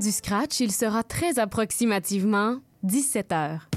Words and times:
du 0.00 0.10
scratch, 0.12 0.60
il 0.60 0.72
sera 0.72 1.02
très 1.02 1.38
approximativement 1.38 2.56
17 2.82 3.32
heures. 3.32 3.68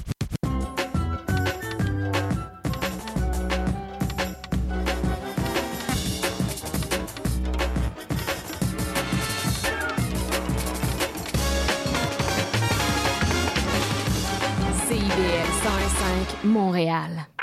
CIBL 14.88 15.50
101.5 15.62 16.46
Montréal. 16.46 17.33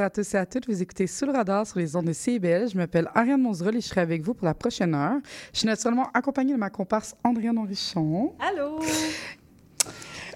Bonjour 0.00 0.06
à 0.06 0.10
tous 0.10 0.32
et 0.34 0.38
à 0.38 0.46
toutes. 0.46 0.66
Vous 0.66 0.80
écoutez 0.80 1.06
Sous 1.06 1.26
le 1.26 1.32
radar 1.32 1.66
sur 1.66 1.78
les 1.78 1.94
ondes 1.94 2.06
de 2.06 2.14
CIBL. 2.14 2.70
Je 2.70 2.76
m'appelle 2.78 3.10
Ariane 3.14 3.42
Monzerol 3.42 3.76
et 3.76 3.82
je 3.82 3.86
serai 3.86 4.00
avec 4.00 4.22
vous 4.22 4.32
pour 4.32 4.46
la 4.46 4.54
prochaine 4.54 4.94
heure. 4.94 5.18
Je 5.52 5.58
suis 5.58 5.66
naturellement 5.66 6.08
accompagnée 6.14 6.54
de 6.54 6.58
ma 6.58 6.70
comparse 6.70 7.14
Andréane 7.22 7.58
Henrichon. 7.58 8.32
Allô? 8.40 8.78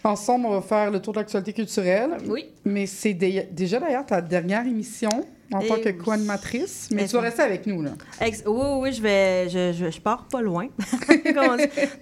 Ensemble, 0.04 0.44
on 0.44 0.50
va 0.50 0.60
faire 0.60 0.90
le 0.90 1.00
tour 1.00 1.14
de 1.14 1.20
l'actualité 1.20 1.54
culturelle. 1.54 2.18
Oui. 2.28 2.50
Mais 2.66 2.84
c'est 2.84 3.14
dé- 3.14 3.48
déjà 3.52 3.80
d'ailleurs 3.80 4.04
ta 4.04 4.20
dernière 4.20 4.66
émission 4.66 5.08
en 5.52 5.60
Eh 5.60 5.68
tant 5.68 5.76
que 5.76 5.90
co-animatrice. 5.90 6.88
Mais 6.92 7.04
Eh 7.04 7.08
tu 7.08 7.14
vas 7.16 7.22
rester 7.22 7.42
avec 7.42 7.66
nous, 7.66 7.82
là. 7.82 7.90
Ex- 8.20 8.42
oui, 8.46 8.52
oui, 8.54 8.78
oui, 8.82 8.92
je 8.92 9.02
vais, 9.02 9.48
je, 9.48 9.72
je, 9.72 9.90
je 9.90 10.00
pars 10.00 10.24
pas 10.28 10.40
loin. 10.42 10.68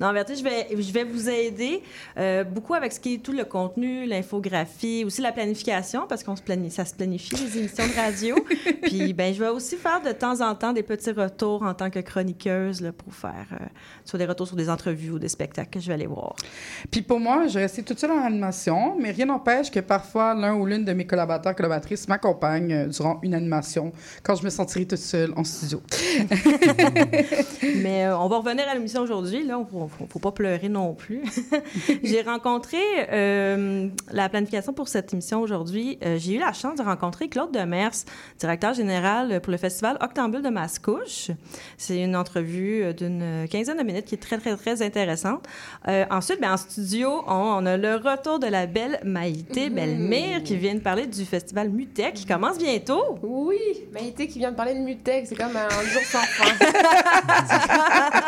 Non, 0.00 0.08
en 0.08 0.12
vérité, 0.12 0.34
je 0.36 0.42
vais, 0.44 0.66
je 0.78 0.92
vais 0.92 1.04
vous 1.04 1.28
aider 1.28 1.82
euh, 2.18 2.44
beaucoup 2.44 2.74
avec 2.74 2.92
ce 2.92 3.00
qui 3.00 3.14
est 3.14 3.18
tout 3.18 3.33
le 3.33 3.44
contenu, 3.44 4.05
l'infographie, 4.06 5.05
aussi 5.06 5.20
la 5.22 5.33
planification, 5.33 6.06
parce 6.08 6.22
qu'on 6.24 6.36
se 6.36 6.42
planifie, 6.42 6.74
ça 6.77 6.84
se 6.84 6.94
planifie 6.94 7.34
les 7.36 7.58
émissions 7.58 7.86
de 7.86 7.94
radio. 7.94 8.36
Puis, 8.83 9.12
ben, 9.12 9.33
je 9.33 9.42
vais 9.42 9.48
aussi 9.48 9.77
faire 9.77 10.00
de 10.02 10.11
temps 10.12 10.40
en 10.40 10.55
temps 10.55 10.72
des 10.72 10.83
petits 10.83 11.12
retours 11.12 11.62
en 11.62 11.74
tant 11.74 11.88
que 11.90 12.00
chroniqueuse 12.00 12.80
là, 12.80 12.92
pour 12.92 13.14
faire 13.14 13.46
euh, 13.52 13.64
soit 14.05 14.18
des 14.18 14.27
retours 14.27 14.46
sur 14.46 14.56
des 14.56 14.68
entrevues 14.68 15.11
ou 15.12 15.18
des 15.18 15.28
spectacles 15.28 15.70
que 15.70 15.80
je 15.80 15.86
vais 15.88 15.94
aller 15.94 16.06
voir. 16.06 16.34
Puis 16.90 17.02
pour 17.02 17.20
moi, 17.20 17.46
je 17.46 17.55
vais 17.55 17.61
rester 17.62 17.83
toute 17.83 17.98
seule 17.98 18.11
en 18.11 18.22
animation, 18.24 18.96
mais 18.98 19.11
rien 19.12 19.27
n'empêche 19.27 19.70
que 19.70 19.80
parfois 19.80 20.34
l'un 20.34 20.55
ou 20.55 20.67
l'une 20.67 20.84
de 20.84 20.92
mes 20.92 21.06
collaborateurs, 21.06 21.55
collaboratrices 21.55 22.08
m'accompagne 22.08 22.72
euh, 22.72 22.86
durant 22.88 23.18
une 23.22 23.34
animation 23.42 23.92
quand 24.23 24.35
je 24.36 24.45
me 24.45 24.51
sentirai 24.51 24.86
toute 24.86 24.98
seule 24.98 25.33
en 25.36 25.45
studio. 25.45 25.83
Mais 27.77 28.07
euh, 28.07 28.19
on 28.19 28.29
va 28.29 28.39
revenir 28.39 28.69
à 28.69 28.75
l'émission 28.75 29.03
aujourd'hui. 29.03 29.45
Là, 29.45 29.58
il 29.58 29.77
ne 29.83 29.89
faut, 29.89 30.07
faut 30.08 30.19
pas 30.19 30.33
pleurer 30.33 30.69
non 30.69 30.95
plus. 30.95 31.23
J'ai 32.03 32.23
rencontré 32.23 32.79
euh, 33.13 33.89
la 34.11 34.29
planification 34.29 34.73
pour 34.73 34.89
cette 34.89 35.13
émission 35.13 35.41
aujourd'hui. 35.41 35.98
Euh, 36.05 36.19
J'ai 36.19 36.35
eu 36.35 36.39
la 36.39 36.53
chance 36.53 36.79
de 36.79 36.83
rencontrer 36.83 37.29
Claude 37.29 37.53
Demers, 37.53 37.92
directeur 38.39 38.75
général 38.75 39.41
pour 39.41 39.51
le 39.51 39.59
festival 39.59 39.98
Octambule 40.01 40.42
de 40.42 40.48
Mascouche. 40.48 41.30
C'est 41.77 42.01
une 42.01 42.17
entrevue 42.17 42.95
d'une 42.95 43.47
quinzaine 43.51 43.79
de 43.79 43.83
minutes 43.83 44.07
qui 44.07 44.14
est 44.14 44.19
très, 44.19 44.39
très, 44.39 44.57
très 44.57 44.83
intéressante. 44.83 45.47
Ensuite, 46.11 46.41
ben, 46.41 46.53
en 46.53 46.57
studio, 46.57 47.23
on, 47.27 47.63
on 47.63 47.67
a 47.67 47.77
le 47.77 47.97
retour 47.97 48.39
de 48.39 48.47
la 48.47 48.67
belle 48.67 49.01
Maïté 49.05 49.70
Bellemire 49.70 50.42
qui 50.42 50.57
vient 50.57 50.74
de 50.74 50.80
parler 50.80 51.07
du 51.07 51.24
festival 51.24 51.70
Mutec 51.70 52.14
qui 52.14 52.27
commence 52.27 52.59
bientôt. 52.59 53.19
Oui, 53.22 53.58
Maïté 53.92 54.27
qui 54.27 54.38
vient 54.40 54.50
de 54.50 54.56
parler 54.56 54.74
de 54.74 54.80
Mutec, 54.80 55.27
c'est 55.28 55.36
comme 55.36 55.56
un 55.56 55.68
jour 55.84 56.02
sans 56.02 56.18
fin. 56.18 56.52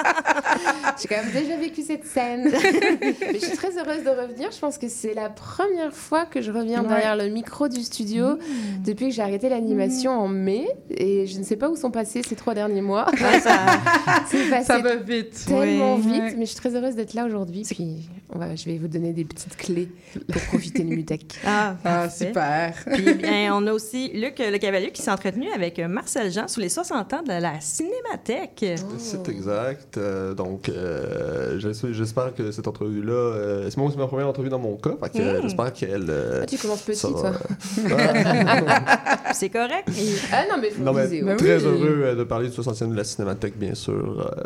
J'ai 1.00 1.08
quand 1.08 1.16
même 1.24 1.32
déjà 1.32 1.56
vécu 1.56 1.82
cette 1.82 2.04
scène. 2.06 2.44
Mais 3.00 3.34
je 3.34 3.44
suis 3.44 3.56
très 3.56 3.76
heureuse 3.76 4.04
de 4.04 4.10
revenir. 4.10 4.50
Je 4.52 4.58
pense 4.58 4.78
que 4.78 4.88
c'est 4.88 5.14
la 5.14 5.28
première 5.30 5.92
fois 5.92 6.24
que 6.26 6.40
je 6.40 6.50
reviens 6.52 6.82
Ouais. 6.82 6.88
derrière 6.88 7.16
le 7.16 7.28
micro 7.28 7.68
du 7.68 7.82
studio 7.82 8.38
depuis 8.84 9.08
que 9.08 9.14
j'ai 9.14 9.22
arrêté 9.22 9.48
l'animation 9.48 10.12
en 10.12 10.28
mai. 10.28 10.66
Et 10.90 11.26
je 11.26 11.38
ne 11.38 11.44
sais 11.44 11.56
pas 11.56 11.68
où 11.68 11.76
sont 11.76 11.90
passés 11.90 12.22
ces 12.26 12.36
trois 12.36 12.54
derniers 12.54 12.80
mois. 12.82 13.06
Ouais, 13.12 13.40
ça- 13.40 13.66
C'est 14.28 14.48
passé 14.50 14.64
Ça 14.66 14.78
va 14.78 14.96
vite. 14.96 15.44
tellement 15.46 15.96
Oui. 15.96 16.02
vite. 16.02 16.22
Ouais. 16.22 16.34
Mais 16.38 16.46
je 16.46 16.50
suis 16.50 16.56
très 16.60 16.74
heureuse 16.76 16.94
d'être 16.94 17.14
là 17.14 17.24
aujourd'hui. 17.26 17.62
Puis 17.68 18.08
on 18.32 18.38
va, 18.38 18.54
je 18.54 18.64
vais 18.66 18.78
vous 18.78 18.88
donner 18.88 19.12
des 19.12 19.24
petites 19.24 19.56
clés 19.56 19.88
pour 20.32 20.42
profiter 20.42 20.82
de 20.84 20.88
Mutec. 20.90 21.22
Ah, 21.46 21.74
Ah, 21.84 22.08
super. 22.10 22.74
Puis 22.92 23.14
bien, 23.14 23.54
on 23.54 23.66
a 23.66 23.72
aussi 23.72 24.08
Luc 24.14 24.38
Le 24.38 24.58
Cavalier 24.58 24.83
qui 24.92 25.02
s'est 25.02 25.10
entretenu 25.10 25.48
avec 25.54 25.78
euh, 25.78 25.88
Marcel 25.88 26.30
Jean 26.32 26.48
sous 26.48 26.60
les 26.60 26.68
60 26.68 27.12
ans 27.14 27.22
de 27.22 27.32
la 27.32 27.60
Cinémathèque. 27.60 28.64
C'est 28.98 29.28
exact. 29.28 29.96
Euh, 29.98 30.34
donc, 30.34 30.68
euh, 30.68 31.58
j'es- 31.58 31.92
j'espère 31.92 32.34
que 32.34 32.50
cette 32.50 32.68
entrevue-là, 32.68 33.12
euh, 33.12 33.66
c'est 33.70 33.76
moi 33.76 33.88
aussi 33.88 33.98
ma 33.98 34.06
première 34.06 34.28
entrevue 34.28 34.48
dans 34.48 34.58
mon 34.58 34.76
cas. 34.76 34.94
Fait 35.02 35.18
que, 35.18 35.22
euh, 35.22 35.38
Mm. 35.38 35.42
j'espère 35.42 35.72
qu'elle. 35.72 36.06
euh, 36.08 36.40
Ah, 36.42 36.46
tu 36.46 36.58
commences 36.58 36.82
petit, 36.82 36.96
ça 37.00 37.08
toi. 37.08 37.32
C'est 39.34 39.48
correct. 39.50 39.88
Ah 40.32 40.44
non, 40.50 40.56
mais 40.60 40.70
faut 40.70 40.82
non, 40.82 40.92
mais 40.92 41.04
viser, 41.06 41.22
Ben 41.22 41.28
ouais. 41.30 41.36
très 41.36 41.56
oui. 41.58 41.64
heureux 41.64 42.02
euh, 42.04 42.14
de 42.14 42.24
parler 42.24 42.48
du 42.48 42.54
60e 42.54 42.90
de 42.90 42.96
la 42.96 43.04
Cinémathèque, 43.04 43.58
bien 43.58 43.74
sûr, 43.74 43.92
euh, 44.38 44.44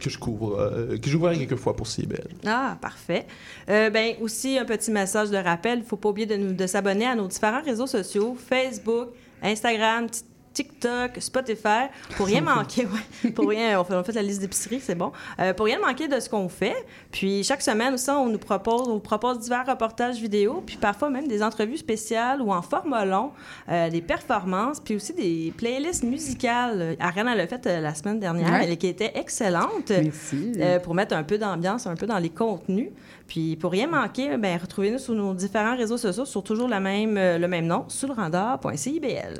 que 0.00 0.10
je 0.10 0.18
couvre, 0.18 0.58
euh, 0.60 0.96
que 0.98 1.08
j'ouvre 1.08 1.32
quelques 1.32 1.56
fois 1.56 1.74
pour 1.74 1.86
CIBL. 1.86 2.28
Ah, 2.46 2.76
parfait. 2.80 3.26
Euh, 3.68 3.90
ben 3.90 4.14
aussi, 4.20 4.58
un 4.58 4.64
petit 4.64 4.90
message 4.90 5.30
de 5.30 5.36
rappel. 5.36 5.78
Il 5.78 5.82
ne 5.82 5.86
faut 5.86 5.96
pas 5.96 6.08
oublier 6.10 6.26
de, 6.26 6.36
nous- 6.36 6.52
de 6.52 6.66
s'abonner 6.66 7.06
à 7.06 7.14
nos 7.14 7.26
différents 7.26 7.62
réseaux 7.62 7.86
sociaux, 7.86 8.36
Facebook, 8.38 9.08
Instagram, 9.42 10.08
Ti- 10.08 10.22
TikTok, 10.62 11.12
Spotify, 11.20 11.86
pour 12.16 12.26
rien 12.26 12.40
manquer. 12.54 12.86
ouais. 12.86 13.30
pour 13.30 13.48
rien, 13.48 13.80
on 13.80 13.84
fait, 13.84 13.94
on 13.94 14.02
fait 14.02 14.12
la 14.12 14.22
liste 14.22 14.40
d'épicerie, 14.40 14.80
c'est 14.80 14.96
bon. 14.96 15.12
Euh, 15.38 15.52
pour 15.54 15.66
rien 15.66 15.78
manquer 15.78 16.08
de 16.08 16.18
ce 16.18 16.28
qu'on 16.28 16.48
fait. 16.48 16.74
Puis 17.12 17.44
chaque 17.44 17.62
semaine 17.62 17.94
aussi, 17.94 18.10
on 18.10 18.26
nous 18.26 18.38
propose, 18.38 18.88
on 18.88 18.94
vous 18.94 18.98
propose 19.00 19.38
divers 19.38 19.64
reportages 19.66 20.16
vidéo, 20.20 20.60
puis 20.66 20.76
parfois 20.76 21.10
même 21.10 21.28
des 21.28 21.44
entrevues 21.44 21.76
spéciales 21.76 22.42
ou 22.42 22.52
en 22.52 22.60
format 22.60 23.04
long, 23.04 23.30
euh, 23.68 23.88
des 23.88 24.00
performances, 24.02 24.80
puis 24.80 24.96
aussi 24.96 25.12
des 25.12 25.52
playlists 25.56 26.02
musicales. 26.02 26.96
Ariane, 26.98 27.28
elle 27.28 27.38
l'a 27.38 27.46
fait 27.46 27.64
euh, 27.68 27.80
la 27.80 27.94
semaine 27.94 28.18
dernière, 28.18 28.50
Ouais. 28.50 28.66
elle, 28.68 28.76
qui 28.78 28.88
était 28.88 29.12
excellente. 29.14 29.90
Merci. 29.90 30.52
Euh, 30.58 30.80
pour 30.80 30.94
mettre 30.94 31.14
un 31.14 31.22
peu 31.22 31.38
d'ambiance, 31.38 31.86
un 31.86 31.94
peu 31.94 32.06
dans 32.06 32.18
les 32.18 32.30
contenus. 32.30 32.88
Puis 33.28 33.56
pour 33.56 33.70
rien 33.70 33.86
manquer, 33.86 34.36
ben, 34.38 34.58
retrouvez-nous 34.58 34.98
sur 34.98 35.12
nos 35.14 35.34
différents 35.34 35.76
réseaux 35.76 35.98
sociaux 35.98 36.24
sur 36.24 36.42
toujours 36.42 36.66
la 36.66 36.80
même, 36.80 37.16
euh, 37.18 37.36
le 37.38 37.46
même 37.46 37.66
nom, 37.66 37.84
radar.cibl. 38.16 39.34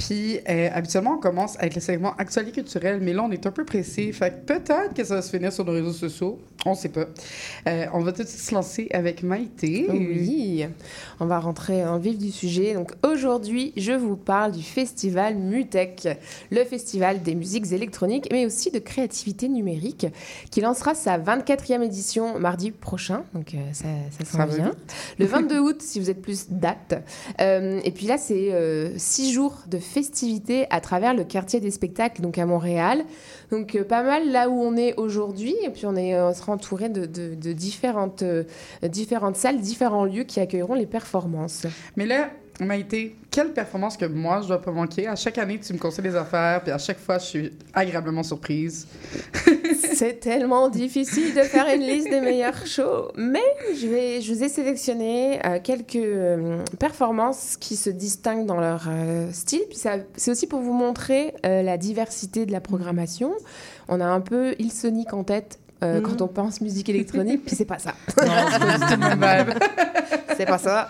Puis, 0.00 0.40
euh, 0.48 0.70
habituellement, 0.72 1.16
on 1.16 1.20
commence 1.20 1.58
avec 1.58 1.74
le 1.74 1.82
segment 1.82 2.14
actualité 2.16 2.52
culturelle, 2.52 3.00
mais 3.02 3.12
là, 3.12 3.22
on 3.22 3.30
est 3.30 3.44
un 3.44 3.50
peu 3.50 3.66
pressé. 3.66 4.10
Fait 4.12 4.30
que 4.30 4.54
peut-être 4.54 4.94
que 4.94 5.04
ça 5.04 5.16
va 5.16 5.22
se 5.22 5.30
finir 5.30 5.52
sur 5.52 5.62
nos 5.66 5.72
réseaux 5.72 5.92
sociaux. 5.92 6.40
On 6.64 6.74
sait 6.74 6.88
pas. 6.88 7.04
Euh, 7.68 7.86
on 7.92 8.00
va 8.00 8.12
tout 8.12 8.22
de 8.22 8.28
suite 8.28 8.40
se 8.40 8.54
lancer 8.54 8.88
avec 8.92 9.22
Maïté. 9.22 9.86
Oui, 9.90 10.64
on 11.20 11.26
va 11.26 11.38
rentrer 11.38 11.84
en 11.84 11.98
vif 11.98 12.16
du 12.16 12.30
sujet. 12.30 12.72
Donc 12.72 12.92
aujourd'hui, 13.04 13.74
je 13.76 13.92
vous 13.92 14.16
parle 14.16 14.52
du 14.52 14.62
festival 14.62 15.36
Mutec, 15.36 16.08
le 16.50 16.64
festival 16.64 17.22
des 17.22 17.34
musiques 17.34 17.70
électroniques, 17.72 18.28
mais 18.32 18.46
aussi 18.46 18.70
de 18.70 18.78
créativité 18.78 19.48
numérique, 19.48 20.06
qui 20.50 20.62
lancera 20.62 20.94
sa 20.94 21.18
24e 21.18 21.82
édition 21.82 22.38
mardi 22.38 22.70
prochain. 22.70 23.24
Donc 23.34 23.54
euh, 23.54 23.58
ça, 23.72 23.84
ça 24.24 24.46
vite. 24.46 24.62
Le 25.18 25.26
22 25.26 25.58
août, 25.58 25.82
si 25.82 26.00
vous 26.00 26.08
êtes 26.08 26.22
plus 26.22 26.46
date. 26.50 27.02
Et 27.38 27.90
puis 27.94 28.06
là, 28.06 28.16
c'est 28.16 28.94
six 28.96 29.32
jours 29.32 29.58
de 29.66 29.78
festivités 29.90 30.66
à 30.70 30.80
travers 30.80 31.14
le 31.14 31.24
quartier 31.24 31.60
des 31.60 31.70
spectacles, 31.70 32.22
donc 32.22 32.38
à 32.38 32.46
Montréal. 32.46 33.04
Donc 33.50 33.74
euh, 33.74 33.84
pas 33.84 34.02
mal 34.02 34.30
là 34.30 34.48
où 34.48 34.60
on 34.60 34.76
est 34.76 34.94
aujourd'hui. 34.96 35.54
Et 35.62 35.70
puis 35.70 35.86
on, 35.86 35.96
est, 35.96 36.20
on 36.20 36.32
sera 36.32 36.52
entouré 36.52 36.88
de 36.88 37.52
différentes, 37.52 38.22
euh, 38.22 38.44
différentes 38.84 39.36
salles, 39.36 39.60
différents 39.60 40.04
lieux 40.04 40.24
qui 40.24 40.40
accueilleront 40.40 40.74
les 40.74 40.86
performances. 40.86 41.66
Mais 41.96 42.06
là, 42.06 42.30
Maïté, 42.64 43.16
quelle 43.30 43.52
performance 43.52 43.96
que 43.96 44.04
moi, 44.06 44.40
je 44.42 44.48
dois 44.48 44.60
pas 44.60 44.72
manquer? 44.72 45.06
À 45.06 45.16
chaque 45.16 45.38
année, 45.38 45.58
tu 45.58 45.72
me 45.72 45.78
conseilles 45.78 46.04
des 46.04 46.16
affaires, 46.16 46.62
puis 46.62 46.72
à 46.72 46.78
chaque 46.78 46.98
fois, 46.98 47.18
je 47.18 47.24
suis 47.24 47.52
agréablement 47.72 48.22
surprise. 48.22 48.86
C'est 49.94 50.20
tellement 50.20 50.68
difficile 50.68 51.34
de 51.34 51.42
faire 51.42 51.66
une 51.74 51.82
liste 51.82 52.10
des 52.10 52.20
meilleurs 52.20 52.66
shows, 52.66 53.12
mais 53.16 53.42
je, 53.74 53.86
vais, 53.86 54.20
je 54.20 54.32
vous 54.32 54.42
ai 54.42 54.48
sélectionné 54.48 55.40
euh, 55.44 55.58
quelques 55.62 55.96
euh, 55.96 56.64
performances 56.78 57.56
qui 57.56 57.76
se 57.76 57.90
distinguent 57.90 58.46
dans 58.46 58.60
leur 58.60 58.86
euh, 58.88 59.30
style. 59.32 59.62
Puis 59.68 59.78
c'est 59.78 60.30
aussi 60.30 60.46
pour 60.46 60.60
vous 60.60 60.72
montrer 60.72 61.34
la 61.44 61.76
diversité 61.76 62.46
de 62.46 62.52
la 62.52 62.60
programmation. 62.60 63.32
On 63.88 64.00
a 64.00 64.06
un 64.06 64.20
peu 64.20 64.54
Ilsonic 64.58 65.12
en 65.12 65.24
tête 65.24 65.59
euh, 65.82 65.96
Mhm. 65.96 66.02
quand 66.02 66.22
on 66.22 66.28
pense 66.28 66.60
musique 66.60 66.88
électronique, 66.88 67.44
puis 67.44 67.56
c'est 67.56 67.64
pas 67.64 67.78
ça. 67.78 67.94
C'est 70.36 70.46
pas 70.46 70.58
ça. 70.58 70.88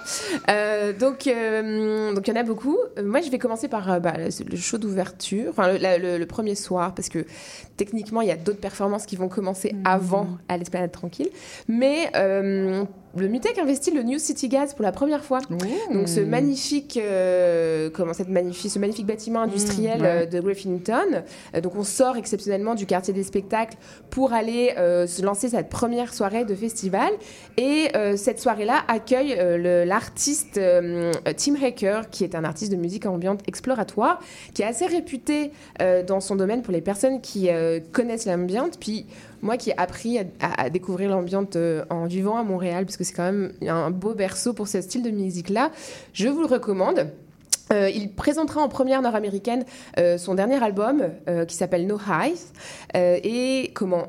Euh, 0.48 0.92
donc, 0.92 1.26
euh, 1.26 2.14
donc 2.14 2.28
il 2.28 2.34
y 2.34 2.36
en 2.38 2.40
a 2.40 2.44
beaucoup. 2.44 2.76
Moi, 3.02 3.20
je 3.20 3.30
vais 3.30 3.38
commencer 3.38 3.66
par 3.66 3.90
euh, 3.90 3.98
bah, 3.98 4.12
le, 4.16 4.56
show 4.56 4.78
d'ouverture, 4.78 5.46
enfin 5.50 5.72
le, 5.72 5.78
la- 5.78 5.98
le- 5.98 6.18
le 6.18 6.26
premier 6.26 6.54
soir, 6.54 6.94
parce 6.94 7.08
que 7.08 7.24
techniquement, 7.76 8.20
il 8.20 8.28
y 8.28 8.30
a 8.30 8.36
d'autres 8.36 8.60
performances 8.60 9.06
qui 9.06 9.16
vont 9.16 9.28
commencer 9.28 9.74
avant 9.84 10.28
à 10.48 10.56
l'Esplanade 10.56 10.92
Tranquille. 10.92 11.30
Mais 11.66 12.10
euh, 12.14 12.84
le 13.16 13.26
Mutec 13.28 13.58
investit 13.58 13.90
le 13.90 14.02
New 14.04 14.18
City 14.20 14.48
Gas 14.48 14.72
pour 14.76 14.84
la 14.84 14.92
première 14.92 15.24
fois. 15.24 15.40
Donc 15.48 15.62
ce 16.06 16.20
magnifique, 16.20 16.96
euh, 17.02 17.90
comment 17.92 18.12
cette 18.12 18.28
magnifique, 18.28 18.70
ce 18.70 18.78
magnifique 18.78 19.06
bâtiment 19.06 19.40
industriel 19.40 20.00
ouais. 20.00 20.06
euh, 20.06 20.26
de 20.26 20.40
Griffinton. 20.40 21.24
Euh, 21.56 21.60
donc 21.60 21.74
on 21.74 21.82
sort 21.82 22.16
exceptionnellement 22.16 22.76
du 22.76 22.86
quartier 22.86 23.12
des 23.12 23.24
spectacles 23.24 23.76
pour 24.10 24.32
aller 24.32 24.74
euh, 24.78 24.79
se 25.06 25.22
lancer 25.22 25.48
cette 25.48 25.68
première 25.68 26.12
soirée 26.14 26.44
de 26.44 26.54
festival. 26.54 27.10
Et 27.56 27.88
euh, 27.94 28.16
cette 28.16 28.40
soirée-là 28.40 28.82
accueille 28.88 29.36
euh, 29.38 29.84
l'artiste 29.84 30.58
euh, 30.58 31.12
Tim 31.36 31.54
Hacker, 31.60 32.10
qui 32.10 32.24
est 32.24 32.34
un 32.34 32.44
artiste 32.44 32.72
de 32.72 32.76
musique 32.76 33.06
ambiante 33.06 33.40
exploratoire, 33.46 34.20
qui 34.54 34.62
est 34.62 34.66
assez 34.66 34.86
réputé 34.86 35.52
euh, 35.80 36.02
dans 36.02 36.20
son 36.20 36.36
domaine 36.36 36.62
pour 36.62 36.72
les 36.72 36.80
personnes 36.80 37.20
qui 37.20 37.50
euh, 37.50 37.80
connaissent 37.92 38.26
l'ambiance. 38.26 38.76
Puis 38.78 39.06
moi 39.42 39.56
qui 39.56 39.70
ai 39.70 39.78
appris 39.78 40.18
à, 40.40 40.70
découvrir 40.70 41.10
l'ambiance 41.10 41.48
euh, 41.56 41.84
en 41.90 42.06
vivant 42.06 42.36
à 42.36 42.42
Montréal, 42.42 42.84
parce 42.84 42.96
que 42.96 43.04
c'est 43.04 43.14
quand 43.14 43.24
même 43.24 43.52
un 43.66 43.90
beau 43.90 44.14
berceau 44.14 44.52
pour 44.52 44.68
ce 44.68 44.80
style 44.80 45.02
de 45.02 45.10
musique-là, 45.10 45.70
je 46.12 46.28
vous 46.28 46.40
le 46.40 46.46
recommande. 46.46 47.10
Euh, 47.72 47.90
il 47.90 48.12
présentera 48.12 48.60
en 48.60 48.68
première 48.68 49.02
nord-américaine 49.02 49.64
euh, 49.98 50.18
son 50.18 50.34
dernier 50.34 50.62
album 50.62 51.04
euh, 51.28 51.44
qui 51.44 51.54
s'appelle 51.54 51.86
No 51.86 51.98
Highs. 51.98 52.52
Et 52.94 53.70
comment 53.74 54.06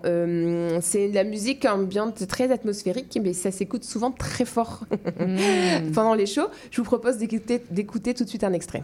C'est 0.81 1.09
de 1.09 1.15
la 1.15 1.23
musique 1.23 1.65
ambiante 1.65 2.27
très 2.27 2.51
atmosphérique, 2.51 3.19
mais 3.21 3.33
ça 3.33 3.51
s'écoute 3.51 3.83
souvent 3.83 4.11
très 4.11 4.45
fort 4.45 4.81
Mm. 5.19 5.91
pendant 5.93 6.13
les 6.13 6.25
shows. 6.25 6.47
Je 6.71 6.77
vous 6.77 6.85
propose 6.85 7.17
d'écouter 7.17 8.13
tout 8.13 8.23
de 8.23 8.29
suite 8.29 8.43
un 8.43 8.53
extrait. 8.53 8.83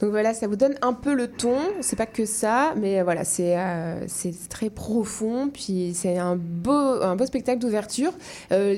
Donc 0.00 0.10
voilà, 0.10 0.32
ça 0.32 0.46
vous 0.46 0.56
donne 0.56 0.74
un 0.82 0.92
peu 0.94 1.14
le 1.14 1.28
ton. 1.28 1.56
C'est 1.82 1.96
pas 1.96 2.06
que 2.06 2.24
ça, 2.24 2.74
mais 2.76 3.02
voilà, 3.02 3.24
c'est 3.24 3.58
euh, 3.58 4.02
c'est 4.08 4.32
très 4.48 4.70
profond. 4.70 5.50
Puis 5.52 5.92
c'est 5.94 6.16
un 6.16 6.36
beau, 6.36 6.70
un 6.72 7.16
beau 7.16 7.26
spectacle 7.26 7.58
d'ouverture. 7.58 8.12
Euh, 8.50 8.74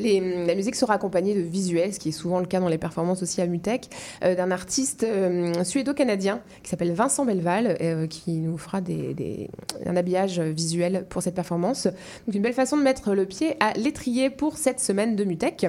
la 0.47 0.55
musique 0.55 0.75
sera 0.75 0.95
accompagnée 0.95 1.35
de 1.35 1.41
visuels, 1.41 1.95
ce 1.95 2.01
qui 2.01 2.09
est 2.09 2.13
souvent 2.13 2.41
le 2.41 2.47
cas 2.47 2.59
dans 2.61 2.69
les 2.69 2.79
performances 2.79 3.23
aussi 3.23 3.41
à 3.41 3.47
Mutec, 3.47 3.89
euh, 4.25 4.35
d'un 4.35 4.51
artiste 4.51 5.05
euh, 5.05 5.63
suédo-canadien 5.65 6.41
qui 6.63 6.71
s'appelle 6.71 6.93
Vincent 6.93 7.25
Belval, 7.25 7.77
euh, 7.81 8.07
qui 8.09 8.33
nous 8.33 8.59
fera 8.59 8.81
des, 8.81 9.15
des- 9.15 9.49
un 9.87 9.97
habillage 9.97 10.41
visuel 10.41 11.07
pour 11.09 11.23
cette 11.23 11.35
performance. 11.37 11.87
Donc 12.27 12.35
une 12.35 12.43
belle 12.43 12.53
façon 12.53 12.77
de 12.77 12.83
mettre 12.83 13.15
le 13.15 13.27
pied 13.27 13.55
à 13.61 13.73
l'étrier 13.75 14.29
pour 14.29 14.59
cette 14.59 14.81
semaine 14.81 15.15
de 15.15 15.25
Mutec. 15.25 15.67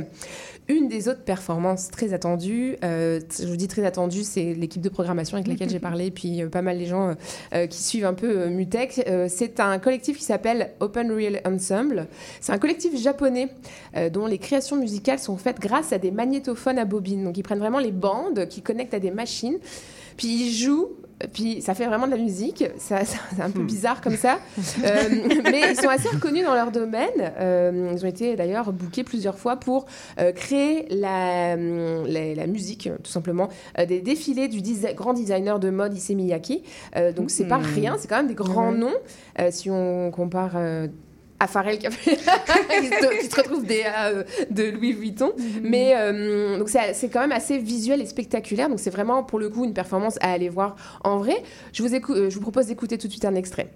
Une 0.69 0.87
des 0.87 1.09
autres 1.09 1.23
performances 1.25 1.91
très 1.91 2.13
attendues, 2.13 2.77
euh, 2.83 3.19
je 3.37 3.45
vous 3.47 3.57
dis 3.57 3.67
très 3.67 3.85
attendue, 3.85 4.23
c'est 4.23 4.53
l'équipe 4.53 4.81
de 4.81 4.87
programmation 4.89 5.37
avec 5.47 5.59
laquelle 5.59 5.73
j'ai 5.73 5.79
parlé, 5.79 6.11
puis 6.11 6.41
euh, 6.41 6.49
pas 6.49 6.61
mal 6.61 6.77
les 6.77 6.85
gens 6.85 7.09
euh, 7.09 7.13
euh, 7.53 7.67
qui 7.67 7.81
suivent 7.81 8.05
un 8.05 8.13
peu. 8.13 8.47
Euh, 8.47 9.27
c'est 9.29 9.59
un 9.59 9.79
collectif 9.79 10.17
qui 10.17 10.23
s'appelle 10.23 10.71
Open 10.79 11.11
Real 11.11 11.41
Ensemble. 11.45 12.07
C'est 12.41 12.51
un 12.51 12.57
collectif 12.57 12.99
japonais 12.99 13.49
dont 14.11 14.25
les 14.25 14.37
créations 14.37 14.75
musicales 14.75 15.19
sont 15.19 15.37
faites 15.37 15.59
grâce 15.59 15.93
à 15.93 15.97
des 15.97 16.11
magnétophones 16.11 16.79
à 16.79 16.85
bobines. 16.85 17.23
Donc 17.23 17.37
ils 17.37 17.43
prennent 17.43 17.59
vraiment 17.59 17.79
les 17.79 17.91
bandes 17.91 18.47
qui 18.47 18.61
connectent 18.61 18.93
à 18.93 18.99
des 18.99 19.11
machines, 19.11 19.57
puis 20.17 20.27
ils 20.27 20.51
jouent. 20.51 20.89
Puis 21.33 21.61
ça 21.61 21.73
fait 21.73 21.85
vraiment 21.85 22.05
de 22.05 22.11
la 22.11 22.17
musique, 22.17 22.65
ça, 22.77 23.05
ça- 23.05 23.17
c'est 23.35 23.41
un 23.41 23.49
peu 23.49 23.63
bizarre 23.63 24.01
comme 24.01 24.17
ça, 24.17 24.39
Euh, 24.83 25.09
mais 25.43 25.61
ils 25.71 25.75
sont 25.79 25.87
assez 25.89 26.09
reconnus 26.09 26.43
dans 26.45 26.53
leur 26.55 26.71
domaine. 26.71 27.09
Euh, 27.39 27.91
ils 27.95 28.03
ont 28.05 28.09
été 28.09 28.35
d'ailleurs 28.35 28.71
bookés 28.73 29.03
plusieurs 29.03 29.37
fois 29.37 29.55
pour 29.55 29.85
euh, 30.19 30.31
créer 30.33 30.85
la, 30.89 31.53
hum, 31.53 32.05
la, 32.07 32.33
la 32.35 32.47
musique, 32.47 32.89
tout 33.03 33.11
simplement, 33.11 33.47
des 33.87 34.01
défilés 34.01 34.47
du 34.47 34.59
desi- 34.61 34.93
grand 34.95 35.13
designer 35.13 35.59
de 35.59 35.69
mode 35.69 35.95
Issey 35.95 36.15
Miyake. 36.15 36.63
Donc 37.15 37.29
c'est 37.31 37.47
pas 37.47 37.57
Mhm. 37.59 37.65
rien, 37.75 37.95
c'est 37.99 38.07
quand 38.07 38.17
même 38.17 38.27
des 38.27 38.33
grands 38.33 38.71
noms. 38.71 38.93
Si 39.51 39.69
on 39.69 40.11
compare 40.11 40.53
à 41.43 41.47
Pharrell 41.47 41.77
qui, 41.77 41.87
a 41.87 41.91
fait- 41.91 42.15
qui 42.81 42.87
se- 42.87 43.19
qui 43.21 43.29
se 43.29 43.35
retrouve 43.35 43.65
des 43.65 43.83
euh, 43.85 44.23
de 44.49 44.63
Louis 44.71 44.93
Vuitton. 44.93 45.33
Mais 45.61 45.93
euh, 45.95 46.57
donc 46.57 46.69
c'est 46.69 46.93
c'est 46.93 47.09
quand 47.09 47.19
même 47.21 47.31
assez 47.31 47.57
visuel 47.57 48.01
et 48.01 48.05
spectaculaire. 48.05 48.69
Donc 48.69 48.79
c'est 48.79 48.89
vraiment 48.89 49.23
pour 49.23 49.39
le 49.39 49.49
coup 49.49 49.65
une 49.65 49.73
performance 49.73 50.17
à 50.21 50.31
aller 50.31 50.49
voir 50.49 50.75
en 51.03 51.17
vrai. 51.17 51.35
Je 51.73 51.83
vous, 51.83 51.93
écou- 51.93 52.13
euh, 52.13 52.29
je 52.29 52.35
vous 52.35 52.41
propose 52.41 52.67
d'écouter 52.67 52.97
tout 52.97 53.07
de 53.07 53.11
suite 53.11 53.25
un 53.25 53.35
extrait. 53.35 53.69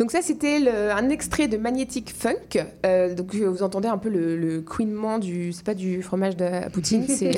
Donc 0.00 0.10
ça, 0.12 0.22
c'était 0.22 0.66
un 0.66 1.10
extrait 1.10 1.46
de 1.46 1.58
Magnetic 1.58 2.10
Funk. 2.10 2.64
Euh, 2.86 3.14
donc 3.14 3.34
vous 3.34 3.62
entendez 3.62 3.86
un 3.86 3.98
peu 3.98 4.08
le, 4.08 4.34
le 4.34 4.62
couinement 4.62 5.18
du, 5.18 5.52
c'est 5.52 5.62
pas 5.62 5.74
du 5.74 6.02
fromage 6.02 6.38
de 6.38 6.70
Poutine, 6.70 7.04
c'est 7.06 7.34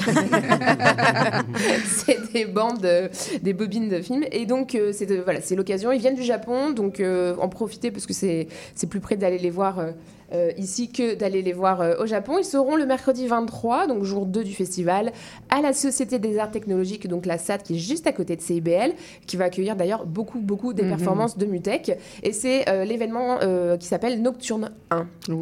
des 2.33 2.45
bandes, 2.45 2.85
euh, 2.85 3.09
des 3.43 3.53
bobines 3.53 3.89
de 3.89 4.01
films. 4.01 4.23
Et 4.31 4.47
donc 4.47 4.77
euh, 4.77 4.93
c'est 4.93 5.13
voilà, 5.25 5.41
c'est 5.41 5.57
l'occasion. 5.57 5.91
Ils 5.91 5.99
viennent 5.99 6.15
du 6.15 6.23
Japon, 6.23 6.71
donc 6.71 7.03
en 7.03 7.49
profiter 7.49 7.91
parce 7.91 8.07
que 8.07 8.15
c'est 8.15 8.47
c'est 8.77 8.87
plus 8.87 9.01
près 9.01 9.17
d'aller 9.17 9.39
les 9.39 9.51
voir. 9.51 9.85
Euh, 10.33 10.51
ici 10.57 10.91
que 10.91 11.15
d'aller 11.15 11.43
les 11.43 11.53
voir 11.53 11.81
euh, 11.81 11.95
au 12.01 12.07
Japon. 12.07 12.39
Ils 12.39 12.45
seront 12.45 12.77
le 12.77 12.87
mercredi 12.87 13.27
23, 13.27 13.87
donc 13.87 14.05
jour 14.05 14.27
2 14.27 14.45
du 14.45 14.55
festival, 14.55 15.13
à 15.51 15.61
la 15.61 15.73
Société 15.73 16.19
des 16.19 16.39
Arts 16.39 16.51
Technologiques, 16.51 17.07
donc 17.09 17.27
la 17.27 17.39
SAT 17.39 17.59
qui 17.59 17.75
est 17.75 17.79
juste 17.79 18.07
à 18.07 18.13
côté 18.13 18.37
de 18.37 18.41
CIBL, 18.41 18.93
qui 19.27 19.37
va 19.37 19.45
accueillir 19.47 19.77
d'ailleurs 19.77 20.07
beaucoup, 20.07 20.41
beaucoup 20.41 20.73
des 20.73 20.83
Mhm. 20.83 20.89
performances 20.91 21.39
de 21.39 21.47
Mutec. 21.47 21.93
Et 22.23 22.33
c'est 22.33 22.69
euh, 22.69 22.85
l'événement 22.85 23.39
euh, 23.43 23.77
qui 23.77 23.87
s'appelle 23.87 24.23
Nocturne 24.23 24.73
1. 24.91 25.07
Ouh. 25.31 25.41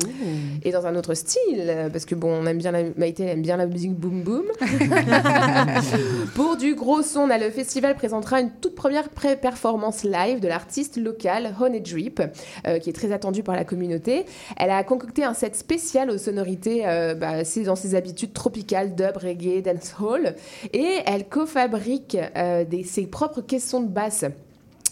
Et 0.64 0.70
dans 0.73 0.87
un 0.87 0.97
autre 0.97 1.14
style, 1.14 1.88
parce 1.92 2.04
que 2.04 2.14
bon, 2.14 2.32
on 2.42 2.47
aime 2.47 2.59
bien 2.59 2.73
la, 2.73 2.82
Maïté 2.97 3.25
aime 3.25 3.42
bien 3.42 3.56
la 3.56 3.66
musique 3.66 3.92
boom 3.94 4.23
boom. 4.23 4.44
Pour 6.35 6.56
du 6.56 6.75
gros 6.75 7.02
son, 7.02 7.20
on 7.20 7.30
a 7.30 7.38
le 7.38 7.50
festival 7.50 7.94
présentera 7.94 8.40
une 8.40 8.50
toute 8.50 8.75
première 8.75 9.09
pré- 9.09 9.37
performance 9.37 10.04
live 10.04 10.40
de 10.40 10.49
l'artiste 10.49 10.97
local 10.97 11.54
Honey 11.61 11.80
Drip, 11.80 12.23
euh, 12.66 12.78
qui 12.78 12.90
est 12.90 12.92
très 12.92 13.12
attendue 13.12 13.42
par 13.42 13.56
la 13.56 13.64
communauté. 13.64 14.25
Elle 14.59 14.70
a 14.70 14.79
concocté 14.84 15.25
un 15.25 15.34
set 15.34 15.56
spécial 15.56 16.10
aux 16.10 16.18
sonorités, 16.18 16.87
euh, 16.87 17.14
bah, 17.14 17.42
dans 17.64 17.76
ses 17.76 17.94
habitudes 17.94 18.32
tropicales, 18.32 18.94
dub, 18.94 19.16
reggae, 19.16 19.62
dancehall, 19.62 20.37
et 20.72 20.99
elle 21.06 21.28
cofabrique 21.28 22.16
euh, 22.37 22.64
ses 22.84 23.06
propres 23.06 23.40
caissons 23.40 23.80
de 23.80 23.88
basse. 23.88 24.25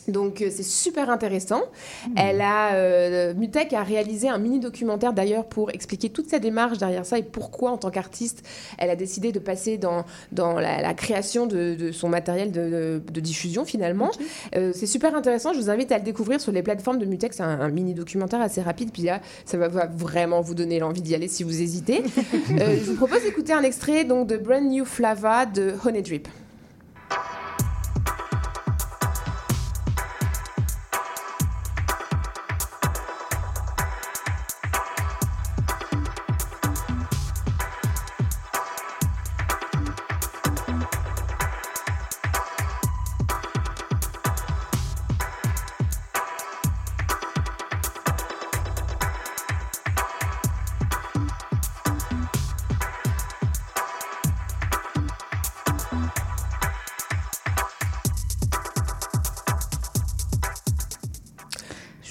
Donc 0.08 0.42
euh, 0.42 0.50
c'est 0.50 0.62
super 0.62 1.10
intéressant. 1.10 1.62
Elle 2.16 2.40
a 2.40 2.74
euh, 2.74 3.34
Mutec 3.34 3.72
a 3.72 3.82
réalisé 3.82 4.28
un 4.28 4.38
mini 4.38 4.60
documentaire 4.60 5.12
d'ailleurs 5.12 5.44
pour 5.46 5.70
expliquer 5.70 6.10
toute 6.10 6.28
sa 6.28 6.38
démarche 6.38 6.78
derrière 6.78 7.06
ça 7.06 7.18
et 7.18 7.22
pourquoi 7.22 7.70
en 7.70 7.78
tant 7.78 7.90
qu'artiste 7.90 8.46
elle 8.78 8.90
a 8.90 8.96
décidé 8.96 9.32
de 9.32 9.38
passer 9.38 9.78
dans 9.78 10.04
dans 10.32 10.54
la, 10.54 10.80
la 10.82 10.94
création 10.94 11.46
de, 11.46 11.74
de 11.74 11.92
son 11.92 12.08
matériel 12.08 12.52
de, 12.52 13.00
diffusion 13.18 13.64
finalement. 13.64 14.10
Euh, 14.54 14.72
c'est 14.74 14.86
super 14.86 15.14
intéressant. 15.16 15.52
Je 15.52 15.58
vous 15.58 15.70
invite 15.70 15.90
à 15.90 15.98
le 15.98 16.04
découvrir 16.04 16.40
sur 16.40 16.52
les 16.52 16.62
plateformes 16.62 16.98
de 16.98 17.04
Mutec. 17.04 17.34
C'est 17.34 17.42
un, 17.42 17.60
un 17.60 17.68
mini 17.68 17.94
documentaire 17.94 18.40
assez 18.40 18.62
rapide. 18.62 18.92
Puis 18.92 19.02
là, 19.02 19.20
ça 19.44 19.58
va, 19.58 19.66
va 19.66 19.86
vraiment 19.86 20.40
vous 20.40 20.54
donner 20.54 20.78
l'envie 20.78 21.02
d'y 21.02 21.14
aller 21.14 21.28
si 21.28 21.42
vous 21.42 21.60
hésitez. 21.60 22.02
Euh, 22.60 22.76
je 22.78 22.90
vous 22.90 22.96
propose 22.96 23.22
d'écouter 23.22 23.52
un 23.52 23.62
extrait 23.62 24.04
donc 24.04 24.26
de 24.26 24.36
Brand 24.36 24.62
New 24.62 24.84
Flava 24.84 25.44
de 25.46 25.74
Honey 25.84 26.02
Drip. 26.02 26.28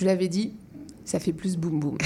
L'avais 0.07 0.27
dit, 0.29 0.55
ça 1.07 1.19
fait 1.19 1.31
plus 1.31 1.55
boum 1.55 1.79
boum. 1.79 1.97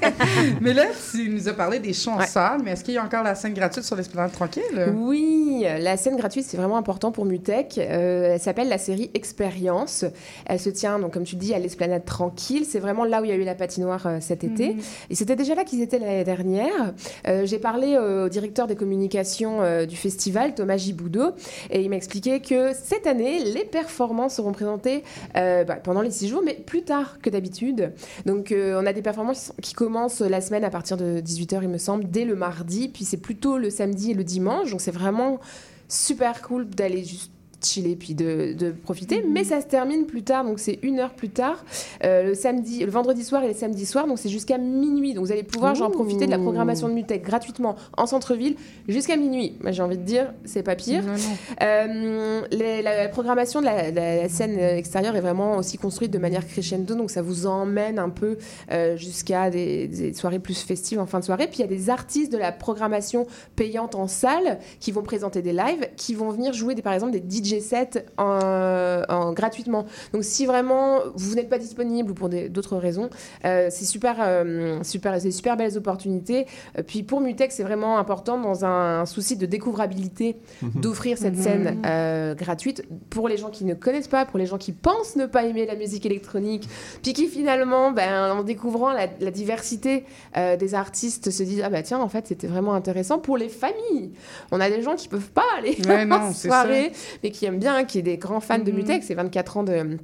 mais 0.60 0.74
là, 0.74 0.86
tu 1.12 1.28
nous 1.28 1.48
as 1.48 1.52
parlé 1.52 1.78
des 1.78 1.92
salle, 1.92 2.60
mais 2.64 2.72
est-ce 2.72 2.82
qu'il 2.82 2.94
y 2.94 2.98
a 2.98 3.04
encore 3.04 3.22
la 3.22 3.36
scène 3.36 3.54
gratuite 3.54 3.84
sur 3.84 3.94
l'Esplanade 3.94 4.32
Tranquille? 4.32 4.92
Oui, 4.96 5.64
la 5.64 5.96
scène 5.96 6.16
gratuite, 6.16 6.44
c'est 6.48 6.56
vraiment 6.56 6.76
important 6.76 7.12
pour 7.12 7.24
Mutech. 7.24 7.78
Euh, 7.78 8.34
elle 8.34 8.40
s'appelle 8.40 8.68
la 8.68 8.78
série 8.78 9.08
Expérience. 9.14 10.04
Elle 10.46 10.58
se 10.58 10.68
tient, 10.70 10.98
donc, 10.98 11.12
comme 11.12 11.22
tu 11.22 11.36
dis, 11.36 11.54
à 11.54 11.60
l'Esplanade 11.60 12.04
Tranquille. 12.04 12.64
C'est 12.66 12.80
vraiment 12.80 13.04
là 13.04 13.20
où 13.20 13.24
il 13.24 13.30
y 13.30 13.32
a 13.32 13.36
eu 13.36 13.44
la 13.44 13.54
patinoire 13.54 14.06
euh, 14.06 14.18
cet 14.20 14.42
été. 14.42 14.76
Et 15.10 15.14
c'était 15.14 15.36
déjà 15.36 15.54
là 15.54 15.62
qu'ils 15.62 15.82
étaient 15.82 16.00
l'année 16.00 16.24
dernière. 16.24 16.92
Euh, 17.28 17.46
J'ai 17.46 17.58
parlé 17.58 17.94
euh, 17.94 18.26
au 18.26 18.28
directeur 18.28 18.66
des 18.66 18.76
communications 18.76 19.60
du 19.86 19.96
festival, 19.96 20.54
Thomas 20.54 20.76
Giboudot, 20.76 21.32
et 21.70 21.82
il 21.82 21.90
m'a 21.90 21.96
expliqué 21.96 22.40
que 22.40 22.72
cette 22.74 23.06
année, 23.06 23.44
les 23.44 23.64
performances 23.64 24.34
seront 24.34 24.52
présentées 24.52 25.04
bah, 25.34 25.76
pendant 25.82 26.02
les 26.02 26.10
six 26.10 26.28
jours, 26.28 26.42
mais 26.44 26.54
plus 26.54 26.82
tard 26.82 27.18
que 27.22 27.30
d'habitude. 27.30 27.92
Donc, 28.26 28.39
euh, 28.52 28.80
on 28.80 28.86
a 28.86 28.92
des 28.92 29.02
performances 29.02 29.52
qui 29.62 29.74
commencent 29.74 30.20
la 30.20 30.40
semaine 30.40 30.64
à 30.64 30.70
partir 30.70 30.96
de 30.96 31.20
18h, 31.20 31.60
il 31.62 31.68
me 31.68 31.78
semble, 31.78 32.10
dès 32.10 32.24
le 32.24 32.34
mardi, 32.34 32.88
puis 32.88 33.04
c'est 33.04 33.16
plutôt 33.16 33.58
le 33.58 33.70
samedi 33.70 34.12
et 34.12 34.14
le 34.14 34.24
dimanche. 34.24 34.70
Donc, 34.70 34.80
c'est 34.80 34.90
vraiment 34.90 35.40
super 35.88 36.42
cool 36.42 36.68
d'aller 36.68 37.04
juste 37.04 37.32
chiller 37.64 37.96
puis 37.96 38.14
de, 38.14 38.54
de 38.58 38.70
profiter. 38.70 39.24
Mais 39.28 39.44
ça 39.44 39.60
se 39.60 39.66
termine 39.66 40.06
plus 40.06 40.22
tard 40.22 40.44
donc 40.44 40.58
c'est 40.58 40.78
une 40.82 40.98
heure 40.98 41.14
plus 41.14 41.28
tard 41.30 41.64
euh, 42.04 42.22
le 42.24 42.34
samedi 42.34 42.84
le 42.84 42.90
vendredi 42.90 43.24
soir 43.24 43.42
et 43.44 43.48
le 43.48 43.54
samedi 43.54 43.86
soir 43.86 44.06
donc 44.06 44.18
c'est 44.18 44.28
jusqu'à 44.28 44.58
minuit. 44.58 45.14
Donc 45.14 45.26
vous 45.26 45.32
allez 45.32 45.42
pouvoir 45.42 45.74
genre 45.74 45.90
profiter 45.90 46.26
de 46.26 46.30
la 46.30 46.38
programmation 46.38 46.88
de 46.88 46.94
Mutech 46.94 47.22
gratuitement 47.22 47.76
en 47.96 48.06
centre-ville 48.06 48.56
jusqu'à 48.88 49.16
minuit. 49.16 49.56
Moi, 49.60 49.72
j'ai 49.72 49.82
envie 49.82 49.98
de 49.98 50.02
dire 50.04 50.32
c'est 50.44 50.62
pas 50.62 50.76
pire. 50.76 51.02
Non, 51.02 51.12
non. 51.12 51.18
euh, 51.62 52.42
les- 52.50 52.82
la, 52.82 52.96
la 53.04 53.08
programmation 53.08 53.60
de 53.60 53.66
la, 53.66 53.90
la- 53.90 54.16
la 54.22 54.28
scène 54.28 54.58
extérieure 54.58 55.16
est 55.16 55.20
vraiment 55.20 55.56
aussi 55.56 55.78
construite 55.78 56.10
de 56.10 56.18
manière 56.18 56.46
crescendo, 56.46 56.94
donc 56.94 57.10
ça 57.10 57.22
vous 57.22 57.46
emmène 57.46 57.98
un 57.98 58.10
peu 58.10 58.38
euh, 58.70 58.96
jusqu'à 58.96 59.50
des, 59.50 59.88
des 59.88 60.12
soirées 60.14 60.38
plus 60.38 60.62
festives 60.62 60.98
en 61.00 61.06
fin 61.06 61.20
de 61.20 61.24
soirée. 61.24 61.46
Puis 61.46 61.58
il 61.58 61.60
y 61.62 61.64
a 61.64 61.68
des 61.68 61.90
artistes 61.90 62.32
de 62.32 62.38
la 62.38 62.52
programmation 62.52 63.26
payante 63.56 63.94
en 63.94 64.06
salle 64.06 64.58
qui 64.80 64.92
vont 64.92 65.02
présenter 65.02 65.42
des 65.42 65.52
lives, 65.52 65.88
qui 65.96 66.14
vont 66.14 66.30
venir 66.30 66.52
jouer 66.52 66.74
des, 66.74 66.82
par 66.82 66.92
exemple 66.92 67.12
des 67.18 67.20
DJ 67.20 67.49
sets 67.58 68.04
en, 68.18 69.02
en- 69.08 69.32
gratuitement. 69.32 69.86
Donc 70.12 70.22
si 70.22 70.46
vraiment 70.46 71.00
vous 71.16 71.34
n'êtes 71.34 71.48
pas 71.48 71.58
disponible 71.58 72.12
ou 72.12 72.14
pour 72.14 72.28
d'autres 72.28 72.76
raisons, 72.76 73.10
euh, 73.44 73.66
c'est 73.70 73.84
super, 73.84 74.16
euh, 74.20 74.78
super, 74.84 75.20
c'est 75.20 75.30
super 75.32 75.56
belles 75.56 75.76
opportunités. 75.76 76.46
Euh, 76.78 76.82
Puis 76.86 77.02
pour 77.02 77.20
Mutex, 77.20 77.56
c'est 77.56 77.62
vraiment 77.64 77.98
important 77.98 78.38
dans 78.38 78.64
un 78.64 79.06
souci 79.06 79.36
de 79.36 79.46
découvrabilité 79.46 80.36
d'offrir 80.62 81.18
cette 81.18 81.36
Mhm. 81.36 81.42
scène 81.42 81.82
euh, 81.86 82.34
gratuite 82.34 82.84
pour 83.08 83.28
les 83.28 83.36
gens 83.36 83.48
qui 83.50 83.64
ne 83.64 83.74
connaissent 83.74 84.08
pas, 84.08 84.24
pour 84.26 84.38
les 84.38 84.46
gens 84.46 84.58
qui 84.58 84.72
pensent 84.72 85.16
ne 85.16 85.26
pas 85.26 85.44
aimer 85.44 85.64
la 85.66 85.74
musique 85.74 86.04
électronique, 86.06 86.68
puis 87.02 87.12
qui 87.14 87.26
finalement, 87.28 87.90
ben, 87.92 88.32
en 88.32 88.42
découvrant 88.42 88.92
la, 88.92 89.06
la 89.20 89.30
diversité 89.30 90.04
euh, 90.36 90.56
des 90.56 90.74
artistes, 90.74 91.30
se 91.30 91.42
disent 91.42 91.62
ah 91.64 91.70
bah 91.70 91.82
tiens 91.82 91.98
en 92.00 92.08
fait 92.08 92.26
c'était 92.26 92.46
vraiment 92.46 92.74
intéressant 92.74 93.18
pour 93.18 93.36
les 93.38 93.48
familles. 93.48 94.10
On 94.52 94.60
a 94.60 94.68
des 94.68 94.82
gens 94.82 94.96
qui 94.96 95.08
peuvent 95.08 95.30
pas 95.30 95.44
aller 95.58 95.76
Ouais, 95.86 96.04
non, 96.12 96.16
en 96.16 96.32
c'est 96.32 96.48
soirée, 96.48 96.92
mais 97.22 97.30
qui 97.30 97.39
aiment 97.46 97.58
bien, 97.58 97.84
qui 97.84 97.98
est 97.98 98.02
des 98.02 98.16
grands 98.16 98.40
fans 98.40 98.58
de 98.58 98.70
Mhm. 98.70 98.76
Mutex, 98.78 99.06
c'est 99.06 99.14
24 99.14 99.56
ans 99.58 99.62
de 99.62 99.98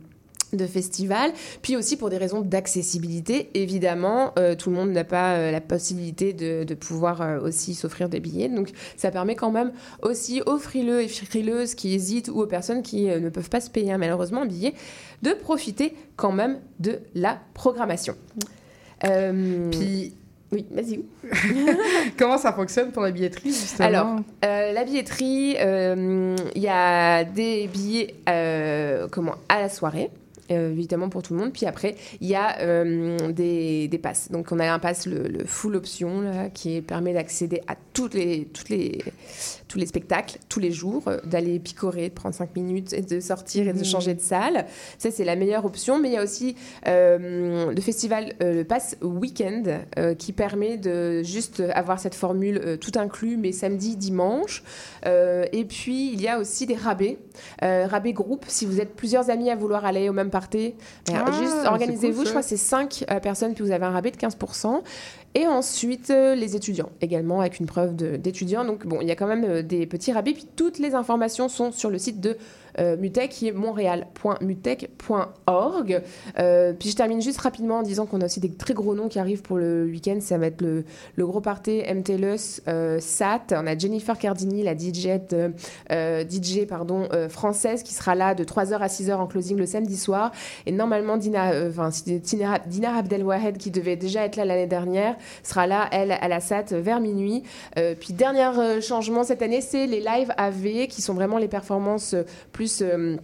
de 0.53 0.67
festival, 0.67 1.33
puis 1.63 1.77
aussi 1.77 1.97
pour 1.97 2.11
des 2.11 2.19
raisons 2.19 2.41
d'accessibilité. 2.41 3.51
Évidemment, 3.55 4.33
euh, 4.39 4.55
tout 4.55 4.71
le 4.71 4.77
monde 4.77 4.91
n'a 4.91 5.05
pas 5.05 5.35
euh, 5.35 5.51
la 5.51 5.61
possibilité 5.61 6.33
de, 6.33 6.65
de 6.65 6.75
pouvoir 6.75 7.21
euh, 7.21 7.41
aussi 7.41 7.75
s'offrir 7.75 8.09
des 8.09 8.21
billets. 8.21 8.49
Donc, 8.49 8.71
ça 8.97 9.11
permet 9.11 9.35
quand 9.35 9.51
même 9.51 9.73
aussi 10.03 10.43
aux 10.47 10.59
frileux 10.59 11.03
et 11.03 11.09
frileuses 11.09 11.75
qui 11.75 11.95
hésitent 11.95 12.29
ou 12.29 12.41
aux 12.41 12.47
personnes 12.47 12.83
qui 12.83 13.07
ne 13.07 13.29
peuvent 13.29 13.51
pas 13.51 13.61
se 13.61 13.71
payer 13.71 13.93
hein, 13.93 13.99
malheureusement 13.99 14.43
un 14.43 14.47
billet, 14.47 14.75
de 15.23 15.33
profiter 15.33 15.95
quand 16.17 16.33
même 16.33 16.61
de 16.79 17.01
la 17.15 17.41
programmation. 17.55 18.15
Puis, 19.01 20.15
oui, 20.53 20.65
vas-y. 20.71 21.01
comment 22.19 22.39
ça 22.39 22.53
fonctionne 22.53 22.93
pour 22.93 23.03
la 23.03 23.11
billetterie, 23.11 23.51
justement? 23.51 23.89
Alors, 23.89 24.17
Euh, 24.45 24.73
la 24.73 24.85
billetterie, 24.85 25.57
euh, 25.59 26.37
il 26.55 26.63
y 26.63 26.69
a 26.69 27.25
des 27.25 27.67
billets 27.67 28.15
euh, 28.29 29.09
comment, 29.11 29.35
à 29.49 29.61
la 29.61 29.69
soirée. 29.69 30.11
Euh, 30.51 30.71
évidemment 30.73 31.09
pour 31.09 31.23
tout 31.23 31.35
le 31.35 31.41
monde. 31.41 31.53
Puis 31.53 31.67
après, 31.67 31.97
il 32.21 32.29
y 32.29 32.35
a 32.35 32.61
euh, 32.61 33.17
des, 33.31 33.89
des 33.89 33.99
passes. 33.99 34.31
Donc 34.31 34.53
on 34.53 34.59
a 34.59 34.71
un 34.71 34.79
pass, 34.79 35.07
le, 35.07 35.23
le 35.29 35.45
full 35.45 35.77
option, 35.77 36.21
là, 36.21 36.49
qui 36.51 36.81
permet 36.81 37.13
d'accéder 37.13 37.61
à 37.69 37.77
toutes 37.93 38.15
les, 38.15 38.47
toutes 38.53 38.69
les, 38.69 39.03
tous 39.69 39.79
les 39.79 39.87
spectacles, 39.87 40.39
tous 40.49 40.61
les 40.61 40.71
jours, 40.73 41.05
euh, 41.09 41.19
d'aller 41.25 41.59
picorer, 41.59 42.09
de 42.09 42.15
prendre 42.15 42.35
5 42.35 42.55
minutes 42.57 42.93
et 42.93 43.03
de 43.03 43.21
sortir 43.21 43.69
et 43.69 43.73
de 43.73 43.79
Mhm. 43.79 43.85
changer 43.85 44.15
de 44.15 44.21
salle. 44.21 44.67
Ça, 44.99 45.11
c'est 45.11 45.25
la 45.25 45.37
meilleure 45.37 45.65
option. 45.65 45.99
Mais 45.99 46.09
il 46.09 46.15
y 46.15 46.19
a 46.19 46.23
aussi 46.23 46.57
euh, 46.87 47.73
le 47.73 47.81
festival, 47.81 48.35
le 48.41 48.63
pass 48.63 48.97
week-end, 49.03 49.63
qui 50.19 50.33
permet 50.33 50.77
de 50.77 51.23
juste 51.23 51.63
avoir 51.75 51.99
cette 51.99 52.15
formule 52.15 52.79
tout 52.81 52.93
inclus, 52.97 53.37
mais 53.37 53.53
samedi, 53.53 53.97
dimanche. 53.97 54.63
Et 55.05 55.65
puis, 55.65 56.13
il 56.13 56.21
y 56.21 56.29
a 56.29 56.39
aussi 56.39 56.67
des 56.67 56.75
rabais, 56.75 57.19
rabais 57.63 58.13
groupe. 58.13 58.45
Si 58.49 58.67
vous 58.67 58.81
êtes 58.81 58.95
plusieurs 58.95 59.31
amis 59.31 59.51
à 59.51 59.57
vouloir 59.57 59.85
aller 59.85 60.09
au 60.09 60.13
même 60.13 60.31
party, 60.37 60.75
Ah, 61.13 61.25
juste 61.41 61.57
organisez-vous. 61.67 62.17
cool, 62.19 62.25
Je 62.27 62.31
crois 62.31 62.43
que 62.43 62.49
c'est 62.49 62.57
5 62.57 63.05
personnes, 63.23 63.55
puis 63.55 63.65
vous 63.65 63.71
avez 63.71 63.87
un 63.87 63.91
rabais 63.91 64.11
de 64.11 64.17
15%. 64.17 64.83
Et 65.35 65.47
ensuite, 65.47 66.09
euh, 66.11 66.35
les 66.35 66.57
étudiants, 66.57 66.89
également 67.03 67.41
avec 67.41 67.61
une 67.61 67.67
preuve 67.67 67.95
d'étudiants. 67.95 68.65
Donc, 68.65 68.87
bon, 68.87 69.01
il 69.03 69.07
y 69.07 69.11
a 69.11 69.17
quand 69.17 69.27
même 69.27 69.45
euh, 69.45 69.63
des 69.63 69.87
petits 69.87 70.11
rabais. 70.11 70.33
Puis, 70.33 70.47
toutes 70.57 70.79
les 70.79 70.95
informations 70.95 71.49
sont 71.51 71.73
sur 71.73 71.91
le 71.91 71.99
site 71.99 72.21
de 72.21 72.31
euh, 72.31 72.37
Mutech, 72.79 73.31
qui 73.31 73.49
est 73.49 73.53
montréal.mutech.org. 73.53 76.03
Euh, 76.39 76.73
puis, 76.73 76.91
je 76.91 76.97
termine 76.97 77.23
juste 77.23 77.41
rapidement 77.41 77.79
en 77.79 77.83
disant 77.83 78.07
qu'on 78.07 78.21
a 78.21 78.27
aussi 78.27 78.39
des 78.41 78.53
très 78.53 78.75
gros 78.75 78.95
noms 78.95 79.09
qui 79.09 79.19
arrivent 79.19 79.43
pour 79.43 79.59
le 79.59 79.85
week-end. 79.85 80.19
Ça 80.21 80.39
va 80.39 80.47
être 80.47 80.61
le, 80.61 80.85
le 81.17 81.27
gros 81.27 81.41
party 81.41 81.83
MTLUS, 81.83 82.63
euh, 82.69 83.01
SAT. 83.01 83.53
On 83.53 83.67
a 83.67 83.77
Jennifer 83.77 84.17
Cardini, 84.19 84.63
la 84.63 84.77
DJ, 84.77 85.09
euh, 85.93 86.25
DJ 86.29 86.67
pardon, 86.67 87.09
euh, 87.13 87.29
française, 87.29 87.83
qui 87.83 87.95
sera 87.95 88.15
là 88.15 88.35
de 88.35 88.45
3h 88.45 88.79
à 88.79 88.89
6h 88.89 89.15
en 89.15 89.27
closing 89.27 89.57
le 89.57 89.67
samedi 89.67 89.97
soir. 89.97 90.33
Et 90.67 90.73
normalement, 90.73 91.17
Dina, 91.17 91.53
euh, 91.53 91.71
enfin, 91.71 91.91
Dina 92.67 92.97
Abdelwahed, 92.97 93.59
qui 93.59 93.71
devait 93.71 93.97
déjà 93.97 94.25
être 94.25 94.37
là 94.37 94.45
l'année 94.45 94.67
dernière, 94.67 95.17
sera 95.43 95.67
là, 95.67 95.89
elle, 95.93 96.13
à 96.13 96.29
la 96.29 96.41
SAT 96.41 96.73
vers 96.73 97.01
minuit. 97.01 97.43
Euh, 97.79 97.95
puis, 97.99 98.13
dernier 98.13 98.51
euh, 98.59 98.81
changement 98.81 99.25
cette 99.25 99.43
année, 99.43 99.61
c'est 99.61 99.87
les 99.87 100.01
live 100.01 100.33
AV, 100.37 100.87
qui 100.89 101.03
sont 101.03 101.15
vraiment 101.15 101.39
les 101.39 101.49
performances 101.49 102.15
euh, 102.15 102.25
plus 102.67 102.83
euh, 102.83 103.17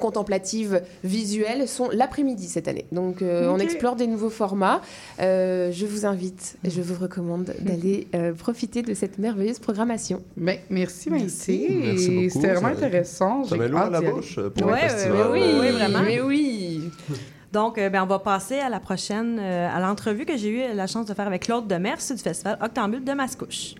contemplatives, 0.00 0.82
visuelles, 1.04 1.66
sont 1.68 1.88
l'après-midi 1.90 2.48
cette 2.48 2.68
année. 2.68 2.84
Donc, 2.92 3.22
euh, 3.22 3.48
on 3.50 3.58
explore 3.58 3.96
des 3.96 4.06
nouveaux 4.06 4.30
formats. 4.30 4.80
Euh, 5.20 5.70
je 5.72 5.86
vous 5.86 6.04
invite, 6.06 6.56
et 6.64 6.70
je 6.70 6.82
vous 6.82 7.00
recommande 7.00 7.54
d'aller 7.60 8.06
euh, 8.14 8.32
profiter 8.34 8.82
de 8.82 8.92
cette 8.94 9.18
merveilleuse 9.18 9.58
programmation. 9.58 10.22
Ben, 10.36 10.58
merci, 10.70 11.10
Merci. 11.10 11.58
Maïté. 11.58 11.80
Merci 11.82 12.10
beaucoup. 12.10 12.28
C'était 12.30 12.52
vraiment 12.54 12.68
intéressant. 12.68 13.44
Ça 13.44 13.56
met 13.56 13.68
l'eau 13.68 13.78
à 13.78 13.90
la 13.90 14.00
bouche 14.02 14.38
pour 14.54 14.66
Ouais, 14.66 14.72
ouais, 14.74 14.88
festival. 14.88 15.16
euh, 15.18 15.60
oui, 15.62 15.70
vraiment. 15.70 16.02
Mais 16.02 16.20
oui. 16.20 16.90
Donc, 17.52 17.78
euh, 17.78 17.88
ben, 17.88 18.02
on 18.02 18.06
va 18.06 18.18
passer 18.18 18.58
à 18.58 18.68
la 18.68 18.80
prochaine, 18.80 19.38
euh, 19.40 19.74
à 19.74 19.80
l'entrevue 19.80 20.26
que 20.26 20.36
j'ai 20.36 20.50
eu 20.50 20.74
la 20.74 20.86
chance 20.86 21.06
de 21.06 21.14
faire 21.14 21.26
avec 21.26 21.42
Claude 21.44 21.66
Demers 21.66 21.96
du 22.10 22.22
festival 22.22 22.58
Octambule 22.62 23.02
de 23.04 23.12
Mascouche. 23.12 23.76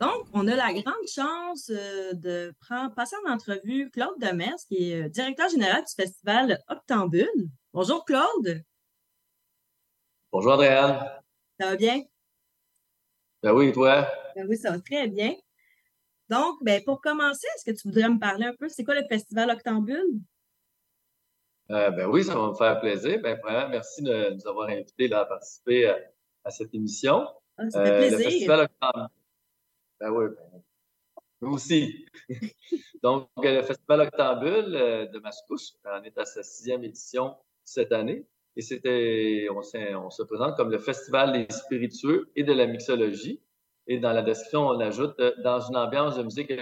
Donc, 0.00 0.26
on 0.32 0.46
a 0.48 0.56
la 0.56 0.72
grande 0.72 1.06
chance 1.06 1.70
euh, 1.70 2.14
de 2.14 2.54
prendre, 2.60 2.94
passer 2.94 3.16
en 3.26 3.32
entrevue 3.32 3.90
Claude 3.90 4.18
Demers, 4.18 4.56
qui 4.66 4.90
est 4.92 5.02
euh, 5.04 5.08
directeur 5.08 5.48
général 5.50 5.84
du 5.84 5.92
festival 5.94 6.58
Octambule. 6.68 7.28
Bonjour 7.72 8.04
Claude, 8.04 8.62
Bonjour 10.32 10.52
Adrienne. 10.54 10.98
ça 11.58 11.66
va 11.70 11.76
bien? 11.76 12.02
Ben 13.42 13.52
oui, 13.52 13.72
toi? 13.72 14.08
Ben 14.36 14.46
oui, 14.48 14.56
ça 14.56 14.70
va 14.70 14.78
très 14.80 15.06
bien. 15.08 15.34
Donc, 16.28 16.56
ben, 16.62 16.82
pour 16.84 17.00
commencer, 17.00 17.46
est-ce 17.56 17.70
que 17.70 17.76
tu 17.76 17.88
voudrais 17.88 18.08
me 18.08 18.18
parler 18.18 18.46
un 18.46 18.54
peu, 18.54 18.68
c'est 18.68 18.84
quoi 18.84 18.94
le 18.94 19.04
festival 19.06 19.50
Octambule? 19.50 20.20
Euh, 21.70 21.90
ben 21.90 22.06
oui, 22.06 22.24
ça 22.24 22.34
va 22.36 22.48
me 22.48 22.54
faire 22.54 22.80
plaisir. 22.80 23.20
Ben, 23.22 23.38
premièrement, 23.42 23.68
merci 23.68 24.02
de 24.02 24.30
nous 24.34 24.46
avoir 24.48 24.68
invités 24.70 25.08
là, 25.08 25.20
à 25.20 25.24
participer 25.26 25.88
à, 25.88 25.98
à 26.44 26.50
cette 26.50 26.74
émission. 26.74 27.26
Ah, 27.58 27.68
ça 27.68 27.84
fait 27.84 27.90
Euh, 27.90 27.98
plaisir. 27.98 28.18
Le 28.18 28.24
festival 28.24 28.60
Octambule. 28.60 29.08
Ben 30.00 30.10
oui, 30.10 30.26
ben, 31.40 31.50
aussi. 31.50 32.06
Donc, 33.02 33.28
euh, 33.38 33.56
le 33.56 33.62
festival 33.62 34.00
Octambule 34.00 34.74
euh, 34.74 35.06
de 35.06 35.18
Mascouche, 35.20 35.72
on 35.84 36.02
est 36.02 36.18
à 36.18 36.24
sa 36.24 36.42
sixième 36.42 36.84
édition 36.84 37.34
cette 37.64 37.92
année. 37.92 38.26
Et 38.56 38.62
c'était, 38.62 39.46
on, 39.50 39.60
on 39.60 40.10
se 40.10 40.22
présente 40.22 40.56
comme 40.56 40.70
le 40.70 40.78
festival 40.78 41.32
des 41.32 41.54
spiritueux 41.54 42.30
et 42.36 42.42
de 42.42 42.52
la 42.52 42.66
mixologie. 42.66 43.40
Et 43.86 43.98
dans 43.98 44.12
la 44.12 44.22
description, 44.22 44.68
on 44.68 44.80
ajoute 44.80 45.18
euh, 45.20 45.32
dans 45.42 45.60
une 45.60 45.76
ambiance 45.76 46.16
de 46.16 46.22
musique 46.22 46.52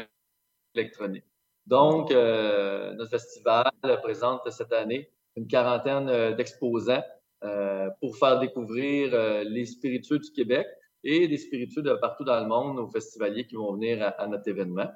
électronique. 0.75 1.25
Donc, 1.67 2.11
euh, 2.11 2.95
notre 2.95 3.11
festival 3.11 3.71
présente 4.03 4.51
cette 4.51 4.73
année 4.73 5.11
une 5.37 5.47
quarantaine 5.47 6.35
d'exposants 6.35 7.05
euh, 7.45 7.91
pour 8.01 8.17
faire 8.17 8.41
découvrir 8.41 9.45
les 9.45 9.67
spiritueux 9.67 10.19
du 10.19 10.33
Québec 10.33 10.67
et 11.05 11.29
des 11.29 11.39
spiritueux 11.39 11.83
de 11.83 11.95
partout 11.95 12.25
dans 12.25 12.41
le 12.41 12.47
monde 12.47 12.79
aux 12.79 12.89
festivaliers 12.89 13.47
qui 13.47 13.57
vont 13.57 13.73
venir 13.73 14.03
à, 14.03 14.09
à 14.09 14.27
notre 14.27 14.49
événement. 14.49 14.91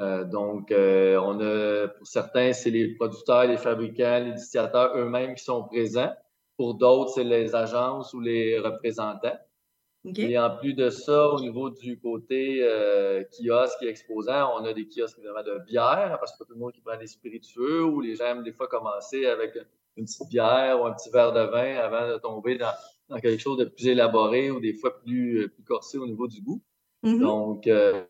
Euh, 0.00 0.24
donc, 0.24 0.70
euh, 0.70 1.16
on 1.16 1.40
a, 1.40 1.88
pour 1.88 2.06
certains, 2.06 2.52
c'est 2.52 2.70
les 2.70 2.94
producteurs, 2.94 3.46
les 3.46 3.56
fabricants, 3.56 4.22
les 4.24 4.32
distillateurs 4.32 4.96
eux-mêmes 4.96 5.34
qui 5.34 5.44
sont 5.44 5.64
présents. 5.64 6.12
Pour 6.56 6.74
d'autres, 6.74 7.12
c'est 7.12 7.24
les 7.24 7.54
agences 7.54 8.14
ou 8.14 8.20
les 8.20 8.58
représentants. 8.58 9.38
Et 10.16 10.38
en 10.38 10.56
plus 10.56 10.74
de 10.74 10.90
ça, 10.90 11.28
au 11.30 11.40
niveau 11.40 11.70
du 11.70 11.98
côté 11.98 12.60
euh, 12.62 13.24
kiosque 13.24 13.82
et 13.82 13.88
exposant, 13.88 14.52
on 14.56 14.64
a 14.64 14.72
des 14.72 14.86
kiosques 14.88 15.18
évidemment 15.18 15.42
de 15.42 15.58
bière, 15.66 16.16
parce 16.20 16.32
que 16.32 16.38
pas 16.38 16.44
tout 16.44 16.54
le 16.54 16.60
monde 16.60 16.72
qui 16.72 16.80
prend 16.80 16.96
des 16.96 17.08
spiritueux, 17.08 17.84
ou 17.84 18.00
les 18.00 18.14
gens 18.14 18.26
aiment 18.26 18.44
des 18.44 18.52
fois 18.52 18.68
commencer 18.68 19.26
avec 19.26 19.58
une 19.96 20.04
petite 20.04 20.28
bière 20.30 20.80
ou 20.80 20.86
un 20.86 20.92
petit 20.92 21.10
verre 21.10 21.32
de 21.32 21.40
vin 21.40 21.76
avant 21.76 22.08
de 22.08 22.16
tomber 22.18 22.56
dans, 22.56 22.72
dans 23.08 23.18
quelque 23.18 23.40
chose 23.40 23.58
de 23.58 23.64
plus 23.64 23.88
élaboré 23.88 24.50
ou 24.50 24.60
des 24.60 24.74
fois 24.74 24.98
plus, 25.00 25.48
plus 25.48 25.64
corsé 25.64 25.98
au 25.98 26.06
niveau 26.06 26.28
du 26.28 26.40
goût. 26.42 26.62
Mhm. 27.02 27.20
Donc, 27.20 27.66
euh, 27.66 28.04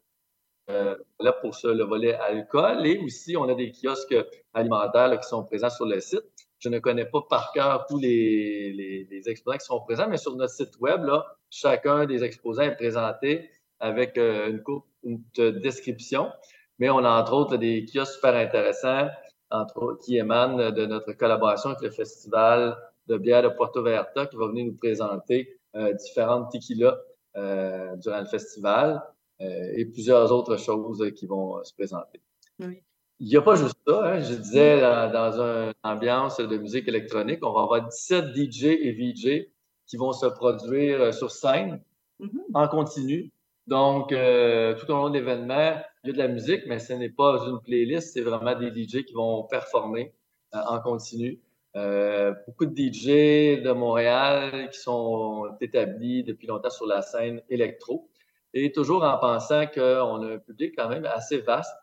euh, 0.70 0.96
là, 1.20 1.32
pour 1.32 1.54
ça, 1.54 1.72
le 1.72 1.84
volet 1.84 2.14
alcool. 2.14 2.86
Et 2.86 2.98
aussi, 2.98 3.36
on 3.36 3.44
a 3.44 3.54
des 3.54 3.72
kiosques 3.72 4.16
alimentaires 4.52 5.08
là, 5.08 5.16
qui 5.16 5.28
sont 5.28 5.44
présents 5.44 5.70
sur 5.70 5.86
le 5.86 6.00
site. 6.00 6.24
Je 6.58 6.68
ne 6.68 6.78
connais 6.78 7.04
pas 7.04 7.22
par 7.28 7.52
cœur 7.52 7.86
tous 7.88 7.98
les, 7.98 8.72
les, 8.72 9.06
les 9.10 9.28
exposants 9.28 9.58
qui 9.58 9.66
sont 9.66 9.80
présents, 9.80 10.08
mais 10.08 10.16
sur 10.16 10.34
notre 10.34 10.52
site 10.52 10.78
web, 10.80 11.04
là, 11.04 11.24
chacun 11.50 12.04
des 12.04 12.24
exposants 12.24 12.62
est 12.62 12.76
présenté 12.76 13.48
avec 13.78 14.18
euh, 14.18 14.50
une 14.50 14.62
courte 14.62 14.86
une 15.04 15.22
description. 15.60 16.30
Mais 16.78 16.90
on 16.90 16.98
a 16.98 17.10
entre 17.10 17.32
autres 17.32 17.56
des 17.56 17.84
kiosques 17.84 18.14
super 18.14 18.34
intéressants, 18.34 19.08
entre 19.50 19.80
autres, 19.80 20.04
qui 20.04 20.16
émanent 20.16 20.70
de 20.70 20.86
notre 20.86 21.12
collaboration 21.12 21.70
avec 21.70 21.82
le 21.82 21.90
Festival 21.90 22.76
de 23.08 23.16
bière 23.18 23.42
de 23.42 23.48
Puerto 23.48 23.82
Vallarta, 23.82 24.26
qui 24.26 24.36
va 24.36 24.48
venir 24.48 24.66
nous 24.66 24.76
présenter 24.76 25.58
euh, 25.76 25.92
différentes 25.94 26.50
tequilas 26.50 26.96
euh, 27.36 27.96
durant 27.96 28.20
le 28.20 28.26
festival 28.26 29.02
euh, 29.40 29.72
et 29.76 29.84
plusieurs 29.86 30.32
autres 30.32 30.56
choses 30.56 31.02
euh, 31.02 31.10
qui 31.10 31.26
vont 31.26 31.62
se 31.64 31.72
présenter. 31.74 32.20
Oui. 32.60 32.82
Il 33.20 33.28
n'y 33.28 33.36
a 33.36 33.42
pas 33.42 33.56
juste 33.56 33.76
ça. 33.86 34.00
Hein. 34.04 34.20
Je 34.20 34.34
disais, 34.34 34.80
dans, 34.80 35.10
dans 35.12 35.40
une 35.40 35.72
ambiance 35.82 36.38
de 36.38 36.56
musique 36.56 36.86
électronique, 36.86 37.44
on 37.44 37.52
va 37.52 37.62
avoir 37.62 37.88
17 37.88 38.26
DJ 38.34 38.64
et 38.64 38.92
VJ 38.92 39.48
qui 39.86 39.96
vont 39.96 40.12
se 40.12 40.26
produire 40.26 41.12
sur 41.12 41.30
scène 41.30 41.80
Mhm. 42.20 42.40
en 42.54 42.68
continu. 42.68 43.30
Donc, 43.66 44.12
euh, 44.12 44.74
tout 44.74 44.90
au 44.90 44.94
long 44.94 45.10
de 45.10 45.14
l'événement, 45.18 45.76
il 46.02 46.08
y 46.08 46.10
a 46.10 46.12
de 46.12 46.18
la 46.18 46.28
musique, 46.28 46.62
mais 46.66 46.78
ce 46.78 46.94
n'est 46.94 47.10
pas 47.10 47.44
une 47.46 47.60
playlist, 47.60 48.12
c'est 48.14 48.22
vraiment 48.22 48.58
des 48.58 48.70
DJ 48.70 49.04
qui 49.04 49.12
vont 49.12 49.44
performer 49.44 50.14
euh, 50.54 50.58
en 50.68 50.80
continu. 50.80 51.40
Euh, 51.76 52.34
beaucoup 52.46 52.66
de 52.66 52.74
DJ 52.74 53.62
de 53.62 53.72
Montréal 53.72 54.70
qui 54.70 54.80
sont 54.80 55.44
établis 55.60 56.24
depuis 56.24 56.46
longtemps 56.46 56.70
sur 56.70 56.86
la 56.86 57.02
scène 57.02 57.42
électro. 57.50 58.08
Et 58.54 58.72
toujours 58.72 59.04
en 59.04 59.18
pensant 59.18 59.66
qu'on 59.66 60.22
a 60.22 60.34
un 60.34 60.38
public 60.38 60.74
quand 60.76 60.88
même 60.88 61.04
assez 61.04 61.38
vaste. 61.38 61.74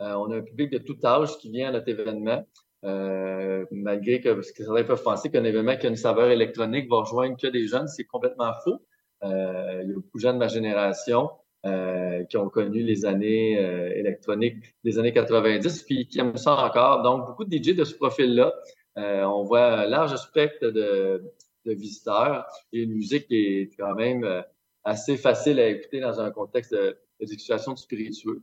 Euh, 0.00 0.14
on 0.14 0.30
a 0.30 0.36
un 0.36 0.42
public 0.42 0.70
de 0.70 0.78
tout 0.78 0.96
âge 1.04 1.36
qui 1.38 1.50
vient 1.50 1.68
à 1.68 1.72
notre 1.72 1.88
événement. 1.88 2.46
Euh, 2.84 3.64
malgré 3.70 4.20
que, 4.20 4.32
parce 4.32 4.50
que 4.50 4.64
certains 4.64 4.82
peuvent 4.82 5.02
penser 5.02 5.30
qu'un 5.30 5.44
événement 5.44 5.76
qui 5.76 5.86
a 5.86 5.88
une 5.88 5.96
saveur 5.96 6.30
électronique 6.30 6.88
va 6.88 6.98
rejoindre 6.98 7.36
que 7.36 7.46
des 7.46 7.66
jeunes, 7.66 7.86
c'est 7.86 8.04
complètement 8.04 8.52
faux. 8.64 8.80
Euh, 9.24 9.80
il 9.84 9.88
y 9.88 9.92
a 9.92 9.94
beaucoup 9.94 10.18
de 10.18 10.22
gens 10.22 10.32
de 10.32 10.38
ma 10.38 10.48
génération 10.48 11.30
euh, 11.64 12.24
qui 12.24 12.36
ont 12.36 12.48
connu 12.48 12.82
les 12.82 13.04
années 13.04 13.56
euh, 13.58 13.92
électroniques 13.94 14.74
des 14.82 14.98
années 14.98 15.12
90, 15.12 15.84
puis 15.84 16.08
qui 16.08 16.18
aiment 16.18 16.36
ça 16.36 16.56
encore. 16.56 17.02
Donc, 17.02 17.26
beaucoup 17.26 17.44
de 17.44 17.56
DJ 17.56 17.76
de 17.76 17.84
ce 17.84 17.94
profil-là. 17.94 18.52
Euh, 18.98 19.22
on 19.24 19.42
voit 19.44 19.66
un 19.80 19.86
large 19.86 20.16
spectre 20.16 20.68
de, 20.68 21.22
de 21.64 21.72
visiteurs 21.72 22.46
et 22.72 22.82
une 22.82 22.92
musique 22.92 23.26
qui 23.28 23.36
est 23.36 23.70
quand 23.78 23.94
même 23.94 24.24
euh, 24.24 24.42
assez 24.84 25.16
facile 25.16 25.58
à 25.60 25.68
écouter 25.68 26.00
dans 26.00 26.20
un 26.20 26.30
contexte 26.30 26.72
de, 26.72 26.98
de 27.20 27.26
dégustation 27.26 27.72
de 27.72 27.78
spiritueux. 27.78 28.42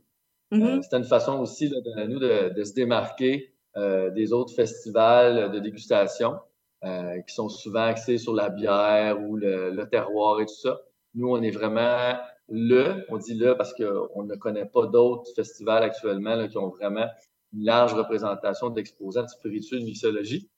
Euh, 0.52 0.82
C'était 0.82 0.96
une 0.96 1.04
façon 1.04 1.38
aussi 1.38 1.68
là, 1.68 1.80
de 1.80 2.06
nous 2.08 2.18
de, 2.18 2.52
de 2.52 2.64
se 2.64 2.74
démarquer 2.74 3.54
euh, 3.76 4.10
des 4.10 4.32
autres 4.32 4.52
festivals 4.52 5.52
de 5.52 5.60
dégustation 5.60 6.38
euh, 6.84 7.20
qui 7.20 7.32
sont 7.32 7.48
souvent 7.48 7.82
axés 7.84 8.18
sur 8.18 8.34
la 8.34 8.48
bière 8.50 9.20
ou 9.22 9.36
le, 9.36 9.70
le 9.70 9.88
terroir 9.88 10.40
et 10.40 10.46
tout 10.46 10.54
ça. 10.54 10.80
Nous, 11.14 11.28
on 11.28 11.40
est 11.40 11.52
vraiment 11.52 12.18
le, 12.48 13.04
on 13.10 13.18
dit 13.18 13.34
le 13.34 13.56
parce 13.56 13.72
qu'on 13.74 14.24
ne 14.24 14.34
connaît 14.34 14.66
pas 14.66 14.86
d'autres 14.86 15.30
festivals 15.36 15.84
actuellement 15.84 16.34
là, 16.34 16.48
qui 16.48 16.58
ont 16.58 16.70
vraiment 16.70 17.06
une 17.52 17.64
large 17.64 17.94
représentation 17.94 18.70
d'exposants 18.70 19.22
de 19.22 19.28
spiritueux 19.28 19.80
de 19.80 19.84
mixologie. 19.84 20.48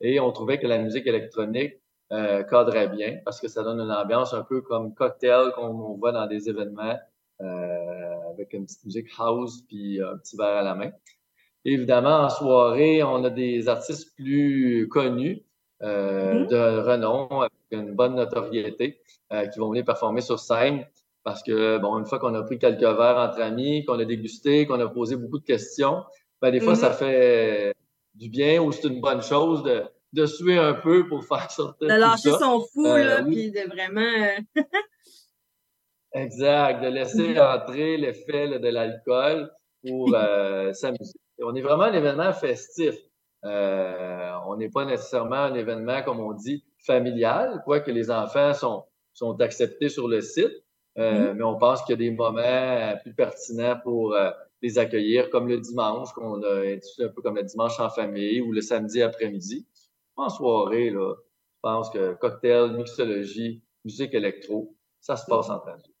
Et 0.00 0.18
on 0.20 0.32
trouvait 0.32 0.58
que 0.58 0.66
la 0.66 0.78
musique 0.78 1.06
électronique 1.06 1.74
euh, 2.12 2.42
cadrait 2.42 2.88
bien 2.88 3.18
parce 3.24 3.40
que 3.40 3.48
ça 3.48 3.62
donne 3.62 3.80
une 3.80 3.92
ambiance 3.92 4.34
un 4.34 4.42
peu 4.42 4.60
comme 4.62 4.94
cocktail 4.94 5.52
qu'on 5.54 5.68
on 5.68 5.94
voit 5.96 6.12
dans 6.12 6.26
des 6.26 6.48
événements 6.48 6.98
euh, 7.40 8.30
avec 8.34 8.52
une 8.52 8.64
petite 8.66 8.84
musique 8.84 9.08
house 9.18 9.62
puis 9.68 10.00
un 10.02 10.16
petit 10.18 10.36
verre 10.36 10.56
à 10.56 10.62
la 10.62 10.74
main. 10.74 10.90
Évidemment, 11.64 12.20
en 12.22 12.28
soirée, 12.30 13.02
on 13.02 13.22
a 13.24 13.30
des 13.30 13.68
artistes 13.68 14.14
plus 14.16 14.88
connus, 14.88 15.44
euh, 15.82 16.40
Mhm. 16.40 16.46
de 16.48 16.78
renom, 16.80 17.40
avec 17.42 17.52
une 17.70 17.92
bonne 17.94 18.14
notoriété, 18.14 19.00
euh, 19.32 19.46
qui 19.46 19.58
vont 19.58 19.68
venir 19.70 19.84
performer 19.84 20.22
sur 20.22 20.38
scène. 20.38 20.86
Parce 21.22 21.42
que, 21.42 21.76
bon, 21.78 21.98
une 21.98 22.06
fois 22.06 22.18
qu'on 22.18 22.34
a 22.34 22.42
pris 22.42 22.58
quelques 22.58 22.80
verres 22.80 23.18
entre 23.18 23.40
amis, 23.42 23.84
qu'on 23.84 23.98
a 23.98 24.06
dégusté, 24.06 24.66
qu'on 24.66 24.80
a 24.80 24.88
posé 24.88 25.16
beaucoup 25.16 25.38
de 25.38 25.44
questions, 25.44 26.02
ben, 26.42 26.50
des 26.50 26.60
fois, 26.60 26.72
Mhm. 26.74 26.78
ça 26.78 26.90
fait 26.92 27.74
du 28.14 28.28
bien 28.28 28.60
ou 28.62 28.72
c'est 28.72 28.88
une 28.88 29.00
bonne 29.00 29.22
chose 29.22 29.62
de, 29.62 29.84
de 30.12 30.26
suer 30.26 30.58
un 30.58 30.74
peu 30.74 31.06
pour 31.08 31.24
faire 31.28 31.50
sortir 31.50 31.88
De 31.88 31.92
tout 31.94 32.00
lâcher 32.00 32.30
ça. 32.30 32.38
son 32.38 32.60
fou, 32.60 32.86
Euh, 32.86 33.04
là, 33.04 33.22
oui. 33.22 33.34
puis 33.34 33.50
de 33.52 33.66
vraiment. 33.68 34.00
euh, 34.00 34.62
Exact, 36.12 36.82
de 36.82 36.88
laisser 36.88 37.38
entrer 37.38 37.96
l'effet 37.96 38.58
de 38.58 38.68
l'alcool 38.68 39.50
pour 39.86 40.12
euh, 40.14 40.72
s'amuser. 40.72 41.12
On 41.42 41.54
est 41.54 41.62
vraiment 41.62 41.84
un 41.84 41.92
événement 41.92 42.32
festif. 42.32 42.94
Euh, 43.44 44.32
on 44.46 44.56
n'est 44.56 44.68
pas 44.68 44.84
nécessairement 44.84 45.36
un 45.36 45.54
événement, 45.54 46.02
comme 46.02 46.20
on 46.20 46.32
dit, 46.32 46.64
familial, 46.84 47.62
quoique 47.64 47.90
les 47.90 48.10
enfants 48.10 48.52
sont, 48.54 48.84
sont 49.14 49.40
acceptés 49.40 49.88
sur 49.88 50.08
le 50.08 50.20
site, 50.20 50.52
euh, 50.98 51.32
mais 51.34 51.44
on 51.44 51.56
pense 51.56 51.82
qu'il 51.82 51.92
y 51.92 51.94
a 51.94 52.10
des 52.10 52.14
moments 52.14 52.40
euh, 52.42 52.96
plus 52.96 53.14
pertinents 53.14 53.78
pour 53.82 54.14
euh, 54.14 54.30
les 54.62 54.78
accueillir, 54.78 55.30
comme 55.30 55.48
le 55.48 55.58
dimanche, 55.58 56.12
qu'on 56.12 56.42
a 56.42 56.62
un 56.64 57.08
peu 57.08 57.22
comme 57.22 57.36
le 57.36 57.42
dimanche 57.42 57.78
en 57.80 57.90
famille 57.90 58.40
ou 58.40 58.52
le 58.52 58.60
samedi 58.60 59.02
après-midi. 59.02 59.66
En 60.16 60.28
soirée, 60.28 60.90
là, 60.90 61.14
je 61.14 61.58
pense 61.62 61.90
que 61.90 62.14
cocktail, 62.14 62.72
mixologie, 62.72 63.62
musique 63.84 64.14
électro, 64.14 64.76
ça 65.00 65.16
se 65.16 65.24
passe 65.26 65.48
en 65.48 65.58
traduit. 65.58 65.94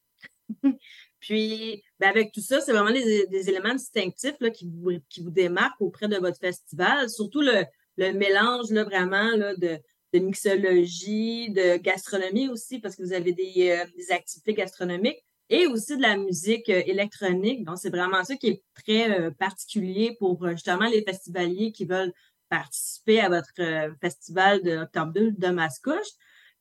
Puis, 1.20 1.82
ben, 1.98 2.08
avec 2.08 2.32
tout 2.32 2.40
ça, 2.40 2.60
c'est 2.60 2.72
vraiment 2.72 2.92
des, 2.92 3.48
éléments 3.48 3.74
distinctifs 3.74 4.36
là, 4.40 4.50
qui, 4.50 4.66
vous, 4.66 4.92
qui 5.08 5.22
vous 5.22 5.30
démarquent 5.30 5.80
auprès 5.80 6.08
de 6.08 6.16
votre 6.16 6.38
festival. 6.38 7.08
Surtout 7.10 7.42
le, 7.42 7.64
le 7.96 8.12
mélange 8.12 8.70
là, 8.70 8.84
vraiment 8.84 9.36
là, 9.36 9.54
de, 9.54 9.78
de 10.14 10.18
mixologie, 10.18 11.50
de 11.50 11.76
gastronomie 11.76 12.48
aussi, 12.48 12.78
parce 12.78 12.96
que 12.96 13.02
vous 13.02 13.12
avez 13.12 13.32
des, 13.32 13.70
euh, 13.70 13.84
des 13.96 14.12
activités 14.12 14.54
gastronomiques 14.54 15.22
et 15.50 15.66
aussi 15.66 15.96
de 15.96 16.02
la 16.02 16.16
musique 16.16 16.70
euh, 16.70 16.82
électronique. 16.86 17.64
Donc, 17.64 17.78
c'est 17.78 17.90
vraiment 17.90 18.24
ça 18.24 18.36
qui 18.36 18.48
est 18.48 18.62
très 18.74 19.20
euh, 19.20 19.30
particulier 19.32 20.16
pour 20.18 20.42
euh, 20.44 20.52
justement 20.52 20.88
les 20.88 21.02
festivaliers 21.02 21.72
qui 21.72 21.84
veulent 21.84 22.12
participer 22.48 23.20
à 23.20 23.28
votre 23.28 23.94
festival 24.00 24.60
de 24.62 24.78
Octobre 24.78 25.12
de 25.14 25.48
Mascouche. 25.48 26.08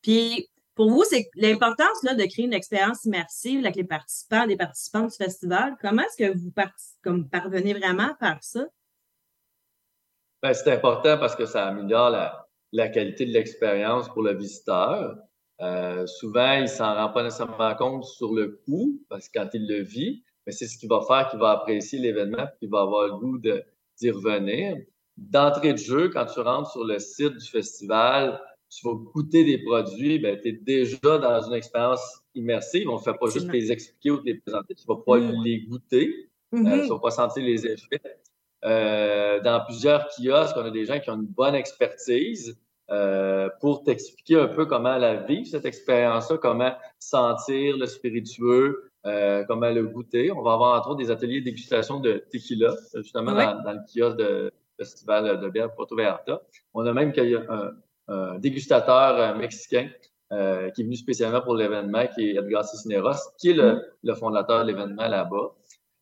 Puis, 0.04 0.48
pour 0.76 0.92
vous, 0.92 1.04
c'est 1.04 1.30
l'importance 1.36 2.04
de 2.04 2.26
créer 2.32 2.46
une 2.46 2.54
expérience 2.54 3.06
immersive 3.06 3.62
avec 3.62 3.76
les 3.76 3.84
participants, 3.84 4.46
les 4.46 4.56
participants 4.56 5.08
du 5.08 5.16
festival. 5.16 5.76
Comment 5.82 6.04
est-ce 6.04 6.32
que 6.32 6.38
vous 6.38 6.52
parvenez 7.32 7.74
vraiment 7.74 8.12
à 8.12 8.16
faire 8.20 8.38
ça? 8.42 8.68
Ben, 10.44 10.54
c'est 10.54 10.72
important 10.72 11.18
parce 11.18 11.36
que 11.36 11.48
ça 11.48 11.66
améliore 11.66 12.12
la 12.72 12.90
qualité 12.90 13.26
de 13.26 13.32
l'expérience 13.32 14.10
pour 14.10 14.22
le 14.22 14.36
visiteur. 14.36 15.18
Euh, 15.62 16.06
souvent, 16.08 16.54
il 16.54 16.70
s'en 16.70 16.96
rend 16.96 17.10
pas 17.10 17.24
nécessairement 17.24 17.76
compte 17.76 18.06
sur 18.06 18.34
le 18.34 18.62
coup, 18.66 19.02
parce 19.10 19.28
que 19.28 19.40
quand 19.40 19.50
il 19.54 19.68
le 19.68 19.82
vit, 19.82 20.24
mais 20.46 20.54
c'est 20.54 20.68
ce 20.68 20.78
qui 20.78 20.88
va 20.88 21.02
faire 21.08 21.30
qu'il 21.30 21.40
va 21.40 21.52
apprécier 21.52 22.00
l'événement 22.00 22.48
qu'il 22.60 22.70
va 22.70 22.82
avoir 22.82 23.08
le 23.08 23.14
goût 23.18 23.38
de, 23.38 23.64
d'y 24.00 24.10
revenir. 24.12 24.78
D'entrée 25.18 25.74
de 25.74 25.78
jeu, 25.78 26.10
quand 26.10 26.26
tu 26.26 26.40
rentres 26.40 26.72
sur 26.72 26.86
le 26.86 26.98
site 26.98 27.34
du 27.38 27.46
festival, 27.46 28.40
tu 28.70 28.88
vas 28.88 28.94
goûter 28.94 29.44
des 29.44 29.58
produits, 29.58 30.18
ben, 30.20 30.40
tu 30.42 30.50
es 30.50 30.52
déjà 30.54 31.18
dans 31.18 31.42
une 31.42 31.54
expérience 31.54 32.22
immersive. 32.36 32.88
On 32.88 32.94
ne 32.94 33.00
fait 33.02 33.14
pas 33.20 33.28
juste 33.30 33.52
les 33.52 33.72
expliquer 33.72 34.12
ou 34.12 34.18
te 34.18 34.26
les 34.26 34.36
présenter, 34.36 34.76
tu 34.76 34.86
vas 34.88 34.96
pouvoir 34.96 35.20
Mm. 35.20 35.44
les 35.44 35.60
goûter. 35.62 36.30
Mhm. 36.52 36.68
Euh, 36.68 36.82
tu 36.84 36.90
vas 36.90 37.00
pas 37.00 37.12
sentir 37.12 37.44
les 37.44 37.66
effets. 37.66 38.02
Euh, 38.66 39.40
dans 39.42 39.64
plusieurs 39.66 40.08
kiosques, 40.08 40.56
on 40.56 40.66
a 40.66 40.72
des 40.72 40.86
gens 40.86 41.00
qui 41.00 41.10
ont 41.10 41.16
une 41.16 41.28
bonne 41.28 41.56
expertise 41.56 42.58
euh, 42.92 43.50
pour 43.62 43.84
t'expliquer 43.84 44.40
un 44.40 44.48
peu 44.48 44.66
comment 44.66 44.98
la 44.98 45.16
vivre, 45.16 45.48
cette 45.48 45.66
expérience-là, 45.66 46.38
comment 46.38 46.74
sentir 47.00 47.78
le 47.78 47.86
spiritueux, 47.86 48.92
euh, 49.06 49.44
comment 49.48 49.70
le 49.70 49.84
goûter. 49.86 50.32
On 50.32 50.42
va 50.42 50.54
avoir 50.54 50.78
entre 50.80 50.90
autres 50.90 51.00
des 51.00 51.12
ateliers 51.12 51.40
de 51.42 51.46
dégustation 51.46 52.00
de 52.00 52.24
tequila, 52.32 52.74
justement 52.96 53.34
Ouais. 53.34 53.46
dans, 53.46 53.64
dans 53.64 53.74
le 53.74 53.80
kiosque 53.88 54.18
de 54.18 54.52
Festival 54.78 55.40
de 55.42 55.50
bière 55.50 55.74
Puerto 55.76 55.96
Vallarta. 55.96 56.42
On 56.74 56.86
a 56.86 56.94
même 56.94 57.12
qu'il 57.12 57.30
y 57.30 57.36
a 57.36 57.42
un, 57.50 57.72
un 58.08 58.40
dégustateur 58.40 59.18
euh, 59.20 59.36
mexicain 59.38 59.90
euh, 60.32 60.70
qui 60.72 60.82
est 60.82 60.84
venu 60.86 60.96
spécialement 60.96 61.42
pour 61.42 61.56
l'événement, 61.56 62.08
qui 62.08 62.30
est 62.30 62.36
Edgar 62.38 62.64
Cisneros, 62.64 63.12
qui 63.38 63.50
est 63.52 63.54
le, 63.54 63.82
le 64.04 64.14
fondateur 64.16 64.64
de 64.64 64.68
l'événement 64.72 65.08
là-bas. 65.08 65.54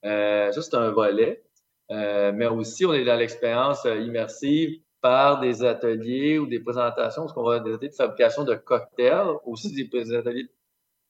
Euh, 0.06 0.52
ça, 0.52 0.62
c'est 0.62 0.76
un 0.76 0.92
volet. 0.92 1.44
Euh, 1.92 2.32
mais 2.36 2.46
aussi, 2.48 2.86
on 2.86 2.94
est 2.94 3.06
dans 3.06 3.16
l'expérience 3.16 3.86
euh, 3.86 3.96
immersive 4.00 4.80
par 5.08 5.40
des 5.40 5.64
ateliers 5.64 6.38
ou 6.38 6.48
des 6.48 6.60
présentations, 6.60 7.22
parce 7.22 7.32
qu'on 7.34 7.44
va 7.44 7.60
des 7.62 7.74
ateliers 7.76 7.88
de 7.92 7.96
fabrication 7.96 8.44
de 8.44 8.56
cocktails, 8.56 9.30
aussi 9.46 9.72
des 9.74 10.14
ateliers 10.14 10.48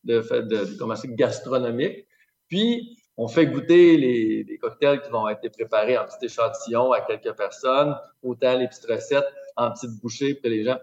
de, 0.04 0.20
de, 0.20 0.42
de, 0.42 1.08
de 1.08 1.16
gastronomiques. 1.16 2.06
Puis, 2.48 2.96
on 3.18 3.28
fait 3.28 3.48
goûter 3.48 3.98
les, 3.98 4.44
les, 4.44 4.58
cocktails 4.60 5.02
qui 5.02 5.10
vont 5.10 5.28
être 5.28 5.50
préparés 5.52 5.98
en 5.98 6.06
petits 6.06 6.26
échantillons 6.26 6.92
à 6.92 7.02
quelques 7.02 7.36
personnes, 7.36 7.96
autant 8.22 8.56
les 8.56 8.68
petites 8.68 8.86
recettes 8.86 9.26
en 9.56 9.72
petites 9.72 10.00
bouchées 10.00 10.36
pour 10.36 10.44
que 10.44 10.50
les 10.50 10.64
gens 10.64 10.78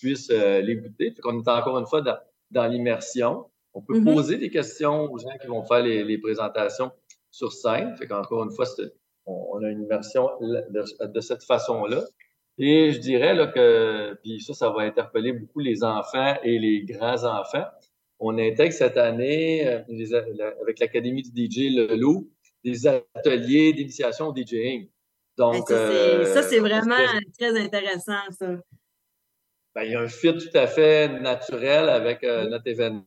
puissent 0.00 0.30
euh, 0.30 0.60
les 0.60 0.76
goûter. 0.76 1.12
Fait 1.12 1.22
qu'on 1.22 1.40
est 1.42 1.48
encore 1.48 1.78
une 1.78 1.86
fois 1.86 2.02
dans, 2.02 2.18
dans 2.50 2.66
l'immersion. 2.66 3.46
On 3.72 3.80
peut 3.80 3.98
Mhm. 3.98 4.12
poser 4.14 4.36
des 4.36 4.50
questions 4.50 5.10
aux 5.10 5.18
gens 5.18 5.36
qui 5.40 5.46
vont 5.46 5.64
faire 5.64 5.82
les, 5.82 6.04
les 6.04 6.18
présentations 6.18 6.90
sur 7.30 7.50
scène. 7.52 7.96
Fait 7.96 8.06
qu'encore 8.06 8.44
une 8.44 8.50
fois, 8.50 8.66
on, 9.24 9.46
on 9.54 9.64
a 9.64 9.70
une 9.70 9.82
immersion 9.84 10.28
de, 10.42 11.06
de 11.16 11.20
cette 11.22 11.44
façon-là. 11.44 12.02
Et 12.58 12.90
je 12.92 12.98
dirais 12.98 13.34
là, 13.34 13.46
que, 13.46 14.14
puis 14.22 14.40
ça, 14.40 14.52
ça 14.54 14.70
va 14.70 14.82
interpeller 14.82 15.32
beaucoup 15.32 15.60
les 15.60 15.84
enfants 15.84 16.36
et 16.42 16.58
les 16.58 16.82
grands-enfants. 16.84 17.66
On 18.18 18.36
intègre 18.38 18.72
cette 18.72 18.96
année, 18.96 19.66
euh, 19.66 19.80
les- 19.88 20.06
la- 20.06 20.54
avec 20.60 20.80
l'Académie 20.80 21.22
du 21.22 21.30
DJ 21.30 21.70
Le 21.74 21.94
Loup, 21.94 22.28
des 22.64 22.86
ateliers 22.88 23.72
d'initiation 23.72 24.28
au 24.28 24.34
DJing. 24.34 24.88
Ben, 25.36 25.52
Donc, 25.52 25.68
ça, 25.68 25.76
c'est- 25.76 25.94
euh, 25.94 26.24
ça, 26.24 26.42
c'est 26.42 26.58
vraiment 26.58 26.96
très 27.38 27.56
intéressant, 27.60 28.18
ça. 28.36 28.56
ben, 29.74 29.82
il 29.84 29.92
y 29.92 29.94
a 29.94 30.00
un 30.00 30.08
fit 30.08 30.32
tout 30.36 30.50
à 30.58 30.66
fait 30.66 31.08
naturel 31.20 31.88
avec 31.88 32.24
euh, 32.24 32.48
notre 32.48 32.66
événement 32.66 33.04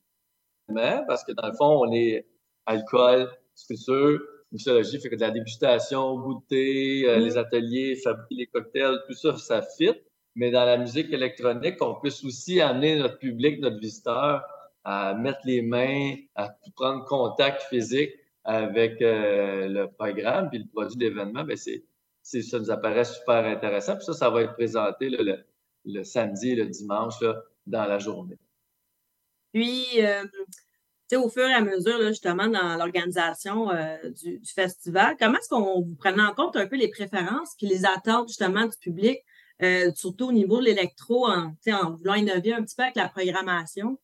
parce 0.70 1.26
que 1.26 1.34
dans 1.34 1.48
le 1.48 1.54
fond, 1.54 1.82
on 1.86 1.92
est 1.92 2.26
alcool, 2.66 3.30
sculpture, 3.56 4.22
mixologie, 4.52 5.00
fait 5.00 5.10
que 5.10 5.16
de 5.16 5.22
la 5.22 5.32
dégustation, 5.32 6.18
goûter, 6.20 7.04
euh, 7.08 7.20
Mm. 7.20 7.24
les 7.24 7.38
ateliers, 7.38 7.96
fabriquer 7.96 8.36
les 8.36 8.48
cocktails, 8.48 8.98
tout 9.08 9.14
ça, 9.14 9.38
ça 9.38 9.62
fit. 9.62 9.92
Mais 10.36 10.52
dans 10.52 10.66
la 10.66 10.78
musique 10.78 11.12
électronique, 11.12 11.76
on 11.82 11.96
puisse 11.96 12.24
aussi 12.24 12.62
amener 12.62 12.98
notre 12.98 13.18
public, 13.18 13.60
notre 13.60 13.80
visiteur 13.80 14.44
à 14.84 15.14
mettre 15.14 15.40
les 15.46 15.62
mains, 15.62 16.16
à 16.36 16.50
prendre 16.76 17.06
contact 17.06 17.64
physique 17.64 18.12
avec 18.44 19.02
euh, 19.02 19.68
le 19.68 19.88
programme 19.92 20.50
puis 20.50 20.60
le 20.60 20.66
produit 20.74 20.98
d'événement, 20.98 21.44
ben 21.44 21.56
c'est, 21.58 21.84
c'est, 22.24 22.42
ça 22.42 22.60
nous 22.60 22.72
apparaît 22.72 23.06
super 23.06 23.46
intéressant. 23.46 23.96
Puis 23.96 24.06
ça, 24.06 24.14
ça 24.14 24.30
va 24.30 24.42
être 24.44 24.54
présenté 24.54 25.10
là, 25.10 25.22
le, 25.22 25.46
le 25.86 26.04
samedi 26.04 26.52
et 26.52 26.56
le 26.56 26.66
dimanche 26.68 27.22
là, 27.22 27.42
dans 27.68 27.86
la 27.86 28.00
journée. 28.00 28.38
Puis, 29.54 29.86
euh, 29.98 30.24
au 31.18 31.30
fur 31.30 31.48
et 31.48 31.54
à 31.54 31.62
mesure, 31.62 32.00
justement, 32.08 32.48
dans 32.48 32.78
l'organisation 32.78 33.72
euh, 33.72 33.98
du, 34.10 34.40
festival, 34.54 35.16
comment 35.20 35.38
est-ce 35.38 35.50
qu'on 35.50 35.82
vous 35.82 35.96
prenez 36.00 36.22
en 36.22 36.34
compte 36.34 36.56
un 36.56 36.68
peu 36.68 36.78
les 36.78 36.90
préférences 36.90 37.56
puis 37.58 37.68
les 37.68 37.86
attentes, 37.86 38.30
justement, 38.30 38.66
du 38.66 38.78
public, 38.80 39.20
euh, 39.62 39.92
surtout 39.96 40.30
au 40.30 40.32
niveau 40.32 40.60
de 40.60 40.66
l'électro, 40.66 41.28
en, 41.28 41.54
voulant 41.98 42.16
innover 42.16 42.54
un 42.54 42.64
petit 42.64 42.76
peu 42.76 42.84
avec 42.84 42.96
la 42.96 43.10
programmation? 43.10 43.98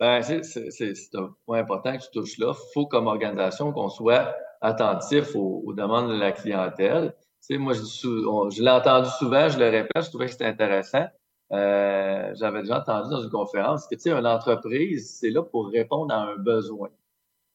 Ben, 0.00 0.22
c'est, 0.22 1.14
un 1.14 1.34
point 1.44 1.58
important 1.58 1.96
que 1.96 2.02
tu 2.04 2.10
touches 2.12 2.38
là. 2.38 2.52
Il 2.56 2.72
faut, 2.72 2.86
comme 2.86 3.08
organisation, 3.08 3.72
qu'on 3.72 3.88
soit 3.88 4.34
attentif 4.60 5.34
aux, 5.34 5.72
demandes 5.76 6.10
de 6.10 6.18
la 6.18 6.32
clientèle. 6.32 7.14
Moi, 7.50 7.72
je, 7.72 7.80
je 7.82 8.62
l'ai 8.62 8.70
entendu 8.70 9.08
souvent, 9.18 9.48
je 9.48 9.58
le 9.58 9.68
répète, 9.70 10.04
je 10.04 10.08
trouvais 10.08 10.26
que 10.26 10.32
c'était 10.32 10.44
intéressant. 10.44 11.06
Euh, 11.52 12.34
j'avais 12.34 12.60
déjà 12.62 12.80
entendu 12.80 13.10
dans 13.10 13.22
une 13.22 13.30
conférence 13.30 13.86
que, 13.86 13.94
tu 13.94 14.02
sais, 14.02 14.10
une 14.12 14.26
entreprise, 14.26 15.16
c'est 15.18 15.30
là 15.30 15.42
pour 15.42 15.68
répondre 15.68 16.12
à 16.12 16.18
un 16.18 16.36
besoin. 16.36 16.90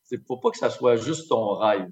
C'est 0.04 0.18
faut 0.26 0.38
pas 0.38 0.50
que 0.52 0.58
ça 0.58 0.70
soit 0.70 0.96
juste 0.96 1.30
ton 1.30 1.54
rêve. 1.56 1.90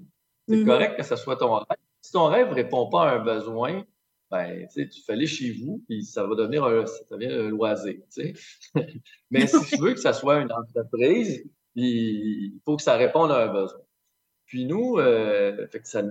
C'est 0.48 0.56
Mhm. 0.56 0.66
correct 0.66 0.96
que 0.96 1.02
ça 1.04 1.16
soit 1.16 1.36
ton 1.36 1.54
rêve. 1.54 1.78
Si 2.00 2.12
ton 2.12 2.26
rêve 2.26 2.52
répond 2.52 2.88
pas 2.88 3.08
à 3.10 3.14
un 3.14 3.24
besoin, 3.24 3.84
ben, 4.30 4.66
tu 4.74 4.88
fais 5.06 5.12
aller 5.12 5.26
chez 5.26 5.52
vous, 5.52 5.82
puis 5.88 6.02
ça 6.04 6.26
va 6.26 6.34
devenir 6.34 6.64
un, 6.64 6.84
ça 6.86 7.00
devient 7.10 7.26
un 7.32 7.48
loisir. 7.50 8.00
Mais 9.30 9.46
si 9.46 9.64
tu 9.66 9.76
veux 9.80 9.92
que 9.92 10.00
ça 10.00 10.12
soit 10.12 10.38
une 10.40 10.50
entreprise, 10.52 11.44
il 11.74 12.58
faut 12.64 12.76
que 12.76 12.82
ça 12.82 12.96
réponde 12.96 13.30
à 13.30 13.44
un 13.44 13.52
besoin. 13.52 13.80
Puis 14.46 14.66
nous, 14.66 14.98
euh, 14.98 15.66
fait 15.68 15.80
que 15.80 15.88
ça, 15.88 16.02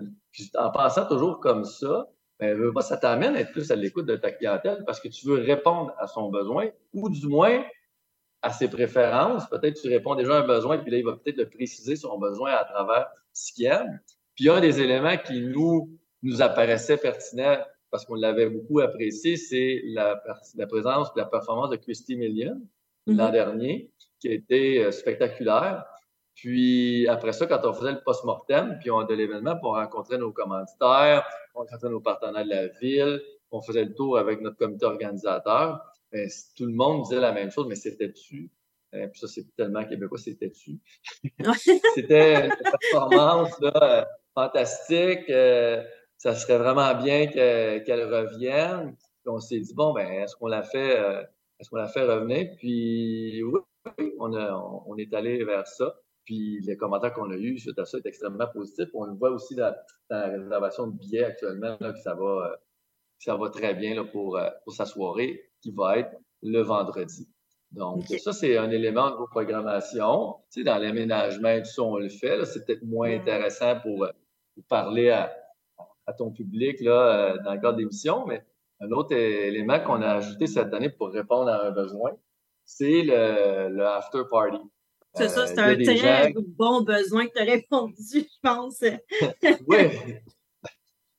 en 0.58 0.72
pensant 0.72 1.06
toujours 1.08 1.40
comme 1.40 1.66
ça, 1.66 2.08
ben, 2.42 2.58
veux 2.58 2.74
pas, 2.74 2.82
ça 2.82 2.98
t'amène 2.98 3.36
à 3.36 3.42
être 3.42 3.52
plus 3.52 3.72
à 3.72 3.76
l'écoute 3.76 4.08
de 4.08 4.16
ta 4.16 4.32
clientèle 4.32 4.84
parce 4.86 5.00
que 5.00 5.08
tu 5.08 5.28
veux 5.28 5.36
répondre 5.36 5.94
à 6.00 6.08
son 6.08 6.30
besoin 6.30 6.70
ou 6.94 7.10
du 7.10 7.28
moins 7.28 7.64
à 8.42 8.52
ses 8.52 8.68
préférences. 8.68 9.48
Peut-être 9.50 9.80
tu 9.80 9.88
réponds 9.88 10.16
déjà 10.16 10.38
à 10.38 10.40
un 10.42 10.48
besoin, 10.48 10.80
puis 10.80 10.92
là, 10.92 10.98
il 10.98 11.06
va 11.06 11.14
peut-être 11.14 11.38
le 11.38 11.48
préciser 11.48 11.96
son 11.96 12.18
besoin 12.18 12.52
à 12.54 12.64
travers 12.66 13.08
ce 13.32 13.54
qu'il 13.54 13.68
aime. 13.68 14.00
Puis 14.36 14.50
un 14.50 14.60
des 14.60 14.82
éléments 14.82 15.18
qui 15.18 15.42
nous, 15.42 15.98
nous 16.24 16.42
apparaissait 16.42 16.98
pertinent 16.98 17.58
parce 17.92 18.06
qu'on 18.06 18.16
l'avait 18.16 18.50
beaucoup 18.50 18.80
apprécié, 18.80 19.38
c'est 19.38 19.82
la, 19.86 20.20
présence, 20.68 21.10
la 21.16 21.26
performance 21.26 21.70
de 21.70 21.76
Christy 21.76 22.16
Million 22.16 22.60
l'an 23.08 23.28
Mhm. 23.28 23.32
dernier, 23.32 23.92
qui 24.20 24.30
a 24.30 24.32
été 24.34 24.84
euh, 24.84 24.92
spectaculaire. 24.92 25.86
Puis 26.42 27.08
après 27.08 27.34
ça, 27.34 27.46
quand 27.46 27.60
on 27.66 27.72
faisait 27.74 27.92
le 27.92 28.02
post-mortem, 28.04 28.80
puis 28.80 28.90
on 28.90 29.04
de 29.04 29.14
l'événement, 29.14 29.52
puis 29.54 29.62
on 29.66 29.74
rencontrait 29.74 30.18
nos 30.18 30.32
commanditaires, 30.32 31.24
on 31.54 31.60
rencontrait 31.60 31.90
nos 31.90 32.00
partenaires 32.02 32.44
de 32.46 32.50
la 32.50 32.68
ville, 32.82 33.22
on 33.52 33.62
faisait 33.62 33.86
le 33.86 33.94
tour 33.94 34.18
avec 34.18 34.42
notre 34.42 34.58
comité 34.58 34.86
organisateur. 34.88 35.80
Ben, 36.12 36.28
tout 36.58 36.66
le 36.66 36.74
monde 36.74 37.04
disait 37.04 37.20
la 37.22 37.32
même 37.32 37.52
chose, 37.52 37.68
mais 37.68 37.76
c'était-tu? 37.76 38.50
Euh, 38.96 39.08
puis 39.08 39.20
ça, 39.20 39.28
c'est 39.28 39.46
tellement 39.56 39.86
québécois, 39.86 40.18
c'était-tu? 40.18 40.80
C'était 41.94 42.48
une 42.48 42.54
performance 42.72 43.60
là, 43.62 44.08
fantastique. 44.34 45.30
euh, 45.30 45.84
ça 46.18 46.34
serait 46.34 46.58
vraiment 46.58 46.96
bien 46.96 47.28
que- 47.28 47.78
qu'elle 47.86 48.12
revienne. 48.12 48.96
Puis 48.96 49.28
on 49.28 49.40
s'est 49.40 49.60
dit, 49.60 49.74
bon, 49.76 49.94
ben, 49.94 50.08
est-ce 50.12 50.36
qu'on 50.36 50.48
la 50.48 50.64
fait, 50.64 51.00
euh, 51.00 51.22
est-ce 51.60 51.70
qu'on 51.70 51.78
la 51.78 51.88
fait 51.88 52.02
revenir? 52.02 52.48
Puis 52.58 53.44
oui, 53.44 53.60
oui, 54.00 54.14
on, 54.20 54.34
a, 54.34 54.52
on, 54.54 54.84
on 54.88 54.98
est 54.98 55.14
allé 55.14 55.44
vers 55.44 55.68
ça. 55.68 55.94
Puis 56.26 56.60
les 56.62 56.78
commentaires 56.78 57.14
qu'on 57.14 57.30
a 57.32 57.36
eus 57.36 57.58
suite 57.60 57.80
à 57.80 57.86
ça 57.86 57.98
est 57.98 58.06
extrêmement 58.06 58.48
positif. 58.54 58.90
On 58.94 59.06
le 59.06 59.14
voit 59.16 59.32
aussi 59.32 59.56
dans, 59.56 59.74
dans 60.10 60.18
la 60.18 60.28
réservation 60.28 60.88
de 60.88 60.98
billets 60.98 61.24
actuellement, 61.26 61.78
là, 61.80 61.94
que 61.94 62.00
ça 62.00 62.14
va, 62.14 62.52
euh, 62.52 62.56
que 62.56 63.24
ça 63.24 63.36
va 63.36 63.50
très 63.50 63.74
bien 63.74 63.96
là, 63.96 64.04
pour, 64.04 64.38
euh, 64.38 64.50
pour 64.64 64.74
sa 64.74 64.86
soirée 64.86 65.50
qui 65.62 65.72
va 65.72 65.98
être 65.98 66.16
le 66.44 66.62
vendredi. 66.62 67.28
Donc, 67.72 68.04
ça, 68.06 68.34
c'est 68.34 68.58
un 68.58 68.70
élément 68.70 69.12
de 69.12 69.16
vos 69.16 69.28
programmations. 69.28 70.36
Tu 70.52 70.60
sais, 70.60 70.64
dans 70.66 70.78
l'aménagement 70.78 71.58
tout 71.60 71.66
ça, 71.66 71.84
on 71.84 71.98
le 71.98 72.10
fait. 72.10 72.38
là. 72.38 72.46
C'est 72.46 72.66
peut-être 72.66 72.84
moins 72.84 73.10
intéressant 73.10 73.80
pour, 73.80 74.04
euh, 74.04 74.10
pour 74.56 74.64
parler 74.66 75.10
à, 75.10 75.34
à 76.06 76.14
ton 76.14 76.32
public 76.32 76.82
là, 76.82 77.38
dans 77.46 77.54
le 77.54 77.62
cadre 77.62 77.78
d'émissions, 77.78 78.26
mais 78.26 78.44
un 78.82 78.92
autre 78.92 79.14
élément 79.16 79.80
qu'on 79.80 80.02
a 80.02 80.16
ajouté 80.16 80.48
cette 80.48 80.74
année 80.74 80.90
pour 80.90 81.12
répondre 81.12 81.50
à 81.50 81.68
un 81.68 81.72
besoin, 81.72 82.12
c'est 82.66 83.04
le, 83.04 83.70
le 83.70 83.86
after 83.86 84.24
party. 84.30 84.58
C'est 85.15 85.28
ça, 85.30 85.41
Euh, 85.41 85.45
c'est 85.47 85.60
un 85.60 85.76
très 85.76 85.97
gens- 85.97 86.41
bon 86.58 86.82
besoin 86.82 87.28
que 87.28 87.34
tu 87.34 87.41
as 87.41 87.45
répondu, 87.45 87.95
je 88.13 88.39
pense. 88.41 88.82
Oui. 89.67 90.15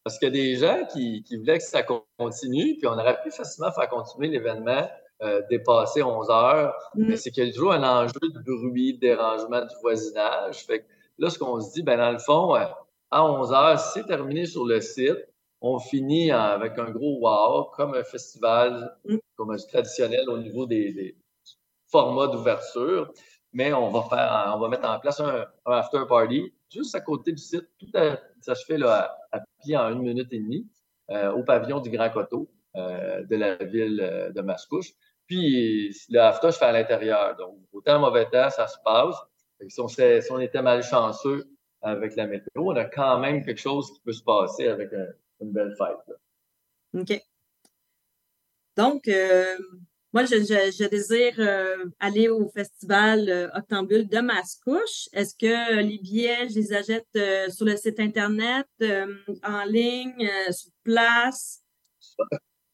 Parce 0.05 0.19
qu'il 0.19 0.29
y 0.29 0.31
a 0.31 0.35
des 0.35 0.57
gens 0.57 0.85
qui, 0.93 1.23
qui 1.23 1.37
voulaient 1.37 1.59
que 1.59 1.65
ça 1.65 1.83
continue, 2.19 2.77
puis 2.77 2.87
on 2.87 2.93
aurait 2.99 3.21
pu 3.23 3.31
facilement 3.31 3.71
faire 3.71 3.89
continuer 3.89 4.29
l'événement, 4.29 4.89
euh, 5.23 5.43
dépasser 5.49 6.03
11 6.03 6.29
heures, 6.31 6.75
Mm. 6.95 7.05
mais 7.09 7.17
c'est 7.17 7.31
qu'il 7.31 7.45
y 7.47 7.49
a 7.49 7.53
toujours 7.53 7.73
un 7.73 7.85
enjeu 7.85 8.19
de 8.23 8.41
bruit, 8.41 8.95
de 8.95 9.01
dérangement 9.01 9.61
du 9.61 9.75
voisinage. 9.81 10.65
Fait 10.67 10.81
que 10.81 10.85
là, 11.19 11.31
ce 11.31 11.39
qu'on 11.39 11.61
se 11.61 11.73
dit, 11.75 11.83
ben 11.83 11.99
dans 11.99 12.11
le 12.11 12.19
fond, 12.19 12.57
euh, 12.57 12.65
à 13.13 13.25
11 13.25 13.53
heures, 13.53 13.79
c'est 13.79 14.05
terminé 14.07 14.47
sur 14.47 14.65
le 14.65 14.81
site, 14.81 15.19
on 15.61 15.79
finit 15.79 16.33
avec 16.33 16.77
un 16.81 16.91
gros 16.91 17.19
wow, 17.21 17.65
comme 17.77 17.95
un 17.95 18.03
festival, 18.03 18.97
Mm. 19.05 19.19
comme 19.37 19.51
un 19.53 19.57
traditionnel 19.57 20.29
au 20.29 20.39
niveau 20.39 20.67
des, 20.67 20.93
des 20.93 21.17
formats 21.87 22.27
d'ouverture. 22.27 23.13
Mais 23.53 23.73
on 23.73 23.91
va 23.91 24.03
faire, 24.09 24.53
on 24.57 24.59
va 24.61 24.69
mettre 24.69 24.89
en 24.89 24.99
place 24.99 25.21
un, 25.21 25.47
after 25.67 26.01
party 26.09 26.53
juste 26.71 26.95
à 26.95 27.01
côté 27.01 27.33
du 27.33 27.43
site. 27.43 27.69
Tout 27.79 27.91
à- 27.95 28.19
ça 28.41 28.55
se 28.55 28.65
fait 28.65 28.79
là, 28.79 29.17
à, 29.31 29.41
pied 29.63 29.77
en 29.77 29.91
une 29.93 30.03
minute 30.03 30.33
et 30.33 30.39
demie 30.39 30.67
euh, 31.11 31.31
au 31.33 31.45
pavillon 31.45 31.81
du 31.81 31.91
Grand 31.91 32.11
Coteau 32.11 32.51
euh, 32.77 33.23
de 33.25 33.37
la 33.37 33.57
ville 33.57 34.01
euh, 34.03 34.31
de 34.31 34.41
Mascouche. 34.41 34.93
Puis 35.27 35.95
le 36.09 36.19
after 36.21 36.51
se 36.51 36.59
fait 36.59 36.65
à 36.65 36.73
l'intérieur. 36.73 37.37
Donc, 37.37 37.59
autant 37.73 37.99
mauvais 38.01 38.29
temps, 38.29 38.51
ça 38.51 38.67
se 38.67 38.77
passe. 38.85 39.17
Si, 39.69 40.31
on 40.31 40.41
était 40.41 40.63
malchanceux 40.63 41.45
avec 41.83 42.17
la 42.17 42.27
météo, 42.27 42.49
on 42.57 42.77
a 42.77 42.85
quand 42.85 43.19
même 43.19 43.45
quelque 43.45 43.61
chose 43.61 43.93
qui 43.93 44.01
peut 44.01 44.13
se 44.13 44.23
passer 44.23 44.67
avec 44.69 44.93
un- 44.93 45.13
une 45.41 45.53
belle 45.53 45.75
fête. 45.77 46.17
OK. 46.95 47.23
Donc, 48.77 49.09
moi, 50.13 50.25
je, 50.25 50.37
je- 50.37 50.73
je 50.79 50.89
désire 50.89 51.35
euh, 51.39 51.85
aller 52.01 52.29
au 52.29 52.49
festival 52.49 53.29
euh, 53.29 53.49
Octambule 53.55 54.09
de 54.09 54.19
Mascouche. 54.21 55.09
Est-ce 55.13 55.35
que 55.35 55.81
les 55.81 55.99
billets, 55.99 56.49
je 56.51 56.55
les 56.57 56.73
achète 56.73 57.07
euh, 57.17 57.49
sur 57.49 57.65
le 57.65 57.77
site 57.77 57.99
Internet, 58.01 58.67
euh, 58.83 59.07
en 59.45 59.65
ligne, 59.65 60.29
euh, 60.49 60.53
sur 60.53 60.71
place? 60.85 61.63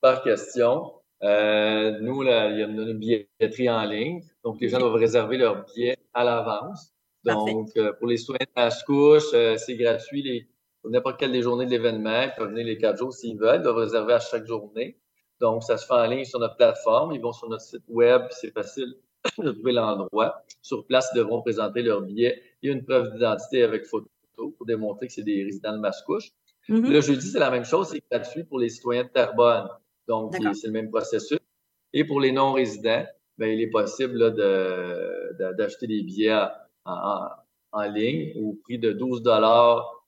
Par 0.01 0.23
question. 0.23 0.93
Euh, 1.23 1.99
nous, 2.01 2.23
là, 2.23 2.49
il 2.51 2.59
y 2.59 2.63
a 2.63 2.67
une, 2.67 2.81
une 2.81 2.99
billetterie 2.99 3.69
en 3.71 3.85
ligne. 3.85 4.23
Donc, 4.45 4.61
les 4.61 4.69
gens 4.69 4.79
doivent 4.79 4.95
réserver 4.95 5.37
leur 5.37 5.65
billet 5.65 5.97
à 6.15 6.25
l'avance. 6.25 6.93
Donc, 7.25 7.71
euh, 7.77 7.93
pour 7.95 8.07
les 8.07 8.17
soins 8.17 8.37
de 8.41 8.47
la 8.57 8.71
couche, 8.87 9.33
euh, 9.35 9.57
c'est 9.57 9.75
gratuit. 9.77 10.23
Les, 10.23 10.49
pour 10.81 10.91
n'importe 10.93 11.19
quelle 11.19 11.33
des 11.33 11.43
journées 11.43 11.67
de 11.67 11.71
l'événement. 11.73 12.23
Ils 12.23 12.33
peuvent 12.37 12.51
venir 12.51 12.65
les 12.67 12.79
quatre 12.79 12.99
jours 12.99 13.13
s'ils 13.13 13.37
veulent. 13.37 13.57
Ils 13.61 13.63
doivent 13.63 13.77
réserver 13.77 14.13
à 14.15 14.21
chaque 14.21 14.47
journée. 14.47 14.97
Donc, 15.41 15.63
ça 15.63 15.77
se 15.77 15.87
fait 15.87 15.95
en 15.95 16.07
ligne 16.07 16.25
sur 16.25 16.39
notre 16.41 16.57
plateforme. 16.57 17.13
Ils 17.13 17.21
vont 17.21 17.33
sur 17.33 17.49
notre 17.49 17.63
site 17.63 17.85
web, 17.89 18.23
c'est 18.31 18.53
facile 18.53 18.95
de 19.39 19.51
trouver 19.53 19.73
l'endroit. 19.73 20.43
Sur 20.63 20.85
place, 20.87 21.09
ils 21.15 21.19
devront 21.19 21.43
présenter 21.43 21.83
leur 21.83 22.03
billet 22.03 22.43
et 22.63 22.69
une 22.69 22.85
preuve 22.85 23.13
d'identité 23.13 23.63
avec 23.63 23.87
photo 23.87 24.09
pour 24.37 24.67
démontrer 24.67 25.07
que 25.07 25.13
c'est 25.13 25.23
des 25.23 25.45
résidents 25.45 25.73
de 25.73 25.79
Mascouche. 25.79 26.31
Mhm. 26.69 26.91
Le 26.91 27.01
jeudi, 27.01 27.27
c'est 27.27 27.39
la 27.39 27.51
même 27.51 27.65
chose, 27.65 27.89
c'est 27.89 28.03
gratuit 28.11 28.45
pour 28.45 28.59
les 28.59 28.69
citoyens 28.69 29.05
de 29.05 29.09
Terrebonne. 29.09 29.69
Donc, 30.07 30.35
c'est 30.55 30.67
le 30.67 30.73
même 30.73 30.91
processus. 30.91 31.39
Et 31.93 32.05
pour 32.05 32.21
les 32.21 32.33
non-résidents, 32.33 33.05
ben, 33.39 33.49
il 33.51 33.61
est 33.61 33.71
possible 33.71 34.19
là, 34.19 34.31
de- 34.31 35.37
de- 35.39 35.55
d'acheter 35.57 35.87
des 35.87 36.03
billets 36.03 36.45
en, 36.85 37.83
ligne 37.83 38.33
au 38.43 38.55
prix 38.65 38.79
de 38.79 38.93
12 38.93 39.23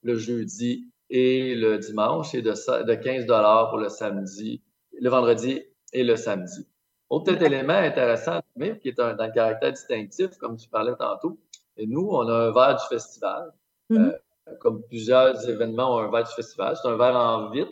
le 0.03 0.15
jeudi 0.15 0.87
et 1.09 1.55
le 1.55 1.77
dimanche 1.77 2.33
et 2.35 2.41
de, 2.41 2.51
de 2.51 2.95
15 2.95 3.25
pour 3.69 3.77
le 3.77 3.89
samedi, 3.89 4.61
le 5.01 5.09
vendredi 5.09 5.61
et 5.93 6.03
le 6.03 6.15
samedi. 6.15 6.65
Autre 7.09 7.33
élément 7.43 7.73
intéressant, 7.73 8.39
mais 8.55 8.79
qui 8.79 8.89
est 8.89 8.99
un- 8.99 9.15
dans 9.15 9.25
le 9.27 9.33
caractère 9.33 9.73
distinctif, 9.73 10.37
comme 10.37 10.55
tu 10.57 10.69
parlais 10.69 10.95
tantôt, 10.97 11.37
et 11.77 11.87
nous, 11.87 12.07
on 12.11 12.27
a 12.29 12.33
un 12.47 12.51
verre 12.53 12.77
du 12.81 12.85
festival. 12.95 13.51
Mhm. 13.89 13.97
Euh, 13.99 14.17
comme 14.59 14.83
plusieurs 14.83 15.47
événements 15.49 15.95
ont 15.95 15.99
un 15.99 16.11
verre 16.11 16.23
du 16.25 16.33
festival. 16.33 16.75
C'est 16.81 16.87
un 16.87 16.97
verre 16.97 17.15
en 17.17 17.49
vitre 17.51 17.71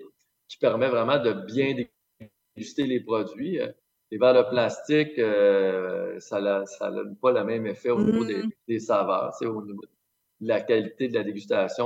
qui 0.50 0.58
permet 0.58 0.90
vraiment 0.90 1.20
de 1.20 1.34
bien 1.34 1.74
déguster 2.56 2.86
les 2.86 3.00
produits. 3.02 3.60
Euh, 3.62 3.72
Les 4.12 4.18
verres 4.18 4.34
de 4.44 4.50
plastique, 4.50 5.20
euh, 5.20 6.20
ça 6.20 6.42
n'a 6.42 6.66
ça 6.66 6.92
pas 7.22 7.32
le 7.32 7.44
même 7.44 7.68
effet 7.68 7.92
au 7.92 8.02
niveau 8.02 8.26
des, 8.26 8.42
Mhm. 8.44 8.52
des 8.68 8.80
saveurs. 8.80 9.36
Sais, 9.36 9.46
au 9.46 9.64
niveau 9.64 9.84
de 9.84 10.48
la 10.48 10.62
qualité 10.62 11.08
de 11.10 11.14
la 11.14 11.24
dégustation, 11.24 11.86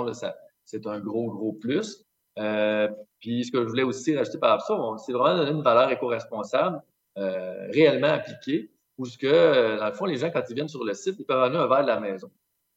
c'est 0.63 0.87
un 0.87 0.99
gros, 1.01 1.29
gros 1.31 1.51
plus. 1.51 2.05
Euh, 2.39 2.87
puis 3.19 3.45
ce 3.45 3.51
que 3.51 3.61
je 3.63 3.67
voulais 3.67 3.83
aussi 3.83 4.15
rajouter 4.17 4.39
par 4.39 4.57
rapport 4.59 4.93
à 4.93 4.97
ça, 4.97 5.03
c'est 5.05 5.13
vraiment 5.13 5.37
donner 5.37 5.51
une 5.51 5.61
valeur 5.61 5.89
éco-responsable 5.91 6.81
euh, 7.17 7.67
réellement 7.71 8.07
appliquée, 8.07 8.71
où 8.97 9.05
ce 9.05 9.17
que, 9.17 9.27
euh, 9.27 9.77
dans 9.77 9.87
le 9.87 9.93
fond, 9.93 10.05
les 10.05 10.17
gens, 10.17 10.31
quand 10.31 10.41
ils 10.49 10.55
viennent 10.55 10.67
sur 10.67 10.83
le 10.83 10.93
site, 10.93 11.15
ils 11.19 11.25
peuvent 11.25 11.39
ramener 11.39 11.59
un 11.59 11.67
verre 11.67 11.83
de 11.83 11.87
la 11.87 11.99
maison. 11.99 12.29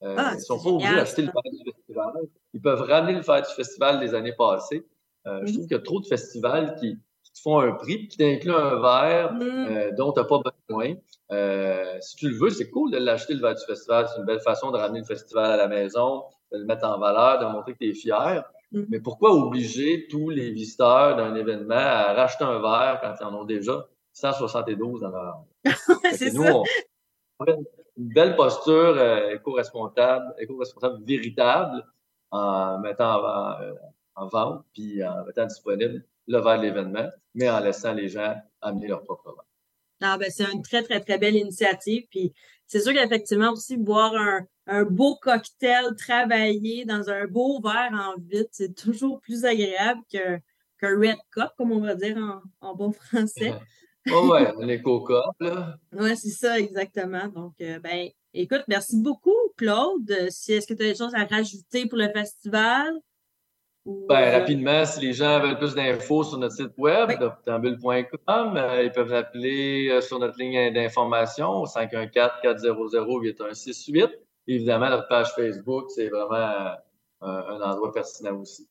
Euh, 0.03 0.15
Ah, 0.19 0.33
ils 0.35 0.41
sont 0.41 0.59
c'est 0.59 0.65
pas 0.65 0.71
obligés 0.75 0.95
d'acheter 0.97 1.23
le 1.23 1.29
verre 1.29 1.53
du 1.53 1.73
festival. 1.73 2.13
Ils 2.53 2.61
peuvent 2.61 2.83
ramener 2.83 3.13
le 3.15 3.21
verre 3.21 3.43
du 3.43 3.55
festival 3.55 4.01
des 4.01 4.15
années 4.15 4.35
passées. 4.37 4.85
Euh, 5.27 5.39
Je 5.39 5.45
Mhm. 5.47 5.53
trouve 5.55 5.67
qu'il 5.69 5.77
y 5.77 5.81
a 5.81 5.83
trop 5.83 6.01
de 6.01 6.07
festivals 6.07 6.75
qui, 6.79 6.99
qui 7.25 7.33
te 7.33 7.41
font 7.41 7.59
un 7.61 7.73
prix, 7.73 8.07
qui 8.09 8.17
t'incluent 8.19 8.55
un 8.55 8.79
verre 8.81 9.33
Mhm. 9.33 9.67
euh, 9.69 9.91
dont 9.97 10.13
tu 10.13 10.21
n'as 10.21 10.27
pas 10.27 10.41
besoin. 10.69 10.95
Euh, 11.33 11.97
si 12.01 12.17
tu 12.17 12.29
le 12.29 12.37
veux, 12.37 12.51
c'est 12.51 12.69
cool 12.71 12.91
de 12.93 12.99
l'acheter 12.99 13.33
le 13.35 13.41
verre 13.41 13.55
du 13.55 13.65
festival. 13.65 14.07
C'est 14.09 14.19
une 14.21 14.27
belle 14.27 14.41
façon 14.41 14.71
de 14.71 14.77
ramener 14.77 15.01
le 15.01 15.07
festival 15.07 15.51
à 15.51 15.57
la 15.57 15.67
maison, 15.67 16.25
de 16.53 16.59
le 16.59 16.65
mettre 16.67 16.87
en 16.87 16.99
valeur, 16.99 17.39
de 17.41 17.47
montrer 17.47 17.73
que 17.73 17.79
tu 17.79 17.89
es 17.91 17.95
fier. 17.95 18.45
Mhm. 18.73 18.87
Mais 18.91 19.01
pourquoi 19.01 19.33
obliger 19.33 20.07
tous 20.09 20.31
les 20.31 20.51
visiteurs 20.51 21.17
d'un 21.17 21.35
événement 21.35 21.75
à 21.75 22.13
racheter 22.15 22.45
un 22.45 22.61
verre 22.61 23.01
quand 23.01 23.15
ils 23.21 23.25
en 23.25 23.35
ont 23.41 23.45
déjà 23.45 23.87
172 24.13 25.01
dans 25.01 25.11
leur. 25.11 25.45
c'est 26.13 26.33
nous, 26.33 26.45
ça. 26.45 26.55
on 26.55 26.65
on 27.39 27.45
fait 27.45 27.57
une 27.99 28.09
belle 28.09 28.35
posture 28.35 28.97
euh, 28.97 29.35
éco-responsable, 29.35 30.35
éco-responsable 30.39 31.05
véritable 31.05 31.85
en 32.31 32.79
mettant 32.81 33.23
en, 33.23 33.61
euh, 33.61 33.73
en 34.15 34.29
vente 34.29 34.65
puis 34.73 35.05
en 35.05 35.25
mettant 35.25 35.47
disponible 35.47 36.05
le 36.27 36.41
verre 36.41 36.59
de 36.59 36.63
l'événement, 36.63 37.09
mais 37.35 37.49
en 37.49 37.61
laissant 37.61 37.93
les 37.93 38.09
gens 38.09 38.35
amener 38.61 38.89
leur 38.89 39.03
propre 39.05 39.35
verre. 39.35 39.45
Ah, 40.03 40.19
ben, 40.19 40.31
c'est 40.31 40.45
une 40.53 40.63
très, 40.63 40.83
très, 40.83 41.01
très 41.01 41.19
belle 41.19 41.37
initiative. 41.37 42.07
Puis 42.11 42.35
c'est 42.67 42.81
sûr 42.81 42.93
qu'effectivement 42.93 43.53
aussi, 43.53 43.77
boire 43.77 44.15
un, 44.15 44.47
un 44.67 44.85
beau 44.85 45.17
cocktail 45.17 45.95
travaillé 45.97 46.85
dans 46.85 47.09
un 47.09 47.27
beau 47.27 47.61
verre 47.61 47.93
en 47.93 48.21
vitre, 48.21 48.51
c'est 48.53 48.75
toujours 48.75 49.21
plus 49.21 49.45
agréable 49.45 50.01
que- 50.13 50.39
qu'un 50.79 50.99
red 50.99 51.17
cup, 51.33 51.51
comme 51.57 51.73
on 51.73 51.81
va 51.81 51.95
dire 51.95 52.17
en, 52.17 52.43
en 52.61 52.75
bon 52.75 52.93
français. 52.93 53.55
Oh 54.13 54.31
ouais, 54.31 54.53
un 54.61 54.69
éco-cup, 54.69 55.35
là. 55.41 55.79
Oui, 55.93 56.17
c'est 56.17 56.31
ça, 56.31 56.59
exactement. 56.61 57.27
Donc, 57.29 57.55
euh, 57.61 57.81
ben, 57.81 58.09
écoute, 58.35 58.63
merci 58.69 58.97
beaucoup, 59.01 59.35
Claude. 59.57 60.29
Si, 60.31 60.53
est-ce 60.53 60.67
que 60.67 60.75
tu 60.75 60.85
as 60.85 60.93
des 60.93 60.95
choses 60.95 61.15
à 61.15 61.25
rajouter 61.25 61.87
pour 61.87 61.99
le 61.99 62.09
festival? 62.11 62.93
Ben, 63.87 64.41
rapidement, 64.41 64.85
si 64.85 65.01
les 65.01 65.13
gens 65.13 65.39
veulent 65.39 65.59
plus 65.59 65.77
d'infos 65.77 66.25
sur 66.25 66.39
notre 66.39 66.57
site 66.57 66.73
web, 66.77 67.09
Oui. 67.09 67.15
euh, 67.21 67.31
ils 68.83 68.91
peuvent 68.91 69.15
appeler 69.15 69.91
euh, 69.91 70.01
sur 70.01 70.19
notre 70.19 70.37
ligne 70.41 70.75
d'information 70.75 71.49
au 71.51 71.67
514-400-8168. 71.67 74.11
Évidemment, 74.49 74.91
notre 74.91 75.07
page 75.07 75.33
Facebook, 75.37 75.89
c'est 75.91 76.09
vraiment 76.09 76.35
euh, 76.35 76.75
un, 77.23 77.61
endroit 77.61 77.93
pertinent 77.93 78.41
aussi. 78.41 78.69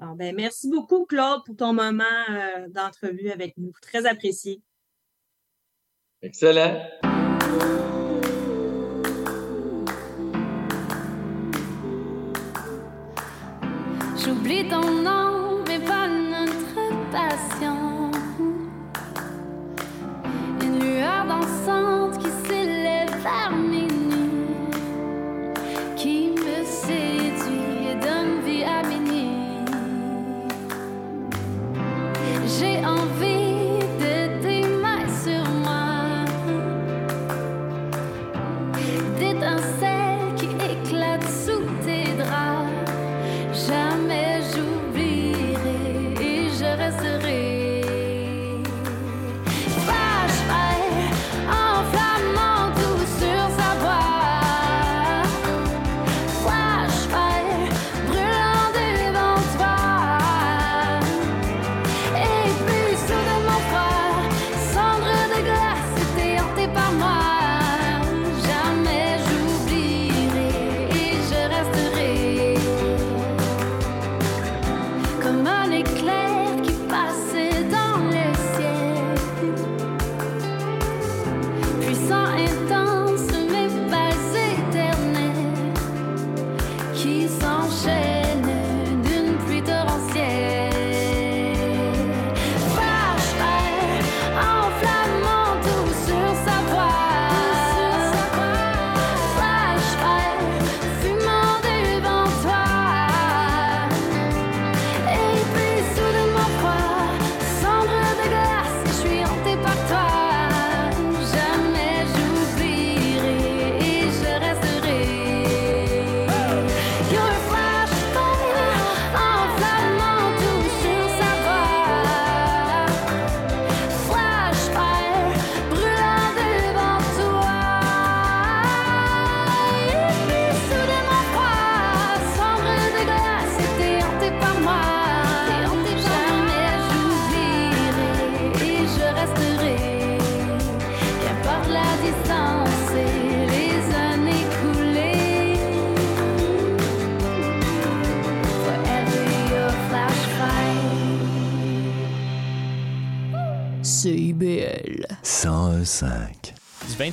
alors, 0.00 0.16
ben, 0.16 0.34
merci 0.34 0.68
beaucoup, 0.68 1.06
Claude, 1.06 1.44
pour 1.46 1.54
ton 1.54 1.72
moment 1.72 2.02
d'entrevue 2.70 3.30
avec 3.30 3.56
nous. 3.56 3.70
Très 3.80 4.04
apprécié. 4.04 4.60
Excellent. 6.22 6.82
J'oublie 14.24 14.66
ton 14.66 14.80
nom, 14.80 15.62
mais 15.68 15.78
pas 15.78 16.06
notre 16.08 16.80
passion. 17.12 18.10
Une 20.62 20.78
lueur 20.80 21.26
dansante 21.28 22.03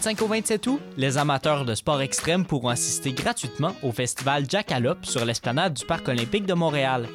25 0.04 0.22
au 0.24 0.28
27 0.28 0.66
août, 0.66 0.82
les 0.98 1.20
amateurs 1.20 1.64
de 1.64 1.76
sport 1.76 2.02
extrême 2.02 2.44
pourront 2.44 2.70
assister 2.70 3.12
gratuitement 3.12 3.76
au 3.84 3.92
festival 3.92 4.50
Jackalope 4.50 5.06
sur 5.06 5.24
l'esplanade 5.26 5.76
du 5.76 5.86
Parc 5.86 6.08
olympique 6.08 6.48
de 6.48 6.56
Montréal. 6.56 7.08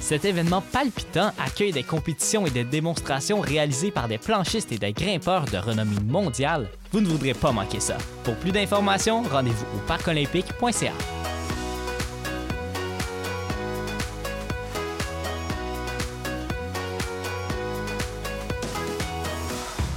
Cet 0.00 0.24
événement 0.24 0.60
palpitant 0.60 1.32
accueille 1.44 1.72
des 1.72 1.82
compétitions 1.82 2.46
et 2.46 2.50
des 2.50 2.62
démonstrations 2.62 3.40
réalisées 3.40 3.90
par 3.90 4.06
des 4.06 4.18
planchistes 4.18 4.70
et 4.70 4.78
des 4.78 4.92
grimpeurs 4.92 5.46
de 5.46 5.58
renommée 5.58 6.00
mondiale. 6.06 6.68
Vous 6.92 7.00
ne 7.00 7.08
voudrez 7.08 7.34
pas 7.34 7.50
manquer 7.50 7.80
ça. 7.80 7.98
Pour 8.22 8.36
plus 8.36 8.52
d'informations, 8.52 9.22
rendez-vous 9.22 9.66
au 9.74 9.88
parcolympique.ca. 9.88 10.92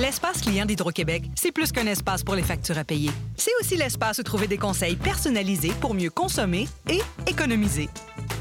L'espace 0.04 0.42
client 0.42 0.66
d'Hydro-Québec, 0.66 1.24
c'est 1.34 1.54
plus 1.54 1.72
qu'un 1.72 1.88
espace 1.88 2.26
pour 2.26 2.36
les 2.36 2.44
factures 2.44 2.78
à 2.78 2.84
payer. 2.84 3.10
C'est 3.38 3.54
aussi 3.62 3.78
l'espace 3.78 4.20
où 4.20 4.24
trouver 4.24 4.48
des 4.48 4.58
conseils 4.58 4.98
personnalisés 4.98 5.72
pour 5.80 5.94
mieux 5.94 6.10
consommer 6.10 6.68
et 6.90 7.00
économiser. 7.26 7.88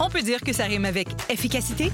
On 0.01 0.11
peut 0.11 0.23
dire 0.23 0.41
que 0.41 0.53
ça 0.53 0.65
rime 0.65 0.85
avec 0.85 1.07
efficacité? 1.31 1.93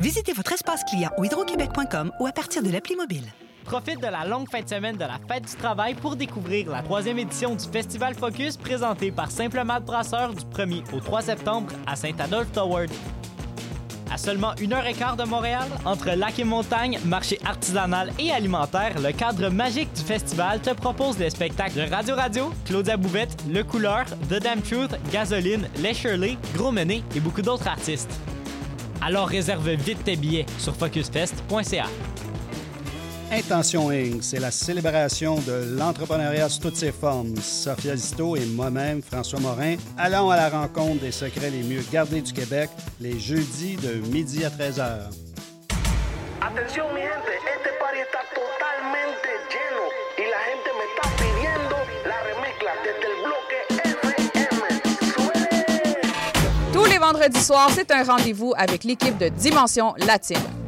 Visitez 0.00 0.32
votre 0.32 0.52
espace 0.54 0.82
client 0.90 1.10
au 1.18 1.24
hydroquebec.com 1.24 2.10
ou 2.18 2.26
à 2.26 2.32
partir 2.32 2.64
de 2.64 2.68
l'appli 2.68 2.96
mobile. 2.96 3.22
Profite 3.64 4.00
de 4.00 4.08
la 4.08 4.24
longue 4.24 4.50
fin 4.50 4.62
de 4.62 4.68
semaine 4.68 4.96
de 4.96 5.04
la 5.04 5.20
Fête 5.28 5.44
du 5.44 5.54
Travail 5.54 5.94
pour 5.94 6.16
découvrir 6.16 6.68
la 6.72 6.82
troisième 6.82 7.20
édition 7.20 7.54
du 7.54 7.64
Festival 7.64 8.16
Focus 8.16 8.56
présenté 8.56 9.12
par 9.12 9.30
Simple 9.30 9.62
Malte 9.62 9.84
Brasseur 9.84 10.34
du 10.34 10.44
1er 10.46 10.82
au 10.92 10.98
3 10.98 11.22
septembre 11.22 11.72
à 11.86 11.94
Saint-Adolphe-Toward. 11.94 12.90
À 14.10 14.18
seulement 14.18 14.54
une 14.60 14.72
heure 14.72 14.86
et 14.86 14.94
quart 14.94 15.16
de 15.16 15.24
Montréal, 15.24 15.68
entre 15.84 16.10
lac 16.10 16.38
et 16.38 16.44
montagne, 16.44 16.98
marché 17.04 17.38
artisanal 17.44 18.12
et 18.18 18.30
alimentaire, 18.30 18.98
le 19.00 19.12
cadre 19.12 19.48
magique 19.48 19.92
du 19.94 20.02
festival 20.02 20.60
te 20.60 20.70
propose 20.70 21.16
des 21.16 21.30
spectacles 21.30 21.74
de 21.74 21.90
Radio 21.90 22.14
Radio, 22.14 22.52
Claudia 22.64 22.96
Bouvette, 22.96 23.36
Le 23.50 23.62
Couleur, 23.62 24.04
The 24.30 24.40
Damn 24.40 24.62
Truth, 24.62 24.96
Gasoline, 25.12 25.68
Les 25.78 25.94
Shirley, 25.94 26.38
Gros 26.54 26.70
Menet 26.70 27.02
et 27.14 27.20
beaucoup 27.20 27.42
d'autres 27.42 27.66
artistes. 27.66 28.12
Alors 29.02 29.28
réserve 29.28 29.70
vite 29.70 30.04
tes 30.04 30.16
billets 30.16 30.46
sur 30.58 30.74
focusfest.ca. 30.74 31.86
Intention 33.36 33.90
Inc., 33.90 34.22
c'est 34.22 34.40
la 34.40 34.50
célébration 34.50 35.34
de 35.40 35.76
l'entrepreneuriat 35.76 36.48
sous 36.48 36.60
toutes 36.60 36.76
ses 36.76 36.90
formes. 36.90 37.36
Sophia 37.36 37.94
Zito 37.94 38.34
et 38.34 38.46
moi-même, 38.46 39.02
François 39.02 39.40
Morin, 39.40 39.76
allons 39.98 40.30
à 40.30 40.36
la 40.36 40.48
rencontre 40.48 41.02
des 41.02 41.12
secrets 41.12 41.50
les 41.50 41.62
mieux 41.62 41.82
gardés 41.92 42.22
du 42.22 42.32
Québec 42.32 42.70
les 42.98 43.20
jeudis 43.20 43.76
de 43.76 43.96
midi 44.08 44.42
à 44.42 44.48
13h. 44.48 45.10
Atención 46.40 46.86
mi 46.94 47.02
gente, 47.02 47.28
este 47.54 47.68
party 47.78 47.98
está 47.98 48.20
totalmente 48.34 49.28
lleno 49.52 49.84
y 50.16 50.24
la 50.30 50.40
gente 50.48 50.70
me 50.72 50.84
está 50.88 51.04
pidiendo 51.18 51.76
la 52.06 52.18
remezcla 52.32 52.72
desde 52.84 53.06
el 53.06 53.16
bloque 53.22 53.56
FM. 53.68 54.06
Tous 56.72 56.86
les 56.86 56.98
vendredis 56.98 57.44
soirs, 57.44 57.70
c'est 57.74 57.90
un 57.90 58.02
rendez-vous 58.02 58.54
avec 58.56 58.84
l'équipe 58.84 59.18
de 59.18 59.28
Dimension 59.28 59.94
Latine. 60.06 60.55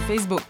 Facebook. 0.00 0.42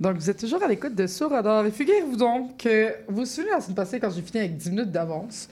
Donc, 0.00 0.16
vous 0.16 0.30
êtes 0.30 0.38
toujours 0.38 0.62
à 0.62 0.68
l'écoute 0.68 0.94
de 0.94 1.06
Sourradar. 1.06 1.66
Et 1.66 1.70
figurez-vous 1.70 2.16
donc 2.16 2.56
que 2.56 2.94
vous 3.08 3.16
vous 3.16 3.26
souvenez 3.26 3.50
la 3.50 3.60
semaine 3.60 3.76
passée 3.76 4.00
quand 4.00 4.10
j'ai 4.10 4.22
fini 4.22 4.40
avec 4.40 4.56
10 4.56 4.70
minutes 4.70 4.90
d'avance? 4.90 5.48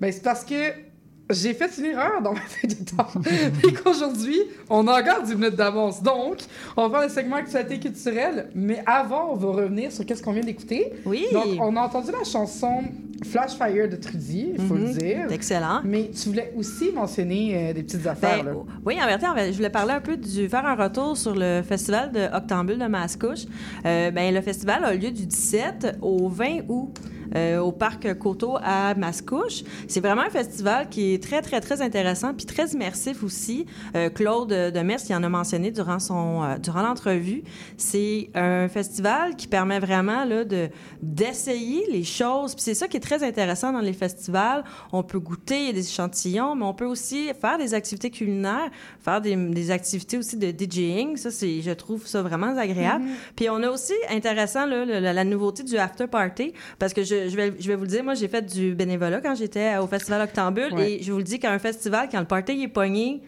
Ben, 0.00 0.12
c'est 0.12 0.22
parce 0.22 0.44
que 0.44 0.91
j'ai 1.32 1.54
fait 1.54 1.70
une 1.78 1.86
erreur 1.86 2.22
dans 2.22 2.32
ma 2.32 2.40
feuille 2.40 2.74
de 2.74 2.84
temps. 2.84 3.08
et 3.68 3.72
qu'aujourd'hui, 3.72 4.38
on 4.70 4.86
a 4.88 5.00
encore 5.00 5.22
10 5.22 5.34
minutes 5.34 5.56
d'avance. 5.56 6.02
Donc, 6.02 6.38
on 6.76 6.88
va 6.88 6.98
faire 7.00 7.08
le 7.08 7.14
segment 7.14 7.36
actualité 7.36 7.78
culturelle. 7.80 8.48
Mais 8.54 8.82
avant, 8.86 9.30
on 9.32 9.36
va 9.36 9.48
revenir 9.62 9.90
sur 9.92 10.04
qu'est-ce 10.06 10.22
qu'on 10.22 10.32
vient 10.32 10.42
d'écouter. 10.42 10.92
Oui. 11.04 11.26
Donc, 11.32 11.46
on 11.60 11.76
a 11.76 11.80
entendu 11.82 12.10
la 12.12 12.24
chanson 12.24 12.82
Flash 13.24 13.52
Fire 13.52 13.88
de 13.88 13.94
Trudy, 13.94 14.50
il 14.54 14.60
faut 14.66 14.74
Mhm. 14.74 14.84
le 14.86 14.92
dire. 14.94 15.24
C'est 15.28 15.34
excellent. 15.36 15.80
Mais 15.84 16.10
tu 16.10 16.28
voulais 16.30 16.52
aussi 16.56 16.90
mentionner 16.92 17.70
euh, 17.70 17.72
des 17.72 17.84
petites 17.84 18.04
affaires. 18.06 18.42
Ben, 18.42 18.50
là. 18.52 18.56
oui, 18.84 18.98
en 19.00 19.06
vérité, 19.06 19.26
en 19.26 19.36
je 19.36 19.52
voulais 19.56 19.70
parler 19.70 19.92
un 19.92 20.00
peu 20.00 20.16
du 20.16 20.48
faire 20.48 20.66
un 20.66 20.74
retour 20.74 21.16
sur 21.16 21.34
le 21.36 21.62
festival 21.62 22.10
de 22.10 22.34
Octambule 22.36 22.78
de 22.78 22.86
Mascouche. 22.86 23.44
Euh, 23.86 24.10
ben, 24.10 24.34
le 24.34 24.40
festival 24.40 24.84
a 24.84 24.92
lieu 24.94 25.10
du 25.12 25.26
17 25.26 25.98
au 26.02 26.28
20 26.28 26.62
août. 26.68 26.98
Euh, 27.36 27.58
au 27.58 27.72
parc 27.72 28.18
Coteau 28.18 28.56
à 28.62 28.94
Mascouche. 28.94 29.64
C'est 29.88 30.00
vraiment 30.00 30.22
un 30.22 30.30
festival 30.30 30.88
qui 30.88 31.14
est 31.14 31.22
très, 31.22 31.42
très, 31.42 31.60
très 31.60 31.82
intéressant 31.82 32.34
puis 32.34 32.46
très 32.46 32.68
immersif 32.68 33.22
aussi. 33.22 33.66
Euh, 33.96 34.10
Claude 34.10 34.48
Demers, 34.48 35.02
qui 35.02 35.14
en 35.14 35.22
a 35.22 35.28
mentionné 35.28 35.70
durant, 35.70 35.98
son, 35.98 36.42
euh, 36.42 36.58
durant 36.58 36.82
l'entrevue. 36.82 37.42
C'est 37.76 38.30
un 38.34 38.68
festival 38.68 39.36
qui 39.36 39.46
permet 39.46 39.80
vraiment 39.80 40.24
là, 40.24 40.44
de, 40.44 40.68
d'essayer 41.02 41.84
les 41.90 42.04
choses. 42.04 42.54
Puis 42.54 42.62
c'est 42.62 42.74
ça 42.74 42.88
qui 42.88 42.96
est 42.96 43.00
très 43.00 43.22
intéressant 43.22 43.72
dans 43.72 43.80
les 43.80 43.92
festivals. 43.92 44.64
On 44.92 45.02
peut 45.02 45.18
goûter, 45.20 45.60
il 45.60 45.66
y 45.66 45.70
a 45.70 45.72
des 45.72 45.88
échantillons, 45.88 46.54
mais 46.54 46.64
on 46.64 46.74
peut 46.74 46.86
aussi 46.86 47.30
faire 47.40 47.58
des 47.58 47.74
activités 47.74 48.10
culinaires, 48.10 48.70
faire 49.00 49.20
des, 49.20 49.36
des 49.36 49.70
activités 49.70 50.18
aussi 50.18 50.36
de 50.36 50.50
DJing. 50.50 51.16
Ça, 51.16 51.30
c'est, 51.30 51.62
je 51.62 51.70
trouve 51.70 52.06
ça 52.06 52.22
vraiment 52.22 52.56
agréable. 52.56 53.04
Puis 53.36 53.48
on 53.50 53.62
a 53.62 53.70
aussi 53.70 53.94
intéressant 54.10 54.66
là, 54.66 54.84
la, 54.84 55.12
la 55.12 55.24
nouveauté 55.24 55.62
du 55.62 55.76
after 55.76 56.06
party, 56.06 56.52
parce 56.78 56.92
que 56.92 57.02
je, 57.02 57.21
je 57.28 57.36
vais, 57.36 57.52
je 57.58 57.68
vais 57.68 57.76
vous 57.76 57.82
le 57.82 57.88
dire, 57.88 58.02
moi 58.04 58.14
j'ai 58.14 58.28
fait 58.28 58.42
du 58.42 58.74
bénévolat 58.74 59.20
quand 59.20 59.34
j'étais 59.34 59.76
au 59.78 59.86
festival 59.86 60.22
Octambule, 60.22 60.72
Ouais. 60.72 60.92
et 60.94 61.02
je 61.02 61.10
vous 61.12 61.18
le 61.18 61.24
dis 61.24 61.38
qu'à 61.38 61.52
un 61.52 61.58
festival, 61.58 62.08
quand 62.10 62.20
le 62.20 62.26
party 62.26 62.62
est 62.62 62.68
pogné, 62.68 63.20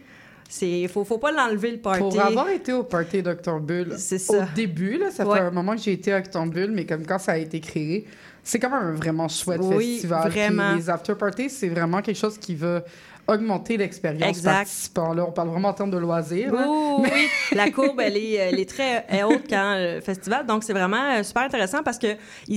c'est 0.49 0.87
faut, 0.89 1.05
faut 1.05 1.19
pas 1.19 1.33
l'enlever 1.33 1.71
le 1.73 1.79
party. 1.79 2.01
Pour 2.01 2.21
avoir 2.21 2.49
été 2.51 2.73
au 2.73 2.83
party 2.85 3.23
d'Octombule, 3.23 3.95
C'est 3.97 4.21
au 4.31 4.43
début, 4.55 4.99
là, 4.99 5.11
ça 5.11 5.27
Ouais. 5.27 5.39
fait 5.39 5.45
un 5.45 5.51
moment 5.51 5.75
que 5.75 5.81
j'ai 5.83 5.93
été 5.93 6.13
à 6.13 6.19
Octombule, 6.19 6.71
mais 6.73 6.85
comme 6.87 7.05
quand 7.07 7.19
ça 7.19 7.33
a 7.33 7.39
été 7.39 7.61
créé, 7.61 8.07
c'est 8.43 8.59
quand 8.59 8.69
même 8.71 8.89
un 8.89 8.95
vraiment 8.95 9.27
chouette 9.29 9.61
Oui, 9.63 9.93
festival. 9.95 10.29
Puis 10.31 10.41
vraiment. 10.41 10.75
les 10.77 10.91
after 10.91 11.15
parties, 11.15 11.49
c'est 11.49 11.69
vraiment 11.71 12.03
quelque 12.03 12.19
chose 12.19 12.37
qui 12.39 12.55
va 12.55 12.85
augmenter 13.27 13.77
l'expérience 13.77 14.41
participant. 14.41 15.15
Là, 15.15 15.25
on 15.27 15.33
parle 15.33 15.49
vraiment 15.49 15.69
en 15.69 15.73
termes 15.73 15.91
de 15.91 15.99
loisirs. 15.99 16.51
Oui, 16.53 16.59
là. 16.59 16.69
oui. 16.99 17.29
La 17.53 17.71
courbe, 17.71 18.01
elle 18.01 18.17
est, 18.17 18.33
elle 18.35 18.61
est 18.61 18.69
très 18.69 19.07
euh, 19.13 19.23
haute 19.25 19.45
quand 19.49 19.77
le 19.79 20.01
festival. 20.01 20.45
Donc, 20.47 20.63
c'est 20.65 20.73
vraiment 20.73 21.11
euh, 21.19 21.23
super 21.23 21.43
intéressant 21.45 21.83
parce 21.83 21.99
que 21.99 22.09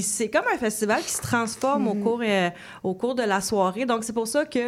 c'est 0.01 0.30
comme 0.30 0.45
un 0.53 0.57
festival 0.57 1.01
qui 1.01 1.11
se 1.11 1.22
transforme 1.22 1.88
au, 1.88 1.93
cours, 1.93 2.22
euh, 2.24 2.49
au 2.84 2.93
cours 2.93 3.15
de 3.15 3.24
la 3.24 3.39
soirée. 3.41 3.86
Donc, 3.86 4.03
c'est 4.03 4.13
pour 4.13 4.28
ça 4.28 4.45
que 4.45 4.59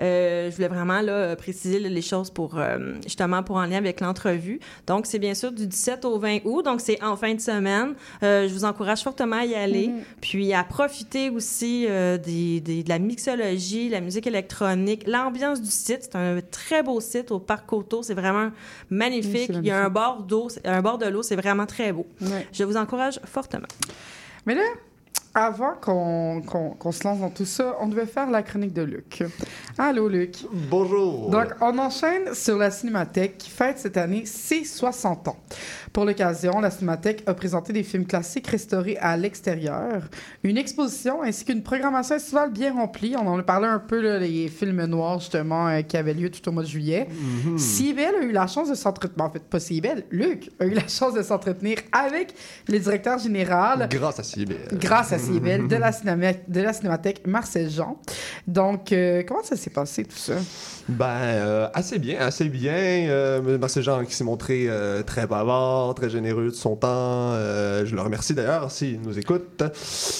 euh, 0.00 0.50
je 0.50 0.54
voulais 0.54 0.68
vraiment 0.68 1.00
là, 1.00 1.34
préciser 1.36 1.80
les 1.80 2.02
choses 2.02 2.30
pour, 2.30 2.56
euh, 2.58 2.94
justement, 3.02 3.42
pour 3.42 3.56
en 3.56 3.64
lien 3.66 3.78
avec 3.78 4.00
l'entrevue. 4.00 4.60
Donc, 4.86 5.06
c'est 5.06 5.18
bien 5.18 5.34
sûr 5.34 5.50
du 5.50 5.66
17 5.66 6.04
au 6.04 6.18
20 6.18 6.38
août. 6.44 6.62
Donc, 6.64 6.80
c'est 6.80 7.02
en 7.02 7.16
fin 7.16 7.34
de 7.34 7.40
semaine. 7.40 7.94
Euh, 8.22 8.46
je 8.48 8.52
vous 8.54 8.64
encourage 8.64 9.02
fortement 9.02 9.36
à 9.36 9.44
y 9.44 9.54
aller. 9.54 9.90
Puis, 10.20 10.54
à 10.54 10.62
profiter 10.62 11.28
aussi 11.30 11.86
euh, 11.88 12.18
des, 12.18 12.60
des- 12.60 12.82
de 12.84 12.88
la 12.88 12.98
mixologie, 12.98 13.88
la 13.88 14.00
musique 14.00 14.26
électronique, 14.26 15.04
l'ambiance 15.06 15.39
du 15.40 15.70
site. 15.70 16.00
C'est 16.02 16.16
un 16.16 16.40
très 16.50 16.82
beau 16.82 17.00
site 17.00 17.30
au 17.30 17.38
Parc 17.38 17.66
Coteau. 17.66 18.02
C'est 18.02 18.14
vraiment 18.14 18.50
magnifique. 18.90 19.50
Oui, 19.50 19.56
Il 19.62 19.66
y 19.66 19.70
a 19.70 19.84
un 19.84 19.90
bord 19.90 20.22
d'eau, 20.22 20.48
un 20.64 20.82
bord 20.82 20.98
de 20.98 21.06
l'eau. 21.06 21.22
C'est 21.22 21.36
vraiment 21.36 21.66
très 21.66 21.92
beau. 21.92 22.06
Ouais. 22.20 22.46
Je 22.52 22.64
vous 22.64 22.76
encourage 22.76 23.20
fortement. 23.24 23.68
Mais 24.46 24.54
là, 24.54 24.62
avant 25.34 25.74
qu'on 25.80 26.42
qu'on- 26.44 26.70
qu'on 26.70 26.92
se 26.92 27.04
lance 27.04 27.20
dans 27.20 27.30
tout 27.30 27.44
ça, 27.44 27.76
on 27.80 27.86
devait 27.86 28.06
faire 28.06 28.28
la 28.30 28.42
chronique 28.42 28.72
de 28.72 28.82
Luc. 28.82 29.22
Allô, 29.78 30.08
Luc. 30.08 30.36
Bonjour. 30.52 31.30
Donc, 31.30 31.46
on 31.60 31.78
enchaîne 31.78 32.34
sur 32.34 32.56
la 32.58 32.70
Cinémathèque 32.70 33.38
qui 33.38 33.50
fête 33.50 33.78
cette 33.78 33.96
année 33.96 34.24
ses 34.26 34.64
60 34.64 35.28
ans. 35.28 35.36
Pour 35.92 36.04
l'occasion, 36.04 36.60
la 36.60 36.70
Cinémathèque 36.70 37.22
a 37.26 37.34
présenté 37.34 37.72
des 37.72 37.82
films 37.82 38.06
classiques 38.06 38.46
restaurés 38.48 38.96
à 38.98 39.16
l'extérieur, 39.16 40.02
une 40.44 40.56
exposition 40.56 41.22
ainsi 41.22 41.44
qu'une 41.44 41.62
programmation 41.62 42.16
estivale 42.16 42.50
bien 42.52 42.72
remplie. 42.72 43.14
On 43.16 43.26
en 43.26 43.38
a 43.38 43.42
parlé 43.42 43.66
un 43.66 43.78
peu, 43.80 44.00
là, 44.00 44.18
les 44.18 44.48
films 44.48 44.84
noirs, 44.86 45.20
justement, 45.20 45.68
euh, 45.68 45.82
qui 45.82 45.96
avaient 45.96 46.14
lieu 46.14 46.30
tout 46.30 46.48
au 46.48 46.52
mois 46.52 46.62
de 46.62 46.68
juillet. 46.68 47.08
Cybelle 47.56 48.14
a 48.20 48.24
eu 48.24 48.32
la 48.32 48.46
chance 48.46 48.68
de 48.68 48.74
s'entretenir, 48.74 49.24
en 49.26 49.30
fait, 49.30 49.42
pas 49.42 49.60
Cybelle, 49.60 50.04
Luc 50.10 50.50
a 50.60 50.66
eu 50.66 50.70
la 50.74 50.86
chance 50.88 51.14
de 51.14 51.22
s'entretenir 51.22 51.78
avec 51.92 52.34
le 52.68 52.78
directeur 52.78 53.18
général 53.18 53.88
Grâce 53.90 54.18
à 54.20 54.22
Cybelle. 54.22 54.68
grâce 54.72 55.12
à 55.12 55.18
De 55.68 55.76
la, 55.76 55.90
de 56.48 56.60
la 56.60 56.72
Cinémathèque 56.72 57.26
Marcel 57.26 57.70
Jean. 57.70 57.98
Donc, 58.46 58.92
euh, 58.92 59.22
comment 59.26 59.42
ça 59.42 59.56
s'est 59.56 59.70
passé 59.70 60.04
tout 60.04 60.16
ça? 60.16 60.34
Ben, 60.88 61.06
euh, 61.06 61.68
assez 61.74 61.98
bien, 61.98 62.18
assez 62.20 62.46
bien. 62.48 62.72
Euh, 62.72 63.58
Marcel 63.58 63.82
Jean 63.82 64.04
qui 64.04 64.14
s'est 64.14 64.24
montré 64.24 64.68
très 65.06 65.26
bavard, 65.26 65.94
très 65.94 66.10
généreux 66.10 66.46
de 66.46 66.50
son 66.54 66.76
temps. 66.76 67.32
Je 67.34 67.94
le 67.94 68.00
remercie 68.00 68.34
d'ailleurs 68.34 68.70
s'il 68.70 69.00
nous 69.00 69.18
écoute. 69.18 69.62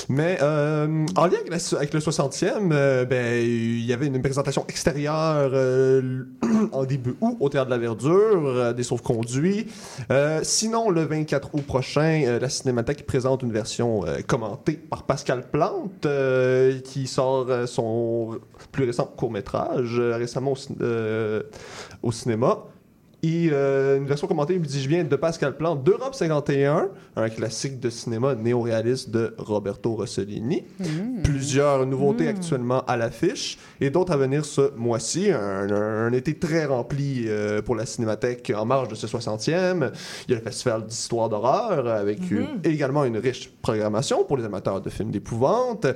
Mais 0.08 0.38
en 0.40 1.26
lien 1.26 1.38
avec, 1.40 1.50
la- 1.50 1.76
avec 1.78 1.94
le 1.94 2.00
60e, 2.00 2.70
euh, 2.72 3.04
ben, 3.04 3.42
il 3.44 3.84
y 3.84 3.92
avait 3.92 4.06
une 4.06 4.20
présentation 4.22 4.64
extérieure 4.68 5.50
en 6.72 6.84
début 6.84 7.14
août 7.20 7.36
au 7.40 7.48
Théâtre 7.48 7.66
de 7.66 7.70
la 7.74 7.78
Verdure, 7.78 8.74
des 8.74 8.82
sauves-conduits. 8.82 9.66
Euh, 10.10 10.40
sinon, 10.42 10.90
le 10.90 11.02
24 11.04 11.54
août 11.54 11.62
prochain, 11.66 12.38
la 12.40 12.48
Cinémathèque 12.48 13.06
présente 13.06 13.42
une 13.42 13.52
version 13.52 14.02
commentée 14.26 14.80
par 14.90 15.04
Pascal 15.04 15.48
Plante 15.50 16.04
euh, 16.04 16.80
qui 16.80 17.06
sort 17.06 17.46
euh, 17.48 17.66
son 17.66 18.38
plus 18.72 18.84
récent 18.84 19.06
court-métrage 19.06 19.98
euh, 19.98 20.16
récemment 20.16 20.52
au, 20.52 20.56
cin- 20.56 21.42
au 22.02 22.12
cinéma. 22.12 22.64
Et 23.22 23.50
euh, 23.52 23.98
une 23.98 24.06
version 24.06 24.26
commentée, 24.26 24.58
dis-je 24.58 24.88
bien, 24.88 25.04
de 25.04 25.14
Pascal 25.16 25.54
Plante 25.54 25.84
d'Europe 25.84 26.14
51, 26.14 26.88
un 27.16 27.28
classique 27.28 27.78
de 27.78 27.90
cinéma 27.90 28.34
néo-réaliste 28.34 29.10
de 29.10 29.34
Roberto 29.36 29.94
Rossellini. 29.94 30.64
Plusieurs 31.22 31.84
nouveautés 31.84 32.28
actuellement 32.28 32.82
à 32.86 32.96
l'affiche 32.96 33.58
et 33.80 33.90
d'autres 33.90 34.12
à 34.12 34.16
venir 34.16 34.46
ce 34.46 34.74
mois-ci. 34.74 35.30
Un, 35.30 35.70
un 35.70 36.12
été 36.14 36.34
très 36.38 36.64
rempli 36.64 37.24
euh, 37.26 37.60
pour 37.60 37.74
la 37.76 37.84
Cinémathèque 37.84 38.50
en 38.56 38.64
marge 38.64 38.88
de 38.88 38.94
ce 38.94 39.06
60e. 39.06 39.90
Il 40.26 40.30
y 40.32 40.34
a 40.34 40.38
le 40.38 40.42
Festival 40.44 40.86
d'histoire 40.86 41.28
d'horreur 41.28 41.88
avec 41.88 42.30
une- 42.30 42.60
également 42.64 43.04
une 43.04 43.18
riche 43.18 43.50
programmation 43.60 44.24
pour 44.24 44.38
les 44.38 44.44
amateurs 44.46 44.80
de 44.80 44.88
films 44.88 45.10
d'épouvante, 45.10 45.86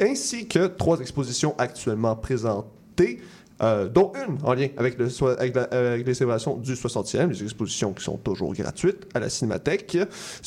ainsi 0.00 0.46
que 0.46 0.68
trois 0.68 1.00
expositions 1.00 1.56
actuellement 1.58 2.14
présentées. 2.14 3.20
Euh, 3.62 3.88
dont 3.88 4.12
une 4.14 4.38
en 4.44 4.54
lien 4.54 4.68
avec, 4.76 4.98
le, 4.98 5.08
soi- 5.10 5.38
avec, 5.38 5.54
la- 5.54 5.64
avec 5.64 6.06
les 6.06 6.14
célébrations 6.14 6.56
du 6.56 6.74
60e, 6.74 7.28
les 7.30 7.42
expositions 7.42 7.92
qui 7.92 8.04
sont 8.04 8.16
toujours 8.16 8.54
gratuites 8.54 9.06
à 9.14 9.20
la 9.20 9.28
Cinémathèque. 9.28 9.98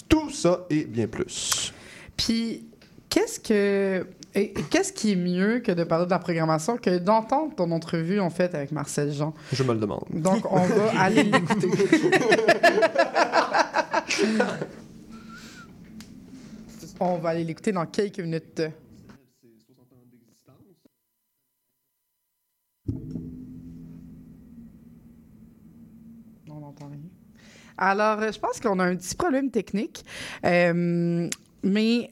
Tout 0.07 0.29
ça 0.29 0.65
et 0.69 0.85
bien 0.85 1.07
plus. 1.07 1.73
Puis, 2.17 2.65
qu'est-ce 3.09 3.39
que. 3.39 4.05
Qu'est-ce 4.69 4.93
qui 4.93 5.11
est 5.11 5.15
mieux 5.17 5.59
que 5.59 5.73
de 5.73 5.83
parler 5.83 6.05
de 6.05 6.11
la 6.11 6.19
programmation 6.19 6.77
que 6.77 6.99
d'entendre 6.99 7.53
ton 7.53 7.69
entrevue, 7.71 8.21
en 8.21 8.29
fait, 8.29 8.55
avec 8.55 8.71
Marcel 8.71 9.11
Jean? 9.11 9.33
Je 9.51 9.61
me 9.63 9.73
le 9.73 9.79
demande. 9.79 10.05
Donc, 10.09 10.49
on 10.49 10.63
va 10.63 10.91
aller 11.01 11.23
l'écouter. 11.23 11.67
on 17.01 17.17
va 17.17 17.29
aller 17.29 17.43
l'écouter 17.43 17.73
dans 17.73 17.85
quelques 17.85 18.19
minutes. 18.21 18.61
On 26.49 26.59
n'entend 26.59 26.89
rien. 26.89 26.99
Alors, 27.81 28.19
euh, 28.21 28.31
je 28.31 28.37
pense 28.39 28.59
qu'on 28.59 28.77
a 28.79 28.83
un 28.85 28.95
petit 28.95 29.15
problème 29.15 29.49
technique. 29.49 30.05
Euh, 30.45 31.27
mais 31.63 32.09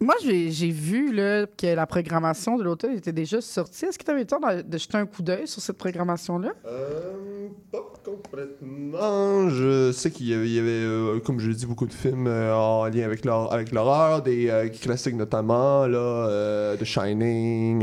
moi, 0.00 0.14
j'ai 0.22 0.70
vu 0.70 1.12
là, 1.14 1.46
que 1.46 1.66
la 1.74 1.86
programmation 1.86 2.58
de 2.58 2.62
l'hôtel 2.62 2.94
était 2.94 3.10
déjà 3.12 3.40
sortie. 3.40 3.86
Est-ce 3.86 3.98
que 3.98 4.04
tu 4.04 4.10
avais 4.10 4.20
le 4.20 4.26
temps 4.26 4.38
de, 4.38 4.60
de 4.60 4.78
jeter 4.78 4.98
un 4.98 5.06
coup 5.06 5.22
d'œil 5.22 5.48
sur 5.48 5.62
cette 5.62 5.78
programmation-là? 5.78 6.50
Euh, 6.66 7.48
pas 7.72 7.82
complètement. 8.04 9.48
Je 9.48 9.90
sais 9.92 10.10
qu'il 10.10 10.28
y 10.28 10.34
avait, 10.34 10.46
il 10.46 10.52
y 10.54 10.58
avait, 10.60 10.68
euh, 10.70 11.20
comme 11.20 11.40
je 11.40 11.48
l'ai 11.48 11.54
dit, 11.56 11.64
beaucoup 11.66 11.86
de 11.86 11.92
films 11.94 12.26
euh, 12.26 12.54
en 12.54 12.84
lien 12.86 13.04
avec 13.06 13.24
l'hor- 13.24 13.50
avec 13.52 13.72
l'horreur, 13.72 14.20
des 14.22 14.70
classiques 14.80 15.16
notamment, 15.16 15.86
là, 15.86 16.76
The 16.78 16.84
Shining, 16.84 17.80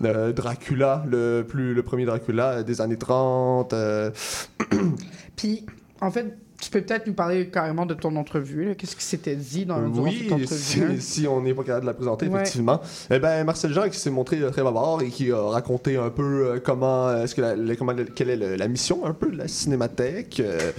Dracula, 0.00 1.04
le, 1.06 1.42
plus, 1.46 1.74
le 1.74 1.82
premier 1.82 2.06
Dracula 2.06 2.62
des 2.62 2.80
années 2.80 2.96
30. 2.98 3.72
euh, 3.74 4.10
Puis, 5.36 5.64
en 6.00 6.10
fait, 6.10 6.36
tu 6.60 6.70
peux 6.70 6.80
peut-être 6.80 7.06
nous 7.06 7.12
parler 7.12 7.48
carrément 7.50 7.86
de 7.86 7.94
ton 7.94 8.16
entrevue. 8.16 8.74
Qu'est-ce 8.76 8.96
qui 8.96 9.04
s'était 9.04 9.36
dit 9.36 9.64
dans, 9.64 9.78
durant 9.88 10.10
cette 10.10 10.20
Oui, 10.22 10.26
entrevue? 10.32 10.46
si, 10.46 11.00
si 11.20 11.26
on 11.28 11.40
n'est 11.40 11.54
pas 11.54 11.62
capable 11.62 11.82
de 11.82 11.86
la 11.90 11.94
présenter, 11.94 12.26
Ouais. 12.26 12.40
effectivement. 12.40 12.80
Eh 13.10 13.18
ben, 13.20 13.44
Marcel 13.44 13.72
Jean 13.72 13.88
qui 13.88 13.98
s'est 13.98 14.10
montré 14.10 14.38
euh, 14.40 14.50
très 14.50 14.62
bavard 14.64 15.00
et 15.02 15.08
qui 15.10 15.30
a 15.30 15.40
raconté 15.50 15.96
un 15.96 16.10
peu 16.10 16.46
euh, 16.54 16.60
comment, 16.60 17.14
est-ce 17.16 17.34
que 17.36 17.40
la, 17.42 17.54
le- 17.54 17.76
comment, 17.76 17.92
le- 17.92 18.04
quelle 18.04 18.30
est 18.30 18.36
le- 18.36 18.56
la 18.56 18.66
mission 18.66 19.06
un 19.06 19.12
peu 19.14 19.30
de 19.30 19.36
la 19.36 19.46
cinémathèque, 19.46 20.40
euh, 20.40 20.72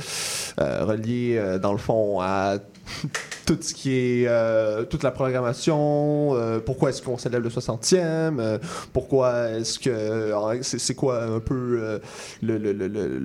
euh, 0.59 0.84
reliée 0.84 1.36
euh, 1.38 1.59
dans 1.59 1.72
le 1.72 1.78
fond 1.78 2.20
à 2.20 2.57
tout 3.46 3.58
ce 3.62 3.74
qui 3.74 3.94
est 3.94 4.26
euh, 4.28 4.84
toute 4.86 5.04
la 5.04 5.12
programmation, 5.12 6.32
euh, 6.36 6.60
pourquoi 6.60 6.90
est-ce 6.90 7.02
qu'on 7.02 7.18
célèbre 7.18 7.44
le 7.46 7.50
60e, 7.50 8.40
euh, 8.40 8.58
pourquoi 8.94 9.50
est-ce 9.52 9.80
que 9.80 10.32
c'est 10.62 10.80
c'est 10.80 10.96
quoi 10.96 11.24
un 11.24 11.40
peu 11.40 12.00
le, 12.42 12.58
le- 12.58 12.74
le- 12.74 12.88
le- 12.88 13.18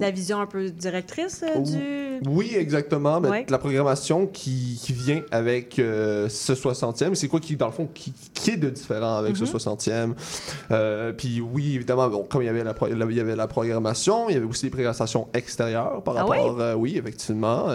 La 0.00 0.10
vision 0.10 0.40
un 0.40 0.46
peu 0.46 0.70
directrice 0.70 1.44
du. 1.64 2.20
oui, 2.28 2.52
exactement. 2.56 3.18
Ouais. 3.20 3.46
La 3.48 3.58
programmation 3.58 4.26
qui, 4.26 4.78
qui 4.82 4.92
vient 4.92 5.22
avec 5.30 5.74
ce 5.76 6.52
60e, 6.52 7.14
c'est 7.14 7.28
quoi 7.28 7.40
qui, 7.40 7.56
dans 7.56 7.66
le 7.66 7.72
fond, 7.72 7.88
qui, 7.92 8.12
qui 8.34 8.50
est 8.52 8.56
de 8.56 8.70
différent 8.70 9.16
avec 9.16 9.36
ce 9.36 9.44
60e? 9.44 10.12
Euh, 10.70 11.12
puis 11.12 11.40
oui, 11.40 11.74
évidemment, 11.76 12.08
bon, 12.08 12.24
comme 12.24 12.42
il 12.42 12.46
y, 12.46 12.48
avait 12.48 12.64
la, 12.64 12.74
pro- 12.74 12.88
il 12.88 13.16
y 13.16 13.20
avait 13.20 13.36
la 13.36 13.46
programmation, 13.46 14.28
il 14.28 14.34
y 14.34 14.36
avait 14.36 14.46
aussi 14.46 14.68
des 14.68 14.70
prestations 14.70 15.28
extérieures 15.34 16.02
par 16.02 16.16
Ah 16.16 16.24
rapport... 16.24 16.60
euh, 16.60 16.74
oui, 16.74 16.96
effectivement. 16.98 17.66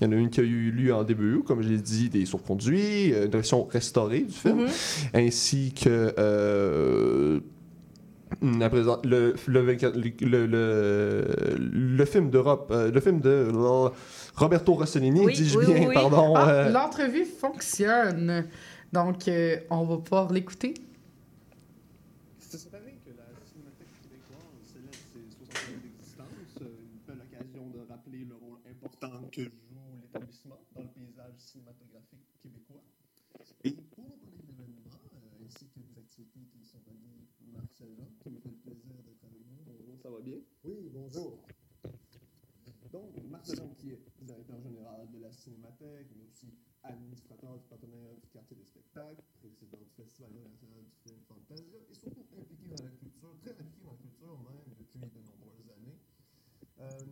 Il 0.00 0.04
y 0.04 0.06
en 0.06 0.12
a 0.12 0.14
une 0.16 0.30
qui 0.30 0.40
a 0.40 0.42
eu 0.42 0.49
lieu 0.50 0.94
en 0.94 1.04
début, 1.04 1.42
comme 1.46 1.62
je 1.62 1.68
l'ai 1.68 1.78
dit, 1.78 2.08
des 2.08 2.24
surconduits, 2.26 3.08
une 3.08 3.30
version 3.30 3.64
restaurée 3.64 4.20
du 4.20 4.32
film, 4.32 4.62
Mhm. 4.62 4.68
ainsi 5.14 5.72
que... 5.72 6.12
euh, 6.18 7.40
la 8.42 8.70
présent- 8.70 9.00
le, 9.04 9.34
le, 9.48 9.60
24 9.60 9.96
le, 9.96 10.46
le, 10.46 11.24
le 11.58 12.04
film 12.04 12.30
d'Europe, 12.30 12.70
euh, 12.70 12.90
le 12.90 13.00
film 13.00 13.20
de 13.20 13.48
Roberto 14.36 14.74
Rossellini, 14.74 15.20
Oui, 15.26 15.32
dis-je 15.34 15.58
oui, 15.58 15.66
bien, 15.66 15.74
oui, 15.80 15.86
oui. 15.88 15.94
pardon. 15.94 16.34
Ah, 16.36 16.48
euh, 16.48 16.70
L'entrevue 16.70 17.24
fonctionne. 17.24 18.46
Donc, 18.92 19.26
euh, 19.28 19.56
on 19.70 19.84
va 19.84 19.96
pouvoir 19.98 20.32
l'écouter. 20.32 20.74
C'est 22.52 22.74
année 22.74 22.98
que 23.06 23.10
la 23.10 23.30
Cinémathèque 23.46 23.94
québécoise 24.02 24.58
célèbre 24.64 24.98
ses 25.14 25.22
60 25.38 25.54
ans 25.54 25.82
d'existence, 25.84 26.58
euh, 26.62 26.82
une 26.82 26.98
belle 27.06 27.22
occasion 27.22 27.70
de 27.70 27.78
rappeler 27.86 28.24
le 28.24 28.34
rôle 28.34 28.58
important 28.66 29.22
que 29.30 29.44
joue 29.44 29.94
l'établissement 30.02 30.58
dans 30.74 30.82
le 30.82 30.88
paysage 30.88 31.38
cinématographique 31.38 32.26
québécois? 32.42 32.82
Et 33.62 33.70
pour 33.70 34.02
nous 34.02 34.16
parler 34.18 34.42
de 34.42 34.46
l'événement, 34.48 34.98
euh, 35.14 35.46
ainsi 35.46 35.68
que 35.68 35.78
des 35.78 35.96
activités 35.96 36.40
qui 36.50 36.64
sont 36.66 36.82
reliées, 36.88 37.22
Marcel 37.52 37.94
Jean, 37.94 38.10
qui 38.18 38.30
me 38.30 38.40
fait 38.40 38.48
le 38.50 38.56
plaisir 38.56 38.96
d'être 39.06 39.24
avec 39.24 39.46
nous. 39.46 39.62
Bonjour, 39.64 39.98
ça 40.02 40.10
va 40.10 40.20
bien? 40.20 40.38
Oui, 40.64 40.90
bonjour. 40.92 41.38
Donc, 42.90 43.14
Marcel 43.30 43.58
Jean, 43.58 43.74
qui 43.78 43.90
est 43.90 44.02
directeur 44.22 44.60
général 44.60 45.08
de 45.08 45.20
la 45.20 45.30
Cinémathèque, 45.30 46.08
mais 46.16 46.24
aussi 46.26 46.48
administrateur 46.82 47.58
du 47.58 47.64
partenaire 47.68 48.14
du 48.16 48.28
quartier 48.28 48.56
des 48.56 48.64
spectacles, 48.64 49.22
président 49.40 49.78
du 49.78 49.90
Festival 49.96 50.30
international 50.30 50.84
du 50.84 50.96
film 51.02 51.20
Fantasia, 51.28 51.78
et 51.90 51.94
surtout 51.94 52.24
impliqué 52.38 52.68
dans 52.68 52.84
la 52.84 52.90
culture, 52.90 53.36
très 53.40 53.50
impliqué 53.50 53.84
dans 53.84 53.92
la 53.92 53.98
culture 53.98 54.38
même 54.40 54.74
depuis 54.78 54.98
de 54.98 55.20
nombreuses 55.20 55.70
années. 55.76 55.98
Euh, 56.80 57.04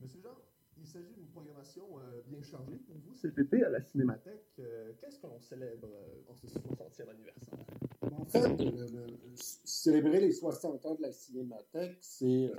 Monsieur 0.00 0.20
Jean, 0.20 0.36
il 0.78 0.86
s'agit 0.86 1.12
d'une 1.14 1.28
programmation 1.28 1.84
euh, 1.98 2.22
bien 2.26 2.42
chargée 2.42 2.76
pour 2.76 2.96
vous 2.96 3.14
cet 3.14 3.38
été 3.38 3.62
à 3.62 3.68
la 3.68 3.82
Cinémathèque. 3.82 4.46
Euh, 4.58 4.92
Qu'est-ce 5.00 5.18
que 5.18 5.26
l'on 5.26 5.40
célèbre 5.40 5.88
en 6.28 6.34
ce 6.34 6.46
60e 6.46 7.08
anniversaire? 7.10 7.58
En 8.00 8.24
fait, 8.24 8.40
célébrer 9.36 10.20
les 10.20 10.32
60 10.32 10.86
ans 10.86 10.94
de 10.94 11.02
la 11.02 11.12
Cinémathèque, 11.12 11.98
c'est 12.00 12.50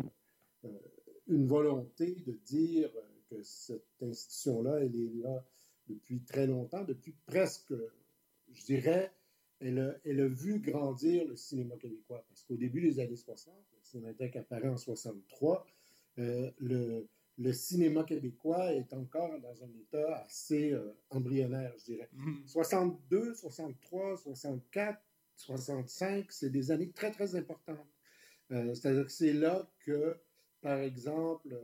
une 1.28 1.48
volonté 1.48 2.16
de 2.26 2.34
dire 2.46 2.92
que 3.30 3.42
cette 3.42 4.02
institution-là, 4.02 4.80
elle 4.80 4.96
est 4.96 5.14
là 5.22 5.44
depuis 5.88 6.22
très 6.22 6.48
longtemps, 6.48 6.84
depuis 6.84 7.14
presque, 7.26 7.74
je 8.52 8.66
dirais, 8.66 9.12
elle 9.60 9.80
a, 9.80 9.96
elle 10.06 10.22
a 10.22 10.28
vu 10.28 10.60
grandir 10.60 11.26
le 11.26 11.36
cinéma 11.36 11.76
québécois. 11.78 12.26
Parce 12.30 12.44
qu'au 12.44 12.58
début 12.58 12.82
des 12.82 13.00
années 13.00 13.16
60, 13.16 13.54
la 13.54 13.84
Cinémathèque 13.84 14.36
apparaît 14.36 14.70
en 14.70 14.78
63, 14.78 15.66
euh, 16.20 16.52
le, 16.60 17.08
le 17.38 17.54
cinéma 17.54 18.04
québécois 18.04 18.74
est 18.74 18.94
encore 18.94 19.40
dans 19.40 19.64
un 19.64 19.70
état 19.82 20.18
assez 20.18 20.72
euh, 20.72 20.94
embryonnaire, 21.10 21.74
je 21.80 21.86
dirais. 21.86 22.10
62, 22.48 23.34
63, 23.34 24.18
64, 24.18 25.02
65, 25.36 26.32
c'est 26.32 26.50
des 26.50 26.72
années 26.72 26.92
très, 26.92 27.12
très 27.12 27.36
importantes. 27.36 27.88
Euh, 28.52 28.74
C'est-à-dire 28.76 29.06
que 29.06 29.12
c'est 29.12 29.34
là 29.34 29.68
que, 29.80 30.18
par 30.62 30.78
exemple, 30.80 31.58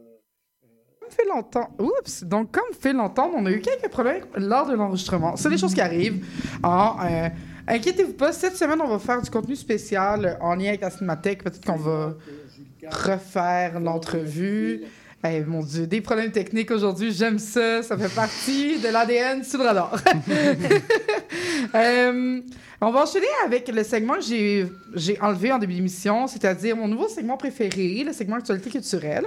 fait 1.14 1.26
longtemps. 1.26 1.70
Oups! 1.80 2.24
Donc, 2.24 2.52
comme 2.52 2.74
fait 2.80 2.94
longtemps, 2.94 3.32
on 3.36 3.46
a 3.46 3.52
eu 3.52 3.62
quelques 3.62 3.90
problèmes 3.90 4.24
lors 4.36 4.68
de 4.68 4.76
l'enregistrement. 4.76 5.36
C'est 5.36 5.50
des 5.50 5.58
choses 5.58 5.74
qui 5.74 5.82
arrivent. 5.82 6.26
Euh, 6.64 7.30
inquiétez-vous 7.68 8.14
pas, 8.14 8.32
cette 8.32 8.56
semaine, 8.56 8.80
on 8.82 8.88
va 8.88 9.00
faire 9.00 9.22
du 9.22 9.30
contenu 9.30 9.56
spécial 9.56 10.38
en 10.42 10.56
lien 10.56 10.70
avec 10.70 10.82
la 10.82 10.90
Cinémathèque. 10.90 11.44
Peut-être 11.44 11.66
qu'on 11.66 11.76
va 11.76 12.16
refaire 12.92 13.80
l'entrevue. 13.80 14.84
Eh, 15.22 15.42
mon 15.42 15.62
Dieu, 15.62 15.86
des 15.86 16.00
problèmes 16.00 16.32
techniques 16.32 16.72
aujourd'hui, 16.72 17.12
j'aime 17.12 17.40
ça. 17.40 17.84
Ça 17.84 17.98
fait 17.98 18.14
partie 18.14 18.80
de 18.80 18.88
l'ADN 18.88 19.44
sous 19.44 19.58
le 19.58 19.64
radar. 19.64 20.02
Euh, 21.76 22.40
on 22.82 22.92
va 22.92 23.04
enchaîner 23.04 23.28
avec 23.46 23.68
le 23.68 23.84
segment 23.84 24.16
que 24.16 24.22
j'ai, 24.22 25.22
enlevé 25.22 25.52
en 25.52 25.60
début 25.60 25.76
d'émission, 25.76 26.26
c'est-à-dire 26.26 26.76
mon 26.76 26.88
nouveau 26.88 27.10
segment 27.10 27.36
préféré, 27.36 28.04
le 28.06 28.14
segment 28.14 28.38
actualité 28.38 28.70
culturelle. 28.70 29.26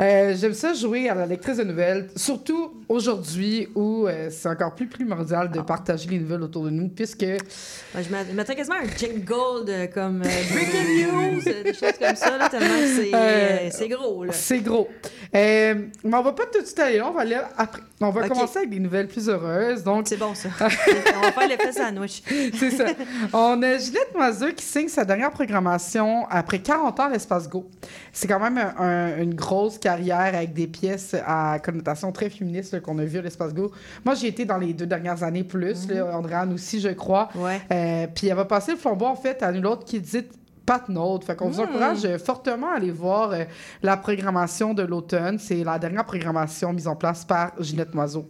Euh, 0.00 0.34
j'aime 0.36 0.52
ça 0.52 0.74
jouer 0.74 1.08
à 1.08 1.14
la 1.14 1.26
lectrice 1.26 1.58
de 1.58 1.62
nouvelles, 1.62 2.10
surtout 2.16 2.82
aujourd'hui 2.88 3.68
où 3.74 4.06
euh, 4.06 4.28
c'est 4.30 4.48
encore 4.48 4.74
plus 4.74 4.88
primordial 4.88 5.50
de 5.50 5.60
partager 5.60 6.10
les 6.10 6.18
nouvelles 6.18 6.42
autour 6.42 6.64
de 6.64 6.70
nous, 6.70 6.88
puisque... 6.88 7.24
Je 7.24 8.34
mettrais 8.34 8.56
quasiment 8.56 8.76
un 8.76 8.98
jingle 8.98 9.64
de, 9.64 9.86
comme 9.86 10.18
Breaking 10.52 11.06
News, 11.06 11.40
des 11.42 11.72
choses 11.72 11.98
comme 11.98 12.16
ça, 12.16 12.36
là, 12.36 12.48
tellement 12.48 12.66
c'est 12.84 13.70
c'est 13.70 13.88
gros. 13.88 14.24
Là. 14.24 14.32
C'est 14.32 14.60
gros. 14.60 14.88
Euh, 15.34 15.74
mais 16.04 16.16
on 16.16 16.22
va 16.22 16.32
pas 16.32 16.44
tout 16.52 16.60
de 16.60 16.66
suite 16.66 16.78
aller 16.80 16.98
là, 16.98 17.08
on 17.08 17.12
va 17.12 17.22
aller 17.22 17.36
après. 17.56 17.80
On 18.00 18.10
va 18.10 18.28
commencer 18.28 18.58
avec 18.58 18.70
des 18.70 18.80
nouvelles 18.80 19.08
plus 19.08 19.28
heureuses. 19.28 19.82
Donc 19.84 20.08
c'est 20.08 20.16
bon 20.16 20.34
ça. 20.34 20.48
on 20.60 21.20
va 21.20 21.32
faire 21.32 21.48
l'effet 21.48 21.72
sandwich. 21.72 22.22
c'est 22.58 22.70
ça. 22.70 22.86
On 23.32 23.62
a 23.62 23.78
Ginette 23.78 24.12
Moiseux 24.14 24.52
qui 24.52 24.64
signe 24.64 24.88
sa 24.88 25.04
dernière 25.04 25.30
programmation 25.30 26.26
après 26.28 26.58
40 26.58 26.98
ans 27.00 27.04
à 27.04 27.10
l'Espace 27.10 27.48
Go. 27.48 27.68
C'est 28.12 28.26
quand 28.28 28.40
même 28.40 28.58
un- 28.58 28.74
un- 28.84 29.18
une 29.22 29.34
grosse 29.34 29.78
carrière 29.78 30.34
avec 30.34 30.52
des 30.52 30.66
pièces 30.66 31.14
à 31.26 31.58
connotation 31.60 32.10
très 32.12 32.28
féministe 32.30 32.80
qu'on 32.82 32.98
a 32.98 33.04
vu 33.04 33.18
à 33.18 33.22
l'Espace 33.22 33.54
Go. 33.54 33.70
Moi, 34.04 34.14
j'ai 34.14 34.26
été 34.28 34.44
dans 34.44 34.58
les 34.58 34.72
deux 34.74 34.86
dernières 34.86 35.22
années 35.22 35.44
plus. 35.44 35.88
là, 35.88 36.16
Andréane 36.16 36.52
aussi, 36.52 36.80
je 36.80 36.88
crois. 36.88 37.28
Euh, 37.70 38.06
puis 38.14 38.26
elle 38.28 38.36
va 38.36 38.44
passer 38.44 38.72
le 38.72 38.78
flambeau 38.78 39.06
en 39.06 39.16
fait 39.16 39.42
à 39.42 39.50
une 39.52 39.66
autre 39.66 39.84
qui 39.84 40.00
dit 40.00 40.24
Pat 40.66 40.88
Note. 40.88 41.24
Fait 41.24 41.34
qu'on 41.36 41.48
vous 41.48 41.60
Mm. 41.60 41.64
encourage 41.64 42.04
euh, 42.04 42.18
fortement 42.18 42.70
à 42.72 42.76
aller 42.76 42.90
voir 42.90 43.30
euh, 43.32 43.44
la 43.82 43.96
programmation 43.96 44.74
de 44.74 44.82
l'automne. 44.82 45.38
C'est 45.38 45.64
la 45.64 45.78
dernière 45.78 46.04
programmation 46.04 46.72
mise 46.72 46.86
en 46.88 46.96
place 46.96 47.24
par 47.24 47.52
Ginette 47.60 47.94
Moiseau. 47.94 48.26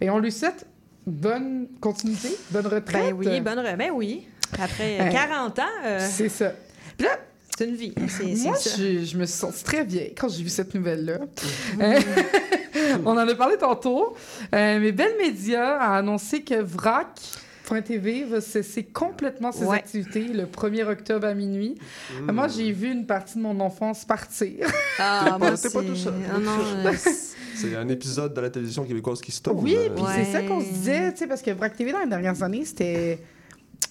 Et 0.00 0.10
on 0.10 0.18
lui 0.18 0.32
souhaite 0.32 0.66
bonne 1.06 1.68
continuité, 1.80 2.28
bonne 2.50 2.66
retraite. 2.66 3.10
Ben 3.10 3.12
oui, 3.14 3.40
bonne 3.40 3.58
re- 3.60 3.76
Ben 3.76 3.90
oui. 3.94 4.26
Après 4.60 5.00
euh, 5.00 5.04
Euh, 5.08 5.12
40 5.12 5.58
ans. 5.58 5.62
C'est 6.00 6.28
ça. 6.28 6.52
Puis 6.96 7.06
là, 7.06 7.12
c'est 7.56 7.66
une 7.68 7.74
vie. 7.76 7.94
C'est 8.08 8.34
moi, 8.46 8.56
ça. 8.56 8.70
je, 8.76 9.04
je 9.04 9.16
me 9.16 9.24
suis 9.26 9.38
sentie 9.38 9.64
très 9.64 9.84
vieille 9.84 10.14
quand 10.14 10.28
j'ai 10.28 10.42
vu 10.42 10.48
cette 10.48 10.74
nouvelle-là. 10.74 11.18
Euh, 11.80 12.00
on 13.04 13.10
en 13.12 13.26
a 13.28 13.34
parlé 13.34 13.56
tantôt. 13.56 14.14
Mais 14.52 14.92
Belle 14.92 15.16
Média 15.18 15.78
a 15.80 15.96
annoncé 15.98 16.42
que 16.42 16.60
VRAC.tv 17.68 18.24
va 18.24 18.40
cesser 18.40 18.84
complètement 18.84 19.52
ses 19.52 19.64
Ouais. 19.64 19.76
activités 19.76 20.28
le 20.28 20.44
1er 20.46 20.84
octobre 20.88 21.26
à 21.26 21.34
minuit. 21.34 21.76
Mm. 22.22 22.30
Euh, 22.30 22.32
Moi, 22.32 22.48
j'ai 22.48 22.70
vu 22.72 22.90
une 22.90 23.06
partie 23.06 23.36
de 23.36 23.42
mon 23.42 23.58
enfance 23.60 24.04
partir. 24.04 24.66
Ah, 24.98 25.26
pas- 25.32 25.38
moi, 25.38 25.50
pas 25.50 25.56
c'est- 25.56 25.70
tout 25.70 25.94
seul. 25.96 26.14
Ah 26.32 26.36
euh, 26.86 26.92
C'est 27.54 27.76
un 27.76 27.88
épisode 27.88 28.32
de 28.34 28.40
la 28.40 28.48
télévision 28.50 28.84
québécoise 28.84 29.20
qui 29.20 29.30
se 29.32 29.42
tourne. 29.42 29.62
Oui, 29.62 29.76
puis 29.94 30.04
c'est 30.14 30.24
ça 30.24 30.42
qu'on 30.42 30.60
se 30.60 30.68
disait, 30.72 31.12
tu 31.12 31.18
sais, 31.18 31.26
parce 31.26 31.42
que 31.42 31.50
VRAC 31.50 31.76
TV, 31.76 31.92
dans 31.92 32.00
les 32.00 32.06
dernières 32.08 32.42
années, 32.42 32.64
c'était. 32.64 33.18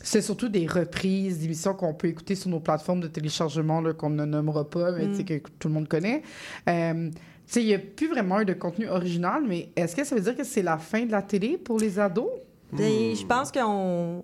C'est 0.01 0.21
surtout 0.21 0.49
des 0.49 0.65
reprises 0.65 1.39
d'émissions 1.39 1.73
qu'on 1.75 1.93
peut 1.93 2.07
écouter 2.07 2.33
sur 2.35 2.49
nos 2.49 2.59
plateformes 2.59 3.01
de 3.01 3.07
téléchargement 3.07 3.81
là, 3.81 3.93
qu'on 3.93 4.09
ne 4.09 4.25
nommera 4.25 4.67
pas, 4.67 4.91
mais 4.91 5.05
Mm. 5.07 5.25
que 5.25 5.33
tout 5.59 5.67
le 5.67 5.73
monde 5.75 5.87
connaît. 5.87 6.23
Euh, 6.69 7.09
tu 7.11 7.13
sais, 7.45 7.61
il 7.61 7.67
n'y 7.67 7.73
a 7.75 7.79
plus 7.79 8.07
vraiment 8.07 8.41
eu 8.41 8.45
de 8.45 8.53
contenu 8.53 8.87
original, 8.89 9.43
mais 9.47 9.69
est-ce 9.75 9.95
que 9.95 10.03
ça 10.03 10.15
veut 10.15 10.21
dire 10.21 10.35
que 10.35 10.43
c'est 10.43 10.63
la 10.63 10.77
fin 10.79 11.05
de 11.05 11.11
la 11.11 11.21
télé 11.21 11.57
pour 11.57 11.79
les 11.79 11.99
ados? 11.99 12.29
Ben, 12.77 13.15
je 13.15 13.25
pense 13.25 13.51
qu'on. 13.51 14.21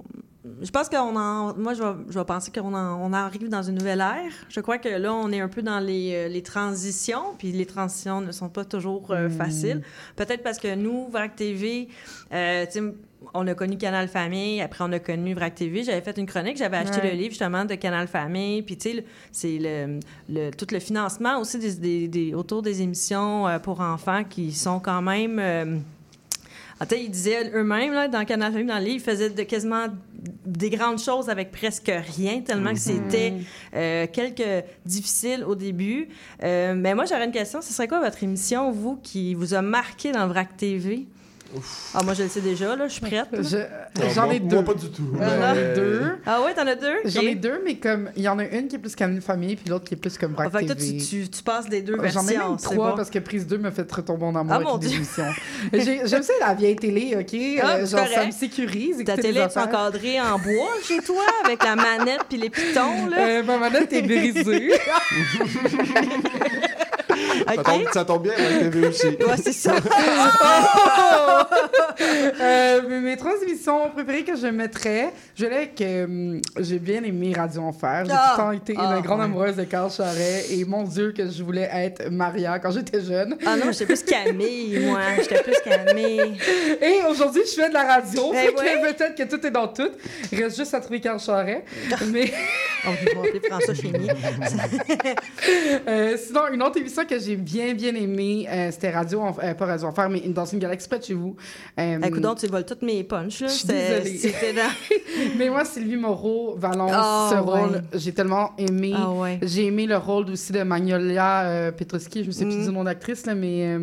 Je 0.63 0.71
pense 0.71 0.89
qu'on 0.89 1.15
en. 1.15 1.53
Moi, 1.55 1.73
je 1.75 1.83
vais, 1.83 1.93
je 2.09 2.17
vais 2.19 2.25
penser 2.25 2.51
qu'on 2.51 2.73
en, 2.73 2.99
on 3.01 3.13
arrive 3.13 3.47
dans 3.49 3.61
une 3.61 3.75
nouvelle 3.77 3.99
ère. 3.99 4.31
Je 4.49 4.59
crois 4.59 4.77
que 4.79 4.89
là, 4.89 5.13
on 5.13 5.31
est 5.31 5.39
un 5.39 5.47
peu 5.47 5.61
dans 5.61 5.79
les, 5.79 6.13
euh, 6.13 6.27
les 6.27 6.41
transitions, 6.41 7.35
puis 7.37 7.51
les 7.51 7.65
transitions 7.67 8.21
ne 8.21 8.31
sont 8.31 8.49
pas 8.49 8.65
toujours 8.65 9.11
euh, 9.11 9.27
Hmm. 9.29 9.31
faciles. 9.31 9.81
Peut-être 10.15 10.41
parce 10.43 10.57
que 10.57 10.73
nous, 10.75 11.07
VRAC 11.09 11.35
TV, 11.35 11.87
euh, 12.33 12.65
on 13.35 13.45
a 13.47 13.53
connu 13.53 13.77
Canal 13.77 14.07
Famille, 14.07 14.61
après 14.61 14.83
on 14.83 14.91
a 14.91 14.99
connu 14.99 15.33
VRAC 15.35 15.53
TV. 15.55 15.83
J'avais 15.83 16.01
fait 16.01 16.17
une 16.17 16.25
chronique, 16.25 16.57
j'avais 16.57 16.77
acheté 16.77 16.97
Ouais. 17.01 17.11
le 17.11 17.17
livre 17.17 17.29
justement 17.29 17.63
de 17.65 17.75
Canal 17.75 18.07
Famille, 18.07 18.63
puis 18.63 18.77
tu 18.77 18.91
sais, 18.93 19.05
c'est 19.31 19.59
le, 19.59 19.99
le- 20.27 20.49
tout 20.51 20.65
le 20.71 20.79
financement 20.79 21.39
aussi 21.39 21.59
des, 21.59 21.75
des- 21.75 22.07
des- 22.07 22.33
autour 22.33 22.63
des 22.63 22.81
émissions 22.81 23.45
pour 23.61 23.79
enfants 23.79 24.23
qui 24.23 24.51
sont 24.51 24.79
quand 24.79 25.03
même. 25.03 25.37
euh, 25.39 25.77
en 26.81 26.85
fait, 26.87 27.03
ils 27.03 27.11
disaient 27.11 27.51
eux-mêmes, 27.53 27.93
là, 27.93 28.07
dans 28.07 28.25
Canal 28.25 28.53
dans 28.65 28.79
le 28.79 28.83
livre, 28.83 28.95
ils 28.95 28.99
faisaient 28.99 29.29
de, 29.29 29.43
quasiment 29.43 29.85
des 30.47 30.71
grandes 30.71 30.97
choses 30.97 31.29
avec 31.29 31.51
presque 31.51 31.91
rien, 32.17 32.41
tellement 32.41 32.73
que 32.73 32.79
c'était 32.79 33.33
euh, 33.75 34.07
quelque 34.11 34.63
difficile 34.83 35.43
au 35.43 35.53
début. 35.53 36.09
Euh, 36.43 36.73
mais 36.75 36.95
moi, 36.95 37.05
j'aurais 37.05 37.25
une 37.25 37.31
question. 37.31 37.61
Ce 37.61 37.71
serait 37.71 37.87
quoi 37.87 37.99
votre 37.99 38.23
émission, 38.23 38.71
vous, 38.71 38.95
qui 38.95 39.35
vous 39.35 39.53
a 39.53 39.61
marqué 39.61 40.11
dans 40.11 40.27
VRAC 40.27 40.57
TV? 40.57 41.05
Ah, 41.93 42.03
moi, 42.03 42.13
je 42.13 42.23
le 42.23 42.29
sais 42.29 42.41
déjà, 42.41 42.75
là, 42.75 42.87
je 42.87 42.93
suis 42.93 43.01
prête. 43.01 43.27
Je- 43.33 43.57
Non, 44.01 44.09
J'en 44.13 44.29
ai 44.31 44.39
deux. 44.39 44.55
moi, 44.55 44.63
pas 44.65 44.73
du 44.73 44.89
tout. 44.89 45.03
J'en 45.19 45.25
ai 45.25 45.53
Mais- 45.55 45.73
deux. 45.75 46.01
Ah 46.25 46.41
ouais, 46.41 46.53
t'en 46.53 46.65
as 46.67 46.75
deux? 46.75 46.95
J'en 47.05 47.21
ai 47.21 47.35
deux, 47.35 47.61
mais 47.65 47.75
comme 47.75 48.09
il 48.15 48.23
y 48.23 48.27
en 48.29 48.39
a 48.39 48.45
une 48.45 48.67
qui 48.67 48.75
est 48.75 48.79
plus 48.79 48.95
comme 48.95 49.11
une 49.11 49.21
famille, 49.21 49.55
puis 49.55 49.69
l'autre 49.69 49.85
qui 49.85 49.93
est 49.93 49.97
plus 49.97 50.17
comme 50.17 50.33
Ah, 50.37 50.43
VRAC 50.47 50.51
fait 50.53 50.61
que 50.61 50.65
toi, 50.73 50.75
TV. 50.75 50.97
tu, 50.97 51.05
tu, 51.23 51.29
tu 51.29 51.43
passes 51.43 51.67
des 51.69 51.81
deux 51.81 51.97
versions. 51.97 52.21
J'en 52.21 52.27
ai 52.29 52.37
même 52.37 52.57
trois 52.57 52.89
bon. 52.91 52.95
parce 52.95 53.09
que 53.09 53.19
prise 53.19 53.45
2 53.47 53.57
me 53.57 53.71
fait 53.71 53.89
retomber 53.91 54.25
en 54.25 54.35
amour 54.35 54.53
Ah, 54.53 54.55
avec. 54.75 55.83
J'ai- 55.85 56.01
J'aime 56.07 56.23
ça 56.23 56.33
la 56.39 56.53
vieille 56.53 56.75
télé, 56.75 57.15
OK? 57.19 57.35
Ah, 57.61 57.75
Euh, 57.77 57.85
genre, 57.85 58.07
ça 58.07 58.25
me 58.25 58.31
sécurise. 58.31 59.03
Ta 59.05 59.17
télé 59.17 59.39
est 59.39 59.57
encadrée 59.57 60.19
en 60.21 60.37
bois 60.39 60.69
chez 60.87 60.99
toi, 60.99 61.23
avec 61.45 61.63
la 61.63 61.75
manette 61.75 62.21
puis 62.29 62.37
les 62.37 62.49
pitons, 62.49 63.07
là? 63.09 63.17
Euh, 63.19 63.43
ma 63.43 63.57
manette 63.57 63.91
est 63.93 64.01
brisée. 64.01 64.71
Ça, 67.47 67.63
tombe, 67.63 67.83
ça 67.93 68.05
tombe 68.05 68.23
bien 68.23 68.33
avec 68.33 68.71
TV 68.71 68.87
aussi. 68.87 69.07
Ouais, 69.27 69.37
c'est 69.43 69.53
ça. 69.53 69.75
Euh, 72.01 72.81
mes 73.01 73.17
trois 73.17 73.33
émissions 73.43 73.89
préférées 73.91 74.23
que 74.23 74.35
je 74.35 74.47
mettrais, 74.47 75.09
je 75.35 75.45
dirais 75.45 75.71
que 75.77 75.83
euh, 75.83 76.39
j'ai 76.59 76.79
bien 76.79 77.03
aimé 77.03 77.33
Radio 77.35 77.61
Enfer. 77.61 78.05
J'ai 78.05 78.11
Ah! 78.13 78.33
tout 78.35 78.41
le 78.41 78.45
temps 78.45 78.51
été 78.51 78.73
Ah, 78.77 78.95
une 78.97 79.03
grande 79.03 79.19
ouais. 79.19 79.25
amoureuse 79.25 79.55
de 79.55 79.63
Carl 79.65 79.91
Charret 79.91 80.45
et 80.49 80.65
mon 80.65 80.83
Dieu 80.83 81.13
que 81.15 81.29
je 81.29 81.43
voulais 81.43 81.69
être 81.71 82.09
Maria 82.09 82.57
quand 82.59 82.71
j'étais 82.71 83.01
jeune. 83.01 83.37
Ah 83.45 83.55
non, 83.57 83.71
j'étais 83.71 83.85
plus 83.85 84.03
Camille, 84.03 84.79
moi. 84.85 84.99
J'étais 85.17 85.43
plus 85.43 85.57
Camille. 85.63 86.37
Et 86.81 86.99
aujourd'hui, 87.09 87.41
je 87.45 87.61
fais 87.61 87.69
de 87.69 87.73
la 87.73 87.83
radio. 87.83 88.31
Que 88.31 88.35
ouais. 88.35 88.93
peut-être 88.93 89.15
que 89.15 89.23
tout 89.23 89.45
est 89.45 89.51
dans 89.51 89.67
tout. 89.67 89.89
Il 90.31 90.43
reste 90.43 90.57
juste 90.57 90.73
à 90.73 90.79
trouver 90.81 90.99
Carl 91.01 91.19
Charret. 91.19 91.63
Mais 92.07 92.31
On 92.85 92.89
va 92.91 93.19
appeler 93.27 93.41
François 93.47 93.73
Chénier. 93.73 94.11
Euh, 95.87 96.15
sinon, 96.17 96.41
une 96.53 96.61
autre 96.61 96.77
émission 96.77 97.03
que 97.05 97.17
j'ai 97.19 97.30
bien, 97.35 97.73
bien 97.73 97.93
aimée, 97.95 98.47
euh, 98.49 98.69
c'était 98.71 98.91
Radio, 98.91 99.19
Enf- 99.21 99.39
euh, 99.43 99.53
pas 99.53 99.65
Radio 99.65 99.87
Enfer, 99.87 100.09
mais 100.09 100.19
dans 100.21 100.45
une 100.45 100.59
galaxie 100.59 100.87
près 100.87 100.99
de 100.99 101.03
chez 101.03 101.13
vous. 101.13 101.35
Euh, 101.79 101.99
Écoute, 102.01 102.21
donc, 102.21 102.37
tu 102.39 102.47
voles 102.47 102.65
toutes 102.65 102.81
mes 102.81 103.03
punches, 103.03 103.41
là. 103.41 103.47
Je 103.47 103.53
suis 103.53 103.67
C'était- 104.17 104.53
dans... 104.53 104.61
mais 105.37 105.49
moi, 105.49 105.65
Sylvie 105.65 105.95
Moreau, 105.97 106.55
Valence, 106.57 106.91
Ah, 106.93 107.29
ce 107.31 107.35
ouais. 107.35 107.41
rôle, 107.41 107.81
j'ai 107.93 108.13
tellement 108.13 108.51
aimé. 108.57 108.93
Ah, 108.95 109.09
ouais. 109.11 109.39
J'ai 109.41 109.65
aimé 109.67 109.85
le 109.85 109.97
rôle 109.97 110.29
aussi 110.31 110.51
de 110.53 110.63
Magnolia 110.63 111.41
euh, 111.43 111.71
Petruski, 111.71 112.21
je 112.23 112.27
ne 112.27 112.31
sais 112.31 112.45
plus 112.45 112.55
Mm. 112.57 112.63
du 112.65 112.71
nom 112.71 112.83
d'actrice, 112.83 113.25
là, 113.25 113.35
mais 113.35 113.77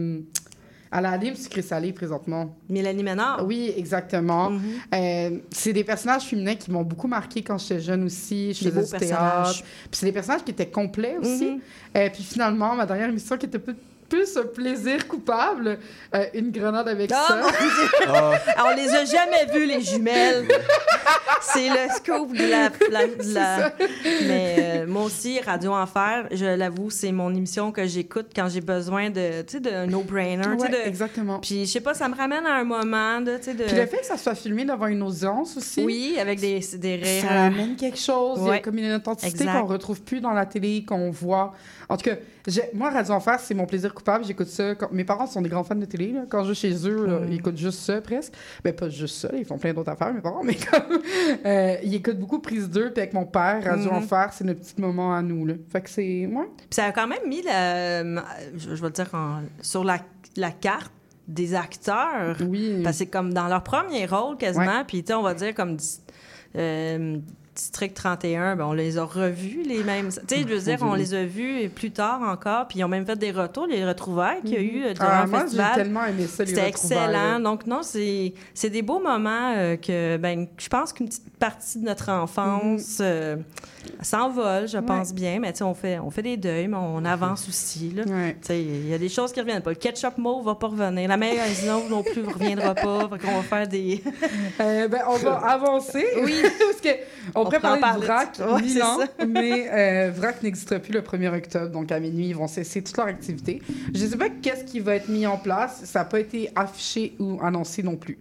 euh, 0.93 0.99
elle 0.99 1.07
anime 1.07 1.35
Sucré 1.35 1.63
Salé 1.63 1.93
présentement. 1.93 2.57
Mélanie 2.69 3.03
Ménard. 3.03 3.45
Oui, 3.47 3.73
exactement. 3.77 4.51
Mhm. 4.51 4.61
Euh, 4.95 5.39
c'est 5.51 5.73
des 5.73 5.85
personnages 5.85 6.23
féminins 6.25 6.55
qui 6.55 6.71
m'ont 6.71 6.83
beaucoup 6.83 7.09
marqué 7.09 7.43
quand 7.43 7.59
j'étais 7.59 7.81
jeune 7.81 8.05
aussi. 8.05 8.55
Je 8.55 8.65
Des 8.65 8.71
faisais 8.71 8.99
du 8.99 9.07
théâtre. 9.07 9.63
Puis 9.63 9.93
c'est 9.93 10.07
des 10.07 10.13
personnages 10.13 10.45
qui 10.45 10.51
étaient 10.51 10.69
complets 10.71 11.17
aussi. 11.19 11.61
Euh, 11.97 12.09
puis 12.13 12.23
finalement, 12.23 12.75
ma 12.75 12.87
dernière 12.87 13.09
émission 13.09 13.37
qui 13.37 13.47
était 13.47 13.59
plus, 13.59 13.75
plus 14.09 14.37
un 14.37 14.45
plaisir 14.47 15.07
coupable, 15.07 15.79
euh, 16.15 16.25
une 16.35 16.51
grenade 16.51 16.89
avec 16.89 17.11
Ah, 17.13 17.25
ça. 17.29 17.41
Ah, 18.57 18.65
on 18.73 18.77
les 18.77 18.89
a 18.95 19.05
jamais 19.05 19.47
vus, 19.53 19.67
les 19.67 19.81
jumelles. 19.81 20.47
C'est 21.41 21.69
le 21.69 21.89
scoop 21.95 22.33
de 22.33 22.47
la... 22.51 22.71
la- 22.91 23.07
de 23.07 23.35
la- 23.35 23.73
Mais 24.27 24.57
Euh, 24.59 24.87
moi 24.87 25.05
aussi, 25.05 25.41
Radio 25.41 25.73
Enfer, 25.73 26.27
je 26.31 26.45
l'avoue, 26.45 26.91
c'est 26.91 27.13
mon 27.13 27.33
émission 27.35 27.73
que 27.73 27.87
j'écoute 27.87 28.29
quand 28.35 28.49
j'ai 28.49 28.61
besoin 28.61 29.11
de, 29.11 29.43
tu 29.43 29.53
sais, 29.55 29.61
de 29.61 29.87
no-brainer. 29.87 30.47
Ouais, 30.49 30.69
de- 30.69 30.87
exactement. 30.89 31.39
Puis, 31.41 31.67
je 31.67 31.71
sais 31.73 31.81
pas, 31.81 31.95
ça 31.95 32.09
me 32.09 32.15
ramène 32.17 32.45
à 32.47 32.55
un 32.57 32.65
moment 32.65 33.21
de, 33.21 33.37
tu 33.37 33.45
sais, 33.45 33.55
de... 33.55 33.65
Puis 33.65 33.77
le 33.77 33.87
fait 33.87 33.99
que 33.99 34.07
ça 34.07 34.17
soit 34.17 34.35
filmé 34.35 34.65
devant 34.65 34.87
une 34.87 35.03
audience 35.03 35.57
aussi. 35.57 35.85
Oui, 35.85 36.17
avec 36.21 36.41
des, 36.41 36.61
des 36.75 36.97
rires. 36.97 37.25
Ça 37.29 37.45
amène 37.45 37.77
quelque 37.77 37.99
chose. 37.99 38.41
Il 38.43 38.49
y 38.49 38.51
a 38.51 38.59
comme 38.59 38.79
une 38.79 38.93
authenticité 38.95 39.45
qu'on 39.47 39.67
retrouve 39.67 40.03
plus 40.03 40.21
dans 40.21 40.33
la 40.33 40.47
télé, 40.47 40.85
qu'on 40.87 41.11
voit. 41.11 41.55
En 41.89 41.97
tout 41.97 42.05
cas, 42.11 42.17
moi, 42.75 42.91
Radio 42.91 43.15
Enfer, 43.15 43.39
c'est 43.41 43.55
mon 43.55 43.67
plaisir 43.67 43.93
coupable. 43.95 44.25
J'écoute 44.25 44.47
ça. 44.49 44.75
quand- 44.75 44.91
Mes 44.93 45.05
parents 45.05 45.27
sont 45.27 45.43
des 45.43 45.49
grands 45.49 45.65
fans 45.65 45.75
de 45.75 45.85
télé. 45.85 46.13
là. 46.13 46.23
Quand 46.29 46.43
je 46.45 46.49
vais 46.51 46.55
chez 46.55 46.73
eux, 46.89 47.07
là, 47.07 47.19
Mm. 47.21 47.27
ils 47.33 47.35
écoutent 47.37 47.57
juste 47.59 47.81
ça 47.81 48.01
presque. 48.01 48.33
Ben, 48.65 48.73
pas 48.75 48.89
juste 48.89 49.17
ça. 49.17 49.29
là, 49.33 49.39
Ils 49.39 49.45
font 49.45 49.59
plein 49.59 49.73
d'autres 49.75 49.91
affaires, 49.91 50.13
mes 50.15 50.21
parents. 50.21 50.43
Mais 50.45 50.55
comme. 50.57 50.99
euh, 51.45 51.77
ils 51.83 51.95
écoutent 51.97 52.19
beaucoup 52.19 52.39
Prise 52.39 52.69
2. 52.71 52.91
Puis 52.93 53.03
avec 53.03 53.13
mon 53.15 53.27
père, 53.27 53.63
Radio 53.65 53.91
Mhm. 53.91 53.97
Enfer, 53.99 54.29
c'est 54.33 54.45
notre 54.45 54.61
petit 54.61 54.81
moment 54.81 55.15
à 55.15 55.23
nous. 55.23 55.47
Là. 55.47 55.55
Fait 55.71 55.81
que 55.83 55.91
c'est. 55.91 56.27
Ouais. 56.27 56.49
Puis 56.57 56.67
ça 56.71 56.85
a 56.87 56.93
quand 56.93 57.07
même 57.07 57.27
mis, 57.29 57.43
la, 57.43 58.03
je, 58.57 58.71
vais 58.75 58.87
le 58.87 58.91
dire, 58.91 59.11
en- 59.13 59.43
sur 59.61 59.85
la, 59.85 59.99
la 60.37 60.51
carte 60.51 60.93
des 61.27 61.55
acteurs. 61.55 62.37
Oui. 62.49 62.81
Parce 62.83 62.97
que 62.97 63.05
c'est 63.05 63.11
comme 63.11 63.35
dans 63.35 63.49
leur 63.49 63.63
premier 63.63 64.07
rôle 64.07 64.37
quasiment. 64.39 64.83
Puis, 64.87 65.03
tu 65.03 65.09
sais, 65.09 65.15
on 65.15 65.23
va 65.23 65.35
dire 65.35 65.55
comme 65.55 65.77
euh, 66.57 67.19
District 67.59 67.93
31, 67.93 68.55
ben, 68.55 68.65
on 68.67 68.73
les 68.73 68.99
a 68.99 69.05
revus, 69.05 69.63
les 69.65 69.83
mêmes. 69.83 70.11
Tu 70.11 70.37
sais, 70.37 70.43
je 70.43 70.55
veux 70.55 70.61
dire, 70.61 70.79
on 70.83 70.95
les 70.95 71.13
a 71.13 71.25
vus 71.25 71.69
plus 71.69 71.91
tard 71.91 72.23
encore. 72.23 72.69
Puis, 72.69 72.79
ils 72.79 72.85
ont 72.85 72.89
même 72.89 73.05
fait 73.05 73.17
des 73.19 73.33
retours, 73.33 73.67
les 73.67 73.85
retrouvailles 73.85 74.41
qu'il 74.43 74.53
y 74.53 74.57
a 74.57 74.61
eu 74.61 74.85
euh, 74.85 74.95
durant 74.95 75.09
Ah, 75.11 75.25
le 75.25 75.31
moi, 75.31 75.41
festival. 75.41 75.73
j'ai 75.75 75.83
tellement 75.83 76.05
aimé 76.05 76.27
ça, 76.29 76.45
les 76.45 76.51
C'était 76.51 76.69
excellent. 76.69 77.41
Donc, 77.41 77.67
non, 77.67 77.83
c'est 77.83 78.33
c'est 78.55 78.71
des 78.71 78.83
beaux 78.83 79.01
moments 79.01 79.55
euh, 79.57 79.77
que, 79.77 80.17
ben, 80.19 80.47
je 80.57 80.69
pense 80.69 80.93
qu'une 80.93 81.09
petite 81.09 81.37
partie 81.39 81.81
de 81.81 81.85
notre 81.85 82.11
enfance 82.11 82.99
euh, 83.01 83.37
s'envole, 84.03 84.69
je 84.69 84.79
pense 84.79 85.13
bien. 85.13 85.39
Mais, 85.41 85.53
tu 85.53 85.59
sais, 85.59 85.65
on 85.65 85.75
fait, 85.75 85.99
on 85.99 86.11
fait 86.11 86.23
des 86.23 86.37
deuils, 86.37 86.69
mais 86.69 86.77
on 86.77 87.05
avance 87.05 87.49
aussi. 87.49 87.91
là. 87.91 88.05
Tu 88.05 88.11
sais, 88.43 88.63
il 88.63 88.89
y 88.89 88.95
a 88.95 88.99
des 88.99 89.09
choses 89.09 89.33
qui 89.33 89.41
reviennent 89.41 89.63
pas. 89.63 89.71
Le 89.71 89.77
ketchup 89.77 90.19
mauve 90.19 90.45
va 90.45 90.55
pas 90.55 90.69
revenir. 90.69 91.09
La 91.09 91.17
mayonnaise 91.17 91.67
non 91.91 92.03
plus 92.03 92.23
ne 92.23 92.33
reviendra 92.33 92.75
pas. 92.75 93.09
Fait 93.09 93.19
qu'on 93.27 93.37
va 93.37 93.43
faire 93.43 93.69
des... 93.69 94.03
Euh, 94.61 94.89
ben, 94.89 95.03
on 95.09 95.17
va 95.17 95.37
avancer. 95.37 96.05
Oui. 96.23 96.35
Parce 96.43 96.81
que 96.81 97.01
on, 97.35 97.43
en 97.43 97.51
parler. 97.81 98.07
VRAC 98.07 98.39
Ouais, 98.39 98.69
ça. 98.69 98.97
mais 99.27 99.69
euh, 99.71 100.11
VRAC 100.13 100.43
n'existera 100.43 100.79
plus 100.81 100.93
le 100.93 101.01
1er 101.01 101.35
octobre. 101.37 101.71
Donc, 101.71 101.93
à 101.93 102.01
minuit, 102.01 102.29
ils 102.29 102.37
vont 102.37 102.49
cesser 102.49 102.83
toute 102.83 102.97
leur 102.97 103.07
activité. 103.07 103.63
Je 103.95 104.05
ne 104.05 104.11
sais 104.11 104.17
pas 104.17 104.29
qu'est-ce 104.29 104.65
qui 104.65 104.81
va 104.81 104.97
être 104.97 105.09
mis 105.09 105.27
en 105.27 105.37
place. 105.37 105.83
Ça 105.85 106.01
n'a 106.01 106.05
pas 106.07 106.21
été 106.21 106.51
affiché 106.57 107.15
ou 107.19 107.39
annoncé 107.43 107.83
non 107.83 107.97
plus. 107.97 108.19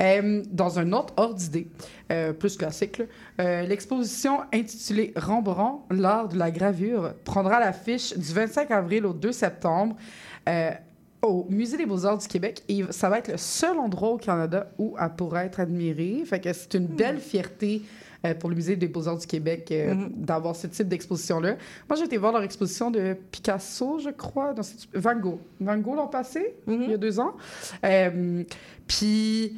Euh, 0.00 0.42
dans 0.50 0.78
un 0.78 0.92
autre 0.92 1.12
ordre 1.16 1.34
d'idée, 1.34 1.68
euh, 2.12 2.32
plus 2.32 2.56
classique, 2.56 3.02
euh, 3.40 3.62
l'exposition 3.62 4.40
intitulée 4.54 5.12
Rembrandt, 5.16 5.82
l'art 5.90 6.28
de 6.28 6.38
la 6.38 6.50
gravure, 6.50 7.14
prendra 7.24 7.58
l'affiche 7.58 8.16
du 8.16 8.32
25 8.32 8.70
avril 8.70 9.06
au 9.06 9.12
2 9.12 9.32
septembre. 9.32 9.96
au 11.20 11.46
Musée 11.50 11.76
des 11.76 11.84
Beaux-Arts 11.84 12.18
du 12.18 12.28
Québec 12.28 12.62
et 12.68 12.84
ça 12.90 13.08
va 13.08 13.18
être 13.18 13.32
le 13.32 13.36
seul 13.38 13.76
endroit 13.76 14.10
au 14.10 14.18
Canada 14.18 14.70
où 14.78 14.94
elle 15.00 15.10
pourra 15.16 15.44
être 15.46 15.58
admirée. 15.58 16.22
Fait 16.24 16.38
que 16.38 16.52
c'est 16.52 16.74
une 16.74 16.86
belle 16.86 17.18
fierté 17.18 17.82
euh, 18.24 18.34
pour 18.34 18.48
le 18.50 18.54
Musée 18.54 18.76
des 18.76 18.86
Beaux-Arts 18.86 19.18
du 19.18 19.26
Québec 19.26 19.68
euh, 19.72 19.94
Mhm. 19.94 20.10
d'avoir 20.14 20.54
ce 20.54 20.68
type 20.68 20.86
d'exposition-là. 20.88 21.56
Moi, 21.88 21.96
j'ai 21.98 22.04
été 22.04 22.16
voir 22.18 22.30
leur 22.32 22.44
exposition 22.44 22.92
de 22.92 23.16
Picasso, 23.32 23.98
je 23.98 24.10
crois, 24.10 24.52
dans 24.54 24.62
cette- 24.62 24.86
Van 24.94 25.16
Gogh. 25.16 25.40
Van 25.60 25.76
Gogh 25.78 25.96
l'an 25.96 26.06
passé, 26.06 26.54
il 26.68 26.88
y 26.88 26.94
a 26.94 26.96
deux 26.96 27.18
ans. 27.18 27.32
Euh, 27.84 28.44
Puis 28.86 29.56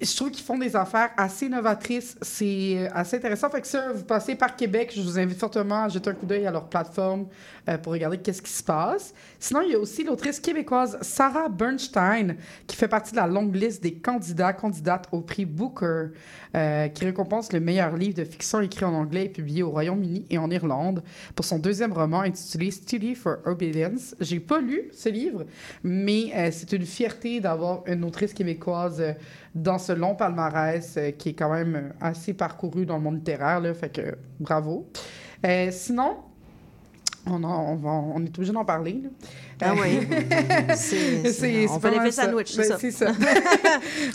je 0.00 0.16
trouve 0.16 0.30
qu'ils 0.30 0.44
font 0.44 0.58
des 0.58 0.76
affaires 0.76 1.10
assez 1.16 1.48
novatrices. 1.48 2.16
C'est 2.22 2.74
euh, 2.76 2.88
assez 2.92 3.16
intéressant. 3.16 3.50
Fait 3.50 3.60
que 3.60 3.66
ça, 3.66 3.92
vous 3.92 4.04
passez 4.04 4.34
par 4.34 4.54
Québec, 4.54 4.92
je 4.94 5.02
vous 5.02 5.18
invite 5.18 5.38
fortement 5.38 5.84
à 5.84 5.88
jeter 5.88 6.10
un 6.10 6.14
coup 6.14 6.26
d'œil 6.26 6.46
à 6.46 6.50
leur 6.50 6.68
plateforme 6.68 7.26
euh, 7.68 7.78
pour 7.78 7.92
regarder 7.92 8.18
qu'est-ce 8.18 8.42
qui 8.42 8.52
se 8.52 8.62
passe. 8.62 9.12
Sinon, 9.38 9.62
il 9.62 9.72
y 9.72 9.74
a 9.74 9.78
aussi 9.78 10.04
l'autrice 10.04 10.40
québécoise 10.40 10.98
Sarah 11.02 11.48
Bernstein 11.48 12.36
qui 12.66 12.76
fait 12.76 12.88
partie 12.88 13.12
de 13.12 13.16
la 13.16 13.26
longue 13.26 13.54
liste 13.54 13.82
des 13.82 13.94
candidats, 13.94 14.52
candidates 14.52 15.08
au 15.10 15.20
prix 15.20 15.44
Booker, 15.44 16.08
euh, 16.54 16.88
qui 16.88 17.04
récompense 17.04 17.52
le 17.52 17.60
meilleur 17.60 17.96
livre 17.96 18.14
de 18.14 18.24
fiction 18.24 18.60
écrit 18.60 18.84
en 18.84 18.94
anglais 18.94 19.26
et 19.26 19.28
publié 19.28 19.62
au 19.62 19.70
Royaume-Uni 19.70 20.26
et 20.30 20.38
en 20.38 20.50
Irlande 20.50 21.02
pour 21.34 21.44
son 21.44 21.58
deuxième 21.58 21.92
roman 21.92 22.20
intitulé 22.20 22.70
Study 22.70 23.14
for 23.14 23.38
Obedience. 23.46 24.14
J'ai 24.20 24.40
pas 24.40 24.60
lu 24.60 24.90
ce 24.92 25.08
livre, 25.08 25.44
mais 25.82 26.32
euh, 26.34 26.50
c'est 26.52 26.72
une 26.72 26.86
fierté 26.86 27.40
d'avoir 27.40 27.82
une 27.86 28.04
autrice 28.04 28.32
québécoise 28.32 29.02
dans 29.62 29.78
ce 29.78 29.92
long 29.92 30.14
palmarès 30.14 30.94
euh, 30.96 31.10
qui 31.12 31.30
est 31.30 31.34
quand 31.34 31.52
même 31.52 31.74
euh, 31.76 31.88
assez 32.00 32.34
parcouru 32.34 32.86
dans 32.86 32.96
le 32.96 33.02
monde 33.02 33.16
littéraire. 33.16 33.60
Là, 33.60 33.74
fait 33.74 33.90
que 33.90 34.16
bravo. 34.40 34.88
Euh, 35.46 35.68
sinon, 35.70 36.16
on, 37.26 37.42
en- 37.44 37.72
on, 37.72 37.76
va- 37.76 37.90
on 37.90 38.24
est 38.24 38.28
obligé 38.36 38.52
d'en 38.52 38.64
parler. 38.64 39.02
là. 39.04 39.10
Ah 39.60 39.74
oui. 39.74 40.00
C'est- 40.76 41.66
on 41.70 41.78
pas 41.78 41.90
fait 41.90 41.98
l'effet 41.98 42.12
sandwich, 42.12 42.52
c'est 42.52 42.58
Ben, 42.62 42.68
ça. 42.68 42.78
c'est 42.78 42.90
ça. 42.90 43.06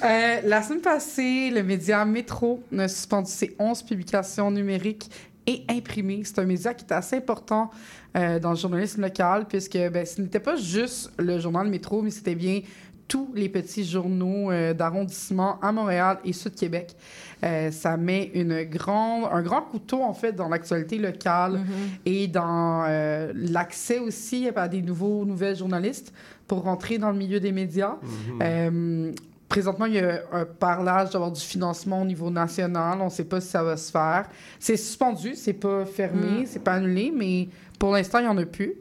Euh, 0.04 0.41
la 0.46 0.62
semaine 0.62 0.82
passée, 0.82 1.50
le 1.50 1.64
média 1.64 2.04
Métro 2.06 2.62
a 2.78 2.88
suspendu 2.88 3.32
ses 3.32 3.56
11 3.60 3.84
publications 3.84 4.52
numériques 4.52 5.10
et 5.48 5.64
imprimées. 5.70 6.22
C'est 6.26 6.39
un 6.39 6.46
média 6.46 6.74
qui 6.74 6.86
est 6.86 6.91
assez 6.94 7.18
important 7.18 7.70
euh, 8.18 8.39
dans 8.39 8.52
le 8.52 8.56
journalisme 8.58 9.02
local, 9.02 9.46
puisque 9.48 9.78
ben, 9.78 10.06
ce 10.06 10.22
n'était 10.22 10.39
pas 10.39 10.56
juste 10.56 11.12
le 11.18 11.39
journal 11.39 11.68
Métro, 11.70 12.02
mais 12.02 12.10
c'était 12.12 12.36
bien 12.36 12.62
tous 13.08 13.30
les 13.36 13.49
petits 13.49 13.86
journaux 13.86 14.51
euh, 14.51 14.74
d'arrondissement 14.74 15.60
à 15.62 15.72
Montréal 15.72 16.20
et 16.26 16.34
Sud-Québec. 16.34 16.95
Euh, 17.43 17.72
ça 17.72 17.97
met 17.97 18.32
une 18.34 18.64
grande, 18.64 19.26
un 19.32 19.41
grand 19.41 19.62
couteau, 19.62 20.01
en 20.01 20.14
fait, 20.14 20.32
dans 20.32 20.47
l'actualité 20.47 20.97
locale 20.97 21.60
et 22.06 22.28
dans 22.28 22.86
euh, 22.88 23.34
l'accès 23.36 23.99
aussi 23.99 24.49
à 24.56 24.68
des 24.68 24.82
nouveaux, 24.82 25.26
nouvelles 25.26 25.58
journalistes 25.58 26.14
pour 26.47 26.64
rentrer 26.64 26.97
dans 26.97 27.12
le 27.12 27.18
milieu 27.18 27.39
des 27.39 27.51
médias. 27.51 27.95
Euh, 28.41 29.12
présentement, 29.49 29.86
il 29.86 29.95
y 29.95 29.99
a 29.99 30.22
un 30.32 30.45
parlage 30.45 31.12
d'avoir 31.12 31.32
du 31.32 31.41
financement 31.41 32.01
au 32.01 32.06
niveau 32.06 32.30
national. 32.30 32.99
On 33.01 33.06
ne 33.06 33.10
sait 33.10 33.26
pas 33.26 33.41
si 33.41 33.49
ça 33.49 33.62
va 33.62 33.78
se 33.78 33.91
faire. 33.91 34.28
C'est 34.60 34.78
suspendu, 34.78 35.36
c'est 35.36 35.54
pas 35.54 35.86
fermé, 35.86 36.43
Mm. 36.43 36.45
c'est 36.47 36.64
pas 36.64 36.74
annulé, 36.74 37.12
mais 37.16 37.49
pour 37.78 37.91
l'instant, 37.91 38.20
il 38.20 38.24
n'y 38.24 38.30
en 38.30 38.38
a 38.38 38.45
plus. 38.45 38.74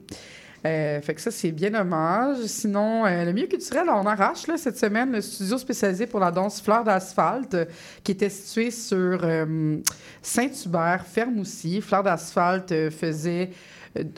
Euh, 0.65 1.01
fait 1.01 1.15
que 1.15 1.21
ça, 1.21 1.31
c'est 1.31 1.51
bien 1.51 1.71
dommage. 1.71 2.39
Sinon, 2.47 3.05
euh, 3.05 3.25
le 3.25 3.33
milieu 3.33 3.49
culturel 3.49 3.91
en 3.91 4.07
arrache 4.07 4.47
là, 4.47 4.57
cette 4.57 4.79
semaine 4.79 5.13
le 5.13 5.21
studio 5.21 5.59
spécialisé 5.59 6.07
pour 6.07 6.21
la 6.21 6.31
danse 6.31 6.61
Fleur 6.63 6.85
d'asphalte, 6.85 7.57
qui 8.05 8.13
était 8.13 8.29
situé 8.29 8.71
sur 8.71 9.21
euh, 9.25 9.79
Saint-Hubert, 10.23 11.05
Fermoussi. 11.05 11.81
Fleur 11.81 12.05
d'asphalte 12.05 12.71
euh, 12.71 12.91
faisait 12.91 13.51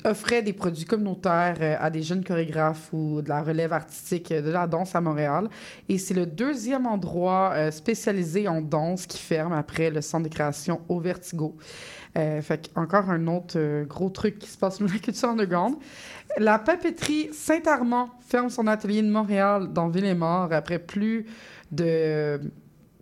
offrait 0.04 0.42
des 0.42 0.52
produits 0.52 0.84
communautaires 0.84 1.56
euh, 1.60 1.76
à 1.78 1.90
des 1.90 2.02
jeunes 2.02 2.24
chorégraphes 2.24 2.92
ou 2.92 3.22
de 3.22 3.28
la 3.28 3.42
relève 3.42 3.72
artistique 3.72 4.30
euh, 4.32 4.42
de 4.42 4.50
la 4.50 4.66
danse 4.66 4.94
à 4.94 5.00
Montréal. 5.00 5.48
Et 5.88 5.98
c'est 5.98 6.14
le 6.14 6.26
deuxième 6.26 6.86
endroit 6.86 7.52
euh, 7.54 7.70
spécialisé 7.70 8.46
en 8.48 8.60
danse 8.60 9.06
qui 9.06 9.18
ferme 9.18 9.52
après 9.52 9.90
le 9.90 10.00
centre 10.00 10.28
de 10.28 10.34
création 10.34 10.80
au 10.88 11.00
Vertigo. 11.00 11.56
Euh, 12.16 12.40
fait 12.42 12.70
encore 12.76 13.10
un 13.10 13.26
autre 13.26 13.56
euh, 13.56 13.84
gros 13.84 14.08
truc 14.08 14.38
qui 14.38 14.48
se 14.48 14.56
passe 14.56 14.78
dans 14.80 14.86
la 14.86 14.98
culture 14.98 15.30
underground. 15.30 15.74
La 16.38 16.60
papeterie 16.60 17.30
Saint-Armand 17.32 18.10
ferme 18.20 18.50
son 18.50 18.68
atelier 18.68 19.02
de 19.02 19.10
Montréal 19.10 19.72
dans 19.72 19.88
Ville-et-Mort 19.88 20.52
après 20.52 20.78
plus 20.78 21.26
de 21.72 22.40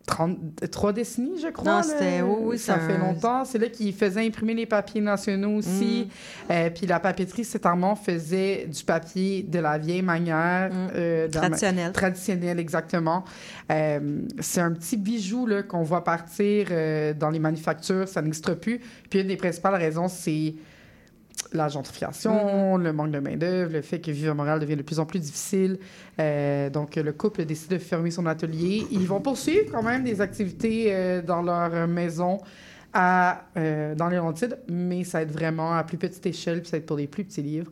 30, 0.06 0.68
trois 0.70 0.92
décennies, 0.92 1.38
je 1.40 1.48
crois. 1.48 1.70
Non, 1.70 1.76
là. 1.78 1.82
c'était- 1.84 2.22
oui, 2.22 2.36
oui, 2.40 2.58
ça 2.58 2.78
fait 2.78 2.94
un- 2.94 2.98
longtemps. 2.98 3.44
C'est 3.44 3.58
là 3.58 3.68
qu'ils 3.68 3.94
faisaient 3.94 4.26
imprimer 4.26 4.52
les 4.54 4.66
papiers 4.66 5.00
nationaux 5.00 5.56
aussi. 5.58 6.08
Mm. 6.48 6.52
Euh, 6.52 6.70
puis 6.70 6.86
la 6.86 6.98
papeterie 7.00 7.44
Saint-Armand 7.44 7.94
faisait 7.94 8.66
du 8.66 8.82
papier 8.84 9.42
de 9.44 9.58
la 9.60 9.78
vieille 9.78 10.02
manière. 10.02 10.70
euh, 10.94 11.28
de 11.28 11.34
la 11.34 11.40
ma- 11.42 11.46
Traditionnel. 11.48 11.92
Traditionnel, 11.92 12.58
exactement. 12.58 13.24
Euh, 13.70 14.20
c'est 14.40 14.60
un 14.60 14.72
petit 14.72 14.96
bijou 14.96 15.46
là, 15.46 15.62
qu'on 15.62 15.82
voit 15.82 16.02
partir 16.04 16.66
euh, 16.70 17.14
dans 17.14 17.30
les 17.30 17.38
manufactures. 17.38 18.08
Ça 18.08 18.20
n'existe 18.22 18.54
plus. 18.54 18.80
Puis 19.08 19.20
une 19.20 19.28
des 19.28 19.36
principales 19.36 19.74
raisons, 19.76 20.08
c'est 20.08 20.54
la 21.52 21.68
gentrification, 21.68 22.76
le 22.76 22.92
manque 22.92 23.10
de 23.10 23.18
main-d'œuvre, 23.18 23.72
le 23.72 23.82
fait 23.82 24.00
que 24.00 24.10
vivre 24.10 24.32
à 24.32 24.34
Montréal 24.34 24.60
devient 24.60 24.76
de 24.76 24.82
plus 24.82 24.98
en 24.98 25.06
plus 25.06 25.18
difficile. 25.18 25.78
Euh, 26.18 26.70
donc, 26.70 26.96
le 26.96 27.12
couple 27.12 27.44
décide 27.44 27.70
de 27.70 27.78
fermer 27.78 28.10
son 28.10 28.26
atelier. 28.26 28.86
Ils 28.90 29.06
vont 29.06 29.20
poursuivre 29.20 29.70
quand 29.70 29.82
même 29.82 30.04
des 30.04 30.20
activités 30.20 30.86
euh, 30.88 31.22
dans 31.22 31.42
leur 31.42 31.86
maison 31.88 32.38
à, 32.92 33.44
euh, 33.56 33.94
dans 33.94 34.08
les 34.08 34.16
Laurentides, 34.16 34.58
mais 34.68 35.04
ça 35.04 35.18
va 35.18 35.22
être 35.22 35.32
vraiment 35.32 35.74
à 35.74 35.84
plus 35.84 35.98
petite 35.98 36.24
échelle, 36.26 36.60
puis 36.60 36.70
ça 36.70 36.76
va 36.76 36.78
être 36.78 36.86
pour 36.86 36.96
des 36.96 37.06
plus 37.06 37.24
petits 37.24 37.42
livres. 37.42 37.70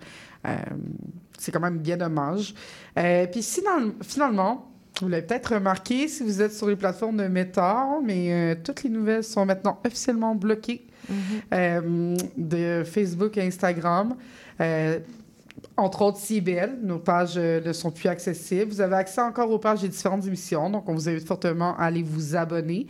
C'est 1.39 1.53
quand 1.53 1.61
même 1.61 1.79
bien 1.79 1.99
dommage. 1.99 2.55
Puis 2.95 3.43
finalement, 3.43 4.71
vous 5.03 5.09
l'avez 5.09 5.27
peut-être 5.27 5.55
remarqué 5.55 6.09
si 6.09 6.23
vous 6.23 6.41
êtes 6.41 6.55
sur 6.55 6.67
les 6.67 6.77
plateformes 6.77 7.19
de 7.19 7.29
Meta, 7.29 7.87
mais 8.03 8.57
toutes 8.65 8.83
les 8.83 8.89
nouvelles 8.89 9.23
sont 9.23 9.45
maintenant 9.45 9.79
officiellement 9.85 10.35
bloquées 10.35 10.87
euh, 11.53 12.17
de 12.37 12.83
Facebook 12.85 13.37
et 13.37 13.43
Instagram. 13.43 14.15
Euh, 14.61 14.99
entre 15.77 16.03
autres 16.03 16.19
CBL. 16.19 16.79
Nos 16.83 16.99
pages 16.99 17.35
euh, 17.37 17.61
ne 17.61 17.73
sont 17.73 17.91
plus 17.91 18.09
accessibles. 18.09 18.71
Vous 18.71 18.81
avez 18.81 18.97
accès 18.97 19.21
encore 19.21 19.51
aux 19.51 19.59
pages 19.59 19.83
des 19.83 19.89
différentes 19.89 20.27
émissions, 20.27 20.71
donc 20.71 20.89
on 20.89 20.95
vous 20.95 21.09
invite 21.09 21.27
fortement 21.27 21.77
à 21.77 21.85
aller 21.85 22.03
vous 22.03 22.35
abonner. 22.37 22.87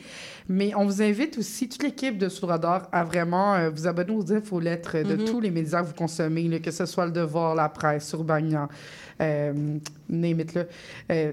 Mais 0.49 0.73
on 0.77 0.85
vous 0.85 1.03
invite 1.03 1.39
aussi, 1.39 1.69
toute 1.69 1.83
l'équipe 1.83 2.17
de 2.19 2.29
Sous 2.29 2.47
le 2.47 2.53
Radar, 2.53 2.89
à 2.93 3.03
vraiment 3.05 3.55
euh, 3.55 3.71
vous 3.71 3.87
abonner 3.89 4.13
aux 4.13 4.33
infolettres 4.33 4.99
de 5.05 5.17
Mhm. 5.17 5.25
tous 5.25 5.41
les 5.41 5.51
médias 5.51 5.83
que 5.83 5.89
vous 5.89 5.95
consommez, 5.95 6.47
là, 6.49 6.59
que 6.61 6.71
ce 6.71 6.87
soit 6.87 7.07
Le 7.07 7.13
Devoir, 7.13 7.55
La 7.55 7.69
Presse, 7.69 8.13
Urbania, 8.13 8.69
euh, 9.21 9.53
name 10.09 10.41
it, 10.41 10.55
là. 10.55 10.65
Euh, 11.11 11.33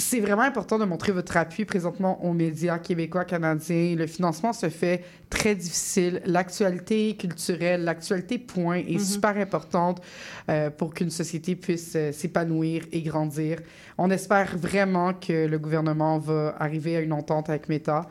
c'est 0.00 0.20
vraiment 0.20 0.42
important 0.42 0.78
de 0.78 0.84
montrer 0.84 1.12
votre 1.12 1.36
appui 1.36 1.64
présentement 1.64 2.24
aux 2.24 2.32
médias 2.32 2.78
québécois, 2.78 3.24
canadiens. 3.24 3.96
Le 3.96 4.06
financement 4.06 4.52
se 4.52 4.68
fait 4.68 5.02
très 5.28 5.54
difficile. 5.56 6.22
L'actualité 6.24 7.16
culturelle, 7.16 7.84
l'actualité 7.84 8.38
point 8.38 8.76
est 8.76 8.92
Mhm. 8.92 8.98
super 9.00 9.36
importante 9.36 10.00
euh, 10.48 10.70
pour 10.70 10.94
qu'une 10.94 11.10
société 11.10 11.56
puisse 11.56 11.92
euh, 11.96 12.12
s'épanouir 12.12 12.84
et 12.92 13.02
grandir. 13.02 13.58
On 13.98 14.10
espère 14.10 14.56
vraiment 14.56 15.12
que 15.14 15.46
le 15.46 15.58
gouvernement 15.58 16.18
va 16.18 16.54
arriver 16.60 16.96
à 16.96 17.00
une 17.00 17.12
entente 17.12 17.50
avec 17.50 17.68
Meta. 17.68 18.08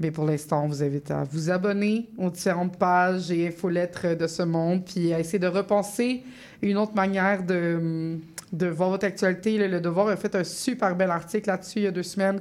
Mais 0.00 0.12
pour 0.12 0.24
l'instant, 0.24 0.64
on 0.64 0.68
vous 0.68 0.84
invite 0.84 1.10
à 1.10 1.24
vous 1.24 1.50
abonner 1.50 2.08
aux 2.16 2.30
différentes 2.30 2.76
pages 2.78 3.32
et 3.32 3.48
infolettres 3.48 4.16
de 4.16 4.28
ce 4.28 4.44
monde, 4.44 4.84
puis 4.84 5.12
à 5.12 5.18
essayer 5.18 5.40
de 5.40 5.48
repenser 5.48 6.22
une 6.62 6.76
autre 6.76 6.94
manière 6.94 7.42
de, 7.42 8.16
de 8.52 8.66
voir 8.66 8.90
votre 8.90 9.04
actualité. 9.06 9.58
Le, 9.58 9.66
Le 9.68 9.80
Devoir 9.80 10.08
a 10.08 10.16
fait 10.16 10.34
un 10.34 10.44
super 10.44 10.94
bel 10.96 11.10
article 11.10 11.48
là-dessus 11.48 11.78
il 11.80 11.82
y 11.82 11.86
a 11.86 11.90
deux 11.90 12.02
semaines. 12.02 12.40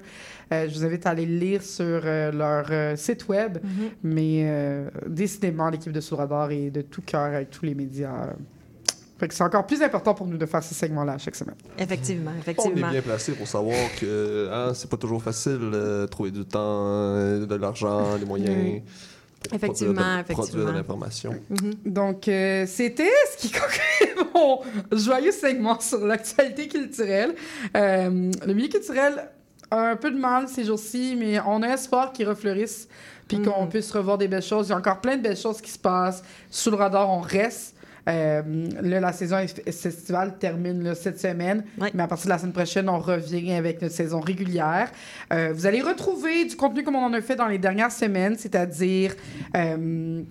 Euh, 0.54 0.68
je 0.70 0.74
vous 0.78 0.86
invite 0.86 1.06
à 1.06 1.10
aller 1.12 1.26
le 1.26 1.38
lire 1.38 1.62
sur 1.62 1.84
euh, 1.86 2.32
leur 2.32 2.68
euh, 2.72 2.96
site 2.96 3.28
web. 3.28 3.58
Mhm. 3.64 3.90
Mais 4.04 4.42
euh, 4.46 4.90
décidément, 5.08 5.70
l'équipe 5.70 5.92
de 5.92 6.00
Sous 6.02 6.16
le 6.16 6.22
Radar 6.22 6.52
est 6.52 6.70
de 6.72 6.82
tout 6.82 7.02
cœur 7.02 7.22
avec 7.22 7.50
tous 7.50 7.66
les 7.66 7.76
médias. 7.76 8.28
Fait 9.20 9.28
que 9.28 9.34
c'est 9.34 9.44
encore 9.44 9.66
plus 9.66 9.82
important 9.82 10.14
pour 10.14 10.28
nous 10.28 10.38
de 10.38 10.46
faire 10.46 10.64
ce 10.64 10.76
segment-là 10.76 11.14
à 11.14 11.18
chaque 11.18 11.36
semaine. 11.36 11.56
Effectivement, 11.80 12.32
On 12.36 12.40
effectivement. 12.40 12.88
est 12.90 12.92
bien 12.92 13.02
placé 13.02 13.32
pour 13.34 13.48
savoir 13.48 13.76
que 14.00 14.48
hein, 14.52 14.74
c'est 14.76 14.90
pas 14.90 14.98
toujours 14.98 15.24
facile 15.24 15.58
de 15.72 16.06
trouver 16.06 16.30
du 16.30 16.46
temps, 16.46 17.16
de 17.40 17.56
l'argent, 17.56 18.16
des 18.20 18.26
moyens. 18.26 18.56
pour 18.56 18.84
Effectivement, 19.54 19.94
produire 19.94 20.18
de- 20.24 20.34
Produire 20.34 20.40
effectivement. 20.40 20.72
de 20.72 20.78
l'information. 20.78 21.36
Donc, 21.86 22.28
euh, 22.28 22.66
c'était 22.68 23.10
ce 23.32 23.38
qui 23.38 23.52
conclut 23.52 24.28
mon 24.34 24.60
joyeux 24.92 25.32
segment 25.32 25.80
sur 25.80 26.06
l'actualité 26.06 26.68
culturelle. 26.68 27.34
Euh, 27.76 28.32
le 28.46 28.54
milieu 28.54 28.68
culturel 28.68 29.30
a 29.72 29.90
un 29.92 29.96
peu 29.96 30.12
de 30.12 30.18
mal 30.18 30.48
ces 30.48 30.64
jours-ci, 30.64 31.16
mais 31.18 31.40
on 31.46 31.62
a 31.62 31.68
espoir 31.70 32.14
qu'il 32.14 32.28
refleurisse 32.28 32.88
puis 33.28 33.42
qu'on 33.42 33.68
puisse 33.68 33.92
revoir 33.92 34.18
des 34.18 34.30
belles 34.30 34.42
choses. 34.42 34.68
Il 34.68 34.70
y 34.70 34.74
a 34.74 34.78
encore 34.78 35.02
plein 35.02 35.18
de 35.18 35.22
belles 35.22 35.36
choses 35.38 35.60
qui 35.62 35.70
se 35.72 35.80
passent. 35.80 36.24
Sous 36.50 36.72
le 36.72 36.78
radar, 36.78 37.10
on 37.10 37.20
reste. 37.20 37.76
Euh, 38.08 38.42
là, 38.82 39.00
la 39.00 39.12
saison 39.12 39.38
est- 39.40 39.62
estivale 39.68 40.38
termine 40.40 40.82
là, 40.84 40.96
cette 40.96 41.20
semaine, 41.20 41.64
mais 41.94 42.04
à 42.04 42.08
partir 42.08 42.26
de 42.28 42.30
la 42.32 42.38
semaine 42.38 42.54
prochaine, 42.54 42.88
on 42.90 43.00
revient 43.00 43.54
avec 43.54 43.82
notre 43.82 43.94
saison 43.94 44.20
régulière. 44.20 44.92
Euh, 45.34 45.52
vous 45.54 45.66
allez 45.66 45.82
retrouver 45.82 46.46
du 46.46 46.56
contenu 46.56 46.84
comme 46.84 46.96
on 46.96 47.04
en 47.06 47.14
a 47.14 47.22
fait 47.22 47.36
dans 47.36 47.48
les 47.48 47.58
dernières 47.58 47.92
semaines, 47.92 48.36
c'est-à-dire 48.38 49.14
euh, 49.56 50.22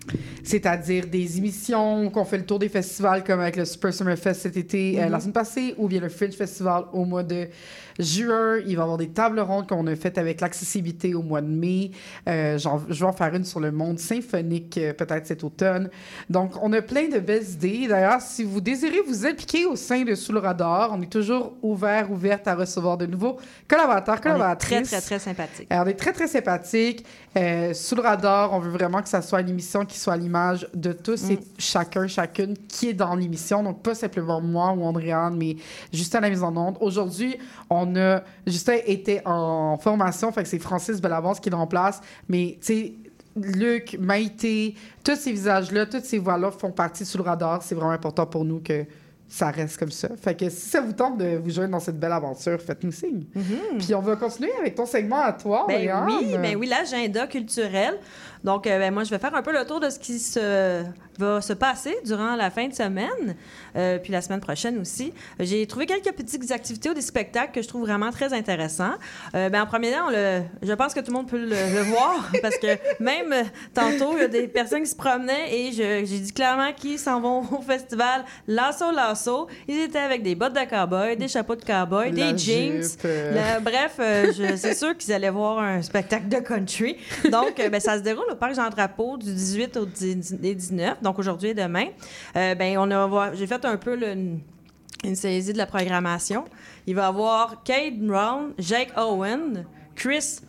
c'est-à-dire 0.43 1.07
des 1.07 1.39
émissions 1.39 2.11
qu'on 2.11 2.25
fait 2.25 2.39
le 2.39 2.47
tour 2.47 2.59
des 2.59 2.69
festivals 2.69 3.25
comme 3.25 3.41
avec 3.41 3.57
le 3.57 3.65
Super 3.65 3.93
Summer 3.93 4.17
Fest 4.17 4.43
cet 4.43 4.57
été, 4.57 4.99
Mhm. 5.01 5.11
la 5.11 5.21
semaine 5.21 5.33
passée, 5.33 5.75
ou 5.77 5.89
bien 5.89 6.01
le 6.01 6.09
Fringe 6.09 6.35
Festival 6.35 6.85
au 6.93 7.05
mois 7.05 7.23
de 7.23 7.49
juin. 7.99 8.59
Il 8.67 8.77
va 8.77 8.83
y 8.83 8.85
avoir 8.85 8.97
des 8.99 9.09
tables 9.09 9.41
rondes 9.41 9.67
qu'on 9.69 9.87
a 9.87 9.97
faites 9.97 10.19
avec 10.19 10.41
l'accessibilité 10.41 11.15
au 11.15 11.23
mois 11.23 11.41
de 11.41 11.47
mai. 11.49 11.91
Je 12.27 12.95
vais 12.95 13.05
en 13.05 13.13
faire 13.13 13.35
une 13.35 13.45
sur 13.45 13.61
le 13.61 13.73
monde 13.73 13.99
symphonique 13.99 14.79
peut-être 14.99 15.27
cet 15.27 15.45
automne. 15.45 15.89
Donc, 16.31 16.53
on 16.63 16.73
a 16.73 16.83
plein 16.83 17.09
de 17.09 17.19
belles 17.19 17.49
idées. 17.49 17.66
D'ailleurs, 17.89 18.21
si 18.21 18.45
vous 18.45 18.61
désirez 18.61 19.01
vous 19.07 19.27
impliquer 19.27 19.67
au 19.67 19.77
sein 19.77 20.03
de 20.03 20.15
Sous 20.15 20.33
le 20.33 20.39
radar, 20.39 20.91
on 20.93 21.03
est 21.03 21.11
toujours 21.11 21.55
ouvert, 21.63 22.11
ouverte 22.11 22.47
à 22.49 22.55
recevoir 22.55 22.97
de 22.97 23.07
nouveaux 23.07 23.39
collaborateurs, 23.69 24.15
On 24.15 24.19
est 24.19 24.23
collaboratrices. 24.23 24.89
très, 24.89 25.01
très, 25.01 25.01
très 25.01 25.19
sympathique. 25.19 25.67
Alors, 25.71 25.87
on 25.87 25.89
est 25.89 25.95
très, 25.95 26.13
très 26.13 26.27
sympathique. 26.27 27.05
Euh, 27.37 27.75
sous 27.75 27.95
le 27.95 28.03
radar, 28.03 28.53
on 28.53 28.59
veut 28.61 28.71
vraiment 28.71 29.03
que 29.03 29.09
ça 29.09 29.21
soit 29.23 29.41
une 29.41 29.49
émission 29.49 29.85
qui 29.85 29.99
soit 29.99 30.15
à 30.15 30.17
l'image 30.17 30.69
de 30.75 30.93
tous 30.93 31.31
et 31.31 31.39
chacun, 31.59 32.07
chacune 32.07 32.57
qui 32.69 32.91
est 32.91 32.95
dans 32.95 33.15
l'émission. 33.15 33.63
Donc, 33.63 33.83
pas 33.83 33.95
simplement 33.95 34.41
moi 34.41 34.73
ou 34.73 34.85
Andréane, 34.85 35.37
mais 35.37 35.57
Justin 35.93 36.19
à 36.19 36.23
la 36.23 36.31
mise 36.31 36.43
en 36.43 36.57
onde. 36.57 36.77
Aujourd'hui, 36.81 37.37
on 37.69 37.95
a... 37.97 38.23
Justin 38.47 38.77
était 38.87 39.23
en 39.25 39.77
formation, 39.77 40.33
fait 40.33 40.43
que 40.43 40.49
c'est 40.49 40.59
Francis 40.59 41.01
Bellavance 41.01 41.41
qui 41.41 41.51
le 41.51 41.57
remplace. 41.57 42.01
Mais, 42.29 42.59
tu 42.61 42.67
sais, 42.67 42.95
Luc, 43.37 43.97
Maïté, 44.01 44.75
tous 45.05 45.17
ces 45.17 45.33
visages-là, 45.33 45.87
toutes 45.87 46.05
ces 46.05 46.19
voix-là 46.19 46.51
font 46.51 46.71
partie 46.73 47.05
sous 47.05 47.19
le 47.19 47.25
radar. 47.25 47.63
C'est 47.63 47.75
vraiment 47.75 47.91
important 47.93 48.27
pour 48.27 48.45
nous 48.45 48.61
que 48.61 48.85
ça 49.29 49.51
reste 49.51 49.77
comme 49.77 49.91
ça. 49.91 50.09
Fait 50.17 50.37
que 50.37 50.49
si 50.49 50.69
ça 50.69 50.81
vous 50.81 50.93
tente 50.93 51.19
de 51.19 51.37
vous 51.43 51.51
joindre 51.51 51.73
dans 51.73 51.81
cette 51.81 51.99
belle 51.99 52.13
aventure, 52.13 52.61
faites-nous 52.61 52.93
signe. 52.93 53.25
Puis 53.79 53.93
on 53.95 54.01
va 54.01 54.15
continuer 54.17 54.53
avec 54.61 54.77
ton 54.77 54.87
segment 54.87 55.21
à 55.21 55.33
toi, 55.33 55.65
Ben 55.67 55.85
Marianne. 55.87 56.07
oui, 56.21 56.37
ben 56.41 56.57
oui, 56.57 56.67
l'agenda 56.69 57.27
culturel. 57.27 57.99
Donc, 58.45 58.67
euh, 58.67 58.79
ben, 58.79 58.93
moi, 58.93 59.05
je 59.05 59.11
vais 59.11 59.19
faire 59.19 59.35
un 59.35 59.43
peu 59.43 59.53
le 59.53 59.65
tour 59.65 59.81
de 59.81 59.91
ce 59.91 59.99
qui 59.99 60.19
se, 60.19 60.83
va 61.19 61.41
se 61.41 61.53
passer 61.53 61.97
durant 62.05 62.37
la 62.37 62.51
fin 62.51 62.69
de 62.69 62.75
semaine, 62.75 63.37
euh, 63.77 63.99
puis 63.99 64.13
la 64.13 64.21
semaine 64.21 64.41
prochaine 64.41 64.79
aussi. 64.79 65.13
J'ai 65.41 65.67
trouvé 65.67 65.87
quelques 65.87 66.13
petites 66.15 66.51
activités 66.53 66.91
ou 66.91 66.95
des 66.95 67.01
spectacles 67.01 67.53
que 67.53 67.63
je 67.63 67.69
trouve 67.69 67.83
vraiment 67.83 68.11
très 68.11 68.33
intéressants. 68.33 68.95
Euh, 69.35 69.49
ben, 69.49 69.63
en 69.63 69.67
premier 69.67 69.95
on 70.07 70.11
le- 70.11 70.43
je 70.63 70.73
pense 70.75 70.93
que 70.95 71.01
tout 71.01 71.11
le 71.11 71.17
monde 71.17 71.29
peut 71.29 71.39
le, 71.39 71.47
le 71.49 71.83
voir, 71.83 72.31
parce 72.43 72.59
que 72.59 72.77
même 73.03 73.33
euh, 73.33 73.43
tantôt, 73.75 74.13
il 74.17 74.21
y 74.21 74.25
a 74.25 74.29
des 74.29 74.49
personnes 74.49 74.83
qui 74.83 74.91
se 74.91 74.97
promenaient 74.97 75.55
et 75.55 75.73
j'ai 75.73 76.03
dit 76.03 76.33
clairement 76.33 76.73
qu'ils 76.73 76.99
s'en 76.99 77.21
vont 77.21 77.41
au 77.41 77.63
festival 77.63 78.25
Lasso 78.47 78.91
Lasso. 78.93 79.47
Ils 79.69 79.81
étaient 79.81 79.99
avec 79.99 80.23
des 80.23 80.35
bottes 80.35 80.53
de 80.55 80.65
cowboy, 80.69 81.17
des 81.17 81.29
chapeaux 81.29 81.57
de 81.57 81.65
cowboy, 81.65 82.13
La 82.13 82.33
des 82.33 82.39
jeans. 82.39 82.83
La- 83.35 83.61
bref, 83.61 83.99
c'est 84.57 84.75
sûr 84.75 84.97
qu'ils 84.97 85.13
allaient 85.13 85.31
voir 85.31 85.59
un 85.61 85.83
spectacle 85.83 86.29
de 86.29 86.37
country. 86.39 86.97
Donc, 87.31 87.55
ben, 87.57 87.81
ça 87.81 87.97
se 87.97 88.03
déroule 88.03 88.36
au 88.37 88.39
Parc 88.39 88.55
Jean-Drapeau 88.55 89.17
du 89.17 89.33
18 89.33 89.77
au 89.79 89.87
10 89.87 90.37
et 90.43 90.55
19, 90.55 91.03
donc 91.03 91.19
aujourd'hui 91.19 91.51
et 91.51 91.55
demain. 91.55 91.87
Euh, 92.37 92.55
ben, 92.55 92.77
on 92.79 92.91
a, 92.91 93.35
j'ai 93.35 93.47
fait 93.47 93.65
un 93.65 93.77
peu 93.77 93.97
le- 93.97 94.39
une, 95.05 95.17
saisie 95.17 95.53
de 95.53 95.59
la 95.59 95.67
programmation. 95.67 96.45
Il 96.87 96.95
va 96.95 97.03
y 97.03 97.07
avoir 97.07 97.63
Kate 97.65 97.99
Brown, 97.99 98.53
Jake 98.59 98.93
Owen, 98.97 99.65
Chris 99.95 100.41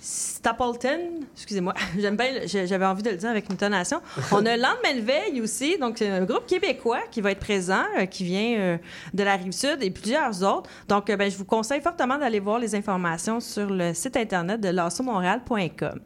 Stapleton, 0.00 1.20
excusez-moi, 1.34 1.74
j'aime 1.98 2.16
bien, 2.16 2.26
j'avais 2.46 2.86
envie 2.86 3.02
de 3.02 3.10
le 3.10 3.16
dire 3.16 3.30
avec 3.30 3.48
une 3.50 3.56
tonation. 3.56 4.00
On 4.32 4.44
a 4.46 4.56
Lendemain 4.56 4.94
de 4.96 5.00
veille 5.00 5.40
aussi, 5.40 5.76
donc 5.78 5.98
c'est 5.98 6.08
un 6.08 6.24
groupe 6.24 6.46
québécois 6.46 7.00
qui 7.10 7.20
va 7.20 7.32
être 7.32 7.40
présent, 7.40 7.84
euh, 7.98 8.06
qui 8.06 8.24
vient 8.24 8.58
euh, 8.58 8.78
de 9.12 9.22
la 9.22 9.36
rive 9.36 9.52
sud 9.52 9.78
et 9.80 9.90
plusieurs 9.90 10.42
autres. 10.42 10.70
Donc, 10.88 11.06
ben, 11.06 11.30
je 11.30 11.36
vous 11.36 11.44
conseille 11.44 11.80
fortement 11.80 12.16
d'aller 12.18 12.40
voir 12.40 12.58
les 12.58 12.74
informations 12.74 13.40
sur 13.40 13.68
le 13.68 13.92
site 13.92 14.16
internet 14.16 14.60
de 14.60 14.68
lassomontréal.com. 14.68 16.00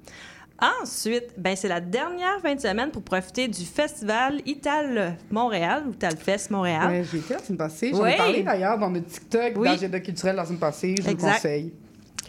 Ensuite, 0.83 1.31
ben, 1.37 1.57
c'est 1.57 1.67
la 1.69 1.81
dernière 1.81 2.41
fin 2.41 2.55
de 2.55 2.61
semaine 2.61 2.91
pour 2.93 3.03
profiter 3.03 3.49
du 3.49 3.65
festival 3.65 4.41
Ital 4.47 5.17
Montréal, 5.31 5.83
ou 5.89 5.93
Ital 5.93 6.17
Fest 6.17 6.51
Montréal. 6.51 6.89
Ouais, 6.89 7.05
j'ai 7.11 7.19
été 7.19 7.35
la 7.35 7.41
semaine 7.41 7.59
passée. 7.59 7.91
J'en 7.93 8.03
Oui. 8.05 8.11
ai 8.13 8.17
parlé 8.17 8.43
d'ailleurs 8.45 8.79
dans 8.79 8.91
notre 8.91 9.07
TikTok 9.09 9.55
Oui. 9.57 9.69
d'agenda 9.69 9.99
culturel 9.99 10.37
la 10.37 10.45
semaine 10.45 10.61
passée. 10.61 10.95
Je 10.97 11.03
vous 11.03 11.09
le 11.09 11.13
Exact. 11.15 11.33
conseille. 11.35 11.73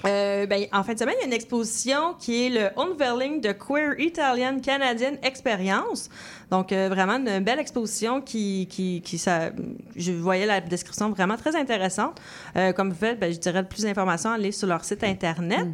Euh, 0.06 0.46
ben, 0.48 0.66
en 0.74 0.84
fin 0.84 0.94
de 0.96 1.00
semaine, 1.00 1.16
il 1.20 1.22
y 1.22 1.24
a 1.26 1.28
une 1.28 1.34
exposition 1.34 2.16
qui 2.20 2.48
est 2.48 2.50
le 2.50 2.70
Unveiling 2.78 3.40
de 3.40 3.54
Queer 3.54 3.94
Italian 4.00 4.60
Canadian 4.60 5.14
Experience. 5.22 6.10
Donc, 6.52 6.72
euh, 6.72 6.89
vraiment 6.89 7.14
une 7.18 7.39
belle 7.44 7.60
exposition 7.60 8.22
qui, 8.22 8.68
qui, 8.70 9.02
qui 9.02 9.18
ça, 9.18 9.50
je 9.96 10.12
voyais 10.12 10.46
la 10.46 10.62
description 10.62 11.10
vraiment 11.10 11.38
très 11.38 11.56
intéressante. 11.56 12.20
Euh, 12.56 12.72
comme 12.74 12.89
vous 12.89 12.96
faites, 13.00 13.20
ben, 13.20 13.34
je 13.34 13.39
dirais 13.39 13.64
plus 13.64 13.84
d'informations, 13.84 14.32
allez 14.32 14.52
sur 14.52 14.68
leur 14.68 14.84
site 14.86 15.04
Internet. 15.04 15.68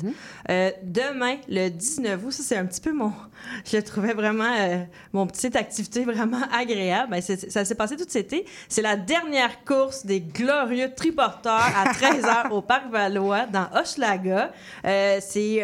Euh, 0.49 0.71
demain, 0.83 1.35
le 1.47 1.69
19 1.69 2.23
août, 2.25 2.31
ça, 2.31 2.43
c'est 2.43 2.57
un 2.57 2.65
petit 2.65 2.81
peu 2.81 2.91
mon... 2.93 3.11
Je 3.71 3.77
trouvais 3.77 4.13
vraiment... 4.13 4.51
euh, 4.59 4.83
mon 5.13 5.25
petite 5.27 5.55
activité 5.55 6.03
vraiment 6.05 6.41
agréable. 6.57 7.11
Ben, 7.11 7.21
ça 7.21 7.65
s'est 7.65 7.75
passé 7.75 7.95
tout 7.95 8.05
cet 8.07 8.33
été. 8.33 8.45
C'est 8.67 8.81
la 8.81 8.95
dernière 8.95 9.63
course 9.65 10.05
des 10.05 10.19
glorieux 10.21 10.91
triporteurs 10.95 11.71
à 11.75 11.85
13h 11.93 12.51
au 12.51 12.61
Parc 12.61 12.89
Valois 12.91 13.45
dans 13.47 13.67
Hochelaga. 13.75 14.51
Euh, 14.85 15.17
c'est 15.21 15.63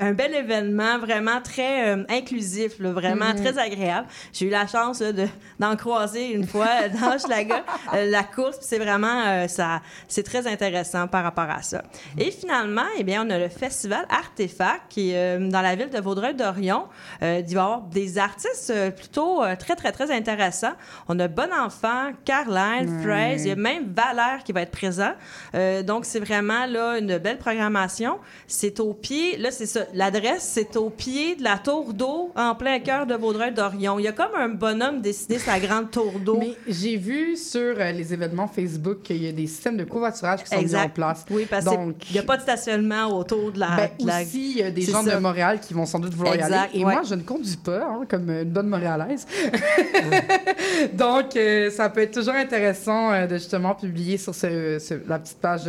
un 0.00 0.12
bel 0.12 0.34
événement 0.34 0.98
vraiment 0.98 1.40
très 1.42 1.88
euh, 1.96 2.04
inclusif, 2.08 2.78
là, 2.78 2.92
vraiment 2.92 3.32
Mhm. 3.34 3.42
très 3.42 3.58
agréable. 3.58 4.06
J'ai 4.34 4.46
eu 4.46 4.50
la 4.50 4.66
chance 4.66 5.00
là, 5.00 5.12
de- 5.12 5.28
d'en 5.58 5.74
croiser 5.76 6.32
une 6.32 6.46
fois 6.46 6.66
dans 7.00 7.14
Hochelaga. 7.14 7.64
Euh, 7.94 8.10
la 8.10 8.22
course, 8.24 8.58
puis 8.58 8.66
c'est 8.68 8.78
vraiment... 8.78 9.22
euh, 9.26 9.48
ça, 9.48 9.80
c'est 10.08 10.24
très 10.24 10.46
intéressant 10.46 11.06
par 11.06 11.22
rapport 11.24 11.48
à 11.48 11.62
ça. 11.62 11.82
Et 12.18 12.30
finalement, 12.30 12.82
eh 12.98 13.04
bien, 13.04 13.26
on 13.26 13.30
a 13.30 13.38
le 13.38 13.48
festival 13.48 14.04
Artefact 14.10 14.82
qui 14.90 15.12
est 15.12 15.38
euh, 15.38 15.48
dans 15.48 15.62
la 15.62 15.74
ville 15.76 15.88
de 15.90 16.00
Vaudreuil-Dorion. 16.00 16.84
Il 17.22 17.26
va 17.26 17.38
y 17.38 17.56
avoir 17.56 17.80
des 17.82 18.18
artistes 18.18 18.72
plutôt 18.96 19.42
très, 19.58 19.76
très, 19.76 19.92
très 19.92 20.10
intéressants. 20.10 20.72
On 21.08 21.18
a 21.20 21.28
Bon 21.28 21.48
Enfant, 21.58 22.10
Caroline, 22.24 22.64
Ouais. 22.84 23.02
Fraise, 23.02 23.44
il 23.44 23.48
y 23.48 23.52
a 23.52 23.56
même 23.56 23.92
Valère 23.94 24.42
qui 24.44 24.52
va 24.52 24.62
être 24.62 24.70
présent. 24.72 25.12
Euh, 25.54 25.82
donc, 25.82 26.04
c'est 26.04 26.18
vraiment 26.20 26.66
là 26.66 26.98
une 26.98 27.18
belle 27.18 27.38
programmation 27.38 28.18
c'est 28.46 28.80
au 28.80 28.92
pied, 28.94 29.36
là, 29.38 29.50
c'est 29.50 29.66
ça, 29.66 29.80
l'adresse, 29.94 30.42
c'est 30.42 30.76
au 30.76 30.90
pied 30.90 31.36
de 31.36 31.44
la 31.44 31.58
tour 31.58 31.92
d'eau 31.94 32.32
en 32.36 32.54
plein 32.54 32.78
cœur 32.80 33.06
de 33.06 33.14
Vaudreuil-Dorion. 33.14 33.98
Il 33.98 34.04
y 34.04 34.08
a 34.08 34.12
comme 34.12 34.23
un 34.36 34.48
bonhomme 34.48 35.00
dessiné 35.00 35.38
sa 35.38 35.58
grande 35.60 35.90
tour 35.90 36.12
d'eau. 36.20 36.36
Mais 36.38 36.54
j'ai 36.68 36.96
vu 36.96 37.36
sur 37.36 37.60
euh, 37.78 37.92
les 37.92 38.12
événements 38.12 38.46
Facebook 38.46 39.02
qu'il 39.02 39.22
y 39.22 39.28
a 39.28 39.32
des 39.32 39.46
systèmes 39.46 39.76
de 39.76 39.84
covoiturage 39.84 40.42
qui 40.44 40.48
sont 40.54 40.62
mis 40.62 40.74
en 40.76 40.88
place. 40.88 41.24
Oui, 41.30 41.46
parce 41.48 41.64
qu'il 41.64 42.12
n'y 42.12 42.18
a 42.18 42.22
pas 42.22 42.36
de 42.36 42.42
stationnement 42.42 43.06
autour 43.18 43.52
de 43.52 43.60
la. 43.60 43.76
Ben, 43.76 43.90
de 44.00 44.06
la- 44.06 44.22
aussi, 44.22 44.50
il 44.52 44.56
y 44.58 44.62
a 44.62 44.70
des 44.70 44.82
gens 44.82 45.02
ça. 45.02 45.14
de 45.16 45.20
Montréal 45.20 45.60
qui 45.60 45.74
vont 45.74 45.86
sans 45.86 45.98
doute 45.98 46.14
vouloir 46.14 46.34
Exact, 46.34 46.48
y 46.50 46.54
aller. 46.54 46.68
Et 46.80 46.84
ouais. 46.84 46.92
moi, 46.94 47.02
je 47.08 47.14
ne 47.14 47.22
conduis 47.22 47.56
pas, 47.56 47.84
hein, 47.84 48.02
comme 48.08 48.30
une 48.30 48.44
bonne 48.50 48.68
Montréalaise. 48.68 49.26
Donc, 50.92 51.36
euh, 51.36 51.70
ça 51.70 51.88
peut 51.90 52.00
être 52.00 52.14
toujours 52.14 52.34
intéressant 52.34 53.12
euh, 53.12 53.26
de 53.26 53.34
justement 53.36 53.74
publier 53.74 54.18
sur 54.18 54.34
ce- 54.34 54.78
ce- 54.78 54.94
la 55.08 55.18
petite 55.18 55.38
page 55.38 55.62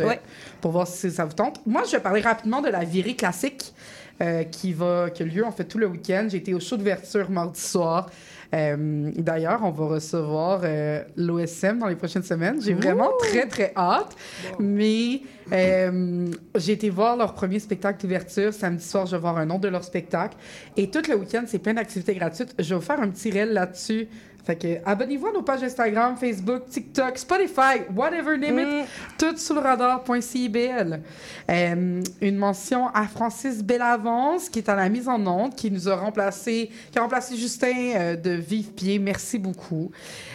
pour 0.60 0.72
voir 0.72 0.86
si 0.86 1.10
ça 1.10 1.24
vous 1.24 1.32
tente. 1.32 1.60
Moi, 1.66 1.82
je 1.86 1.92
vais 1.92 2.00
parler 2.00 2.20
rapidement 2.20 2.60
de 2.60 2.68
la 2.68 2.84
virée 2.84 3.14
classique 3.16 3.72
euh, 4.20 4.44
qui, 4.44 4.72
va, 4.72 5.10
qui 5.10 5.22
a 5.22 5.26
lieu 5.26 5.44
en 5.44 5.52
fait 5.52 5.64
tout 5.64 5.78
le 5.78 5.86
week-end. 5.86 6.26
J'ai 6.30 6.38
été 6.38 6.54
au 6.54 6.60
show 6.60 6.76
d'ouverture 6.76 7.30
mardi 7.30 7.60
soir. 7.60 8.10
Euh, 8.54 9.10
D'ailleurs, 9.16 9.60
on 9.62 9.70
va 9.70 9.86
recevoir 9.86 10.60
euh, 10.64 11.02
l'OSM 11.16 11.78
dans 11.78 11.88
les 11.88 11.96
prochaines 11.96 12.22
semaines. 12.22 12.60
J'ai 12.60 12.74
vraiment 12.74 13.10
très, 13.18 13.46
très 13.46 13.72
hâte. 13.76 14.14
Mais 14.58 15.22
euh, 15.52 16.26
j'ai 16.54 16.72
été 16.72 16.90
voir 16.90 17.16
leur 17.16 17.34
premier 17.34 17.58
spectacle 17.58 18.00
d'ouverture. 18.00 18.52
Samedi 18.52 18.84
soir, 18.84 19.06
je 19.06 19.16
vais 19.16 19.20
voir 19.20 19.36
un 19.38 19.46
nom 19.46 19.58
de 19.58 19.68
leur 19.68 19.84
spectacle. 19.84 20.36
Et 20.76 20.90
tout 20.90 21.02
le 21.08 21.16
week-end, 21.16 21.44
c'est 21.46 21.58
plein 21.58 21.74
d'activités 21.74 22.14
gratuites. 22.14 22.54
Je 22.58 22.70
vais 22.70 22.74
vous 22.76 22.86
faire 22.86 23.00
un 23.00 23.08
petit 23.08 23.30
reel 23.30 23.52
là-dessus. 23.52 24.08
Fait 24.46 24.54
que 24.54 24.78
abonnez-vous 24.84 25.26
à 25.26 25.32
nos 25.32 25.42
pages 25.42 25.64
Instagram, 25.64 26.16
Facebook, 26.16 26.68
TikTok, 26.68 27.18
Spotify, 27.18 27.82
whatever 27.92 28.38
name 28.38 28.60
it, 28.60 28.88
tout 29.18 29.36
sous 29.36 29.54
le 29.54 29.60
radar.cibl. 29.60 31.00
Euh, 31.50 32.02
une 32.20 32.36
mention 32.36 32.86
à 32.94 33.08
Francis 33.08 33.64
Bellavance 33.64 34.48
qui 34.48 34.60
est 34.60 34.68
à 34.68 34.76
la 34.76 34.88
mise 34.88 35.08
en 35.08 35.26
onde, 35.26 35.56
qui 35.56 35.68
nous 35.68 35.88
a 35.88 35.96
remplacé, 35.96 36.70
qui 36.92 36.98
a 36.98 37.02
remplacé 37.02 37.36
Justin 37.36 37.74
euh, 37.96 38.14
de 38.14 38.30
Vive 38.30 38.70
Pied. 38.70 39.00
Merci 39.00 39.40
beaucoup. 39.40 39.90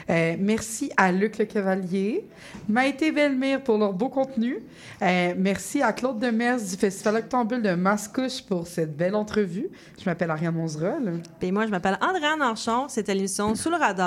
Euh, 0.09 0.35
merci 0.37 0.91
à 0.97 1.13
Luc 1.13 1.37
Le 1.37 1.45
Cavalier, 1.45 2.27
Maïté 2.67 3.13
Belmire 3.13 3.63
pour 3.63 3.77
leur 3.77 3.93
beau 3.93 4.09
contenu. 4.09 4.59
Euh, 5.01 5.33
merci 5.37 5.81
à 5.81 5.93
Claude 5.93 6.19
Demers 6.19 6.57
du 6.57 6.75
Festival 6.75 7.15
Octambule 7.15 7.61
de 7.61 7.75
Mascouche 7.75 8.41
pour 8.41 8.67
cette 8.67 8.97
belle 8.97 9.15
entrevue. 9.15 9.69
Je 9.97 10.03
m'appelle 10.03 10.31
Ariane 10.31 10.53
Monzerol. 10.53 11.21
Puis 11.39 11.53
moi, 11.53 11.65
je 11.65 11.71
m'appelle 11.71 11.97
Andréane 12.01 12.41
Archon. 12.41 12.87
C'était 12.89 13.13
l'émission 13.13 13.55
Sous 13.55 13.69
le 13.69 13.77
radar. 13.77 14.00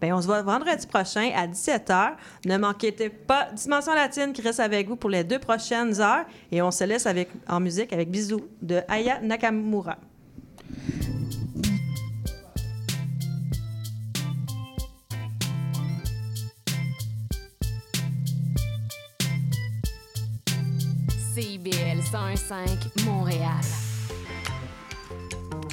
Ben, 0.00 0.12
on 0.12 0.20
se 0.20 0.26
voit 0.26 0.42
vendredi 0.42 0.86
prochain 0.86 1.30
à 1.34 1.46
17h. 1.46 2.12
Ne 2.44 2.58
manquez 2.58 2.92
pas 2.92 3.48
Dimension 3.52 3.94
latine 3.94 4.32
qui 4.32 4.42
reste 4.42 4.60
avec 4.60 4.88
vous 4.88 4.96
pour 4.96 5.10
les 5.10 5.24
deux 5.24 5.38
prochaines 5.38 6.00
heures. 6.00 6.24
Et 6.50 6.62
on 6.62 6.70
se 6.70 6.84
laisse 6.84 7.06
avec, 7.06 7.28
en 7.48 7.60
musique 7.60 7.92
avec 7.92 8.10
Bisous 8.10 8.42
de 8.62 8.80
Aya 8.88 9.20
Nakamura. 9.20 9.96
CIBL 21.34 22.00
101.5 22.00 23.04
Montréal. 23.04 23.60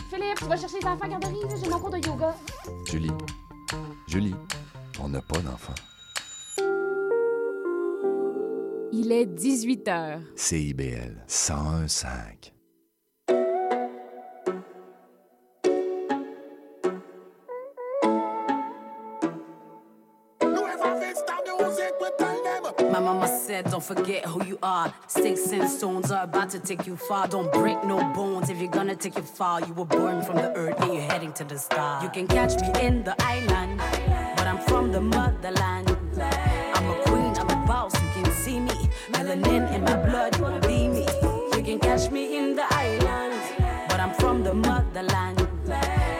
Philippe, 0.09 0.39
tu 0.39 0.45
vas 0.45 0.57
chercher 0.57 0.80
les 0.82 0.88
enfants 0.88 1.05
à 1.05 1.07
garderie, 1.07 1.36
j'ai 1.61 1.69
mon 1.69 1.80
cours 1.80 1.89
de 1.89 2.05
yoga. 2.05 2.36
Julie, 2.86 3.11
Julie, 4.14 4.36
on 4.99 5.09
n'a 5.09 5.24
pas 5.24 5.39
d'enfant. 5.39 5.74
Il 8.91 9.11
est 9.11 9.26
18 9.26 9.88
h. 9.88 10.20
CIBL 10.36 11.26
101.5. 11.28 12.53
My 22.91 22.99
mama 22.99 23.28
said, 23.28 23.72
don't 23.72 23.84
forget 23.84 24.24
who 24.28 24.45
you 24.45 24.59
are. 24.61 24.93
Sticks 25.07 25.51
and 25.51 25.68
stones 25.68 26.11
are 26.11 26.26
about 26.26 26.51
to 26.51 26.59
take 26.59 26.86
you 26.86 26.95
far. 26.95 27.28
Don't 27.28 27.51
break 27.51 27.84
no 27.84 27.97
bones 28.14 28.51
if 28.51 28.59
you're 28.59 28.70
gonna 28.70 28.95
take 28.95 29.18
you 29.18 29.24
far. 29.24 29.61
You 29.61 29.74
were 29.74 29.86
born 29.86 30.22
from 30.22 30.36
the 30.36 30.53
earth 30.55 30.80
and 30.80 30.93
you're 30.93 31.01
heading 31.01 31.34
to 31.34 31.43
the 31.43 31.57
stars. 31.57 32.03
You 32.03 32.09
can 32.09 32.28
catch 32.28 32.61
me 32.61 32.70
in 32.80 33.03
the 33.03 33.16
island, 33.20 33.82
from 34.68 34.91
the 34.91 35.01
motherland. 35.01 35.89
I'm 36.76 36.89
a 36.89 36.95
queen, 37.05 37.34
I'm 37.38 37.49
a 37.49 37.68
boss, 37.68 37.93
you 38.01 38.24
can 38.24 38.32
see 38.32 38.59
me. 38.59 38.89
Melanin 39.11 39.74
in 39.74 39.84
my 39.84 39.95
blood, 39.95 40.36
you 40.38 40.43
won't 40.43 40.61
be 40.68 40.88
me. 40.88 41.05
You 41.55 41.64
can 41.64 41.80
catch 41.80 42.11
me 42.11 42.38
in 42.38 42.55
the 42.55 42.66
island, 42.72 43.41
but 43.89 43.99
I'm 43.99 44.14
from 44.16 44.43
the 44.43 44.53
motherland. 44.53 45.47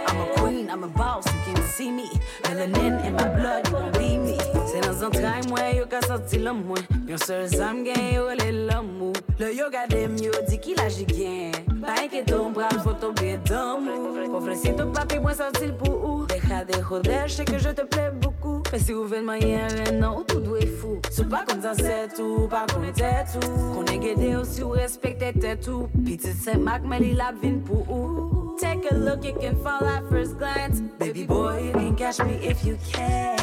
I'm 0.08 0.20
a 0.22 0.34
queen, 0.38 0.70
I'm 0.70 0.84
a 0.84 0.88
boss, 0.88 1.26
you 1.34 1.54
can 1.54 1.64
see 1.64 1.92
me. 1.92 2.10
Melanin 2.44 3.04
in 3.06 3.14
my 3.14 3.30
blood, 3.30 3.68
you 3.68 3.74
won't 3.74 3.94
be 3.98 4.18
me. 4.18 4.63
C'est 4.94 5.00
dans 5.00 5.08
un 5.08 5.10
train, 5.10 5.42
moi, 5.50 5.60
yo 5.76 5.86
ka 5.88 6.02
sorti 6.06 6.40
moins. 6.40 6.84
Yon 7.08 7.18
seul 7.18 7.50
sam 7.50 7.84
gen 7.86 8.14
yo 8.14 8.30
le 8.30 8.68
l'amour. 8.68 9.14
Le 9.40 9.54
yoga 9.54 9.88
dem 9.88 10.16
yo 10.18 10.32
di 10.48 10.58
ki 10.58 10.76
la 10.76 10.88
jigien. 10.88 11.52
Pa 11.82 12.08
que 12.08 12.24
ton 12.24 12.52
bras, 12.52 12.70
faut 12.84 12.94
tomber 12.94 13.38
d'amour. 13.38 14.36
Ofrecito 14.36 14.86
papi, 14.88 15.20
moi 15.20 15.34
sorti 15.34 15.72
pour 15.72 16.04
ou. 16.04 16.26
Deja 16.26 16.64
de 16.64 16.74
joder, 16.82 17.24
je 17.28 17.34
sais 17.34 17.46
que 17.46 17.58
je 17.58 17.70
te 17.70 17.82
plais 17.82 18.12
beaucoup. 18.12 18.62
Mais 18.72 18.80
si 18.80 18.94
vous 18.94 19.08
faites 19.08 19.24
moyen, 19.24 19.68
non, 19.94 20.24
tout 20.28 20.40
doit 20.40 20.60
fou. 20.80 21.00
Sou 21.12 21.26
pas 21.26 21.44
comme 21.48 21.62
ça, 21.62 21.74
c'est 21.76 22.14
tout, 22.16 22.48
pas 22.50 22.66
comme 22.72 22.92
t'es 22.94 23.24
tout. 23.34 23.48
Qu'on 23.74 23.86
est 23.86 23.98
guédé 23.98 24.36
aussi 24.36 24.62
ou 24.62 24.70
respecter 24.70 25.34
t'es 25.34 25.56
tout. 25.56 25.88
Petit 26.06 26.34
c'est 26.34 26.58
Mac, 26.58 26.84
mais 26.86 27.00
il 27.02 27.20
a 27.20 27.32
vin 27.32 27.60
pour 27.66 27.90
ou. 27.90 28.56
Take 28.60 28.88
a 28.92 28.96
look, 28.96 29.26
you 29.26 29.34
can 29.34 29.56
fall 29.64 29.84
at 29.88 30.04
first 30.10 30.38
glance. 30.38 30.82
Baby 31.00 31.26
boy, 31.26 31.60
you 31.66 31.72
can 31.74 31.96
catch 31.96 32.20
me 32.20 32.36
if 32.44 32.64
you 32.64 32.78
can. 32.94 33.36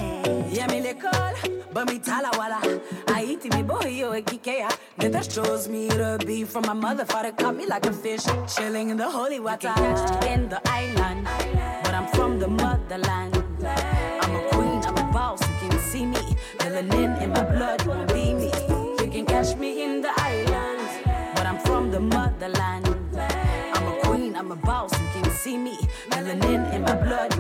Yeah, 0.53 0.67
me 0.69 0.81
l'école, 0.81 1.35
but 1.73 1.89
me 1.89 1.99
tala 1.99 2.31
wala. 2.37 2.61
Haiti, 3.09 3.49
me 3.51 3.63
boy, 3.63 3.89
yo, 3.89 4.13
e 4.15 4.23
kikea. 4.23 4.71
That 4.99 5.29
chose 5.29 5.69
me 5.69 5.89
to 5.89 6.19
be 6.27 6.45
from 6.45 6.65
my 6.67 6.73
mother, 6.73 7.05
father 7.05 7.33
caught 7.33 7.57
me 7.57 7.67
like 7.67 7.87
a 7.87 7.93
fish. 7.93 8.25
Chilling 8.55 8.91
in 8.91 8.97
the 8.97 9.11
holy 9.11 9.41
water. 9.41 9.73
In 10.27 10.49
the 10.49 10.61
island, 10.67 11.27
but 11.83 11.95
I'm 11.95 12.07
from 12.09 12.39
the 12.39 12.49
motherland. 12.49 13.37
I'm 14.23 14.37
a 14.37 14.49
queen, 14.51 14.83
I'm 14.85 14.97
a 14.97 15.13
boss, 15.13 15.41
you 15.41 15.69
can 15.69 15.79
see 15.79 16.07
me. 16.07 16.37
Melanin 16.59 17.21
in 17.23 17.31
my 17.31 17.45
blood, 17.45 17.87
won't 17.87 18.09
be 18.13 18.35
me. 18.35 18.53
You 19.01 19.11
can 19.11 19.27
catch 19.27 19.57
me 19.57 19.83
in 19.83 20.01
the 20.03 20.13
island, 20.19 21.35
but 21.35 21.47
I'm 21.47 21.59
from 21.61 21.91
the 21.91 22.01
motherland. 22.01 22.87
I'm 23.75 23.87
a 23.87 24.01
queen, 24.05 24.37
I'm 24.37 24.53
a 24.53 24.57
boss, 24.57 24.93
you 25.01 25.09
can 25.23 25.31
see 25.33 25.57
me. 25.57 25.77
Melanin 26.11 26.73
in 26.75 26.83
my 26.83 26.95
blood, 26.95 27.37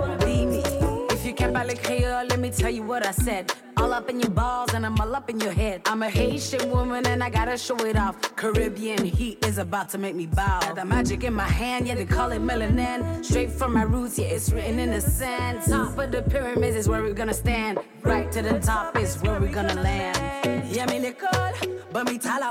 Creole, 2.21 2.29
let 2.29 2.39
me 2.41 2.51
tell 2.51 2.71
you 2.71 2.83
what 2.83 3.07
I 3.07 3.13
said. 3.13 3.53
All 3.77 3.95
up 3.95 4.11
in 4.11 4.21
your 4.21 4.31
balls 4.31 4.75
and 4.75 4.85
I'm 4.85 5.01
all 5.01 5.15
up 5.15 5.31
in 5.31 5.41
your 5.41 5.53
head. 5.53 5.83
I'm 5.87 6.03
a 6.03 6.11
Haitian 6.11 6.71
woman 6.71 7.07
and 7.07 7.23
I 7.23 7.31
gotta 7.31 7.57
show 7.57 7.79
it 7.87 7.97
off. 7.97 8.21
Caribbean 8.37 9.05
heat 9.05 9.45
is 9.47 9.57
about 9.59 9.89
to 9.91 9.99
make 9.99 10.15
me 10.15 10.27
bow. 10.27 10.61
The 10.75 10.85
magic 10.85 11.25
in 11.25 11.33
my 11.33 11.49
hand, 11.49 11.87
yeah, 11.87 11.95
they 11.95 12.05
call 12.05 12.31
it 12.33 12.43
melanin. 12.43 13.25
Straight 13.25 13.51
from 13.51 13.73
my 13.73 13.85
roots, 13.85 14.19
yeah, 14.19 14.27
it's 14.27 14.53
written 14.53 14.79
in 14.79 14.91
the 14.91 15.01
sand. 15.01 15.63
Top 15.63 15.97
of 15.97 16.13
the 16.13 16.23
pyramids 16.23 16.77
is 16.77 16.89
where 16.89 17.03
we're 17.03 17.15
gonna 17.15 17.35
stand. 17.35 17.79
Right 18.03 18.31
to 18.33 18.43
the 18.43 18.59
top 18.61 18.97
is 18.99 19.17
where 19.23 19.41
we're 19.41 19.53
gonna 19.53 19.81
land. 19.81 20.69
Yeah, 20.71 20.87
me 20.87 20.99
l'école, 21.01 21.81
but 21.93 22.05
me 22.07 22.19
tala 22.19 22.51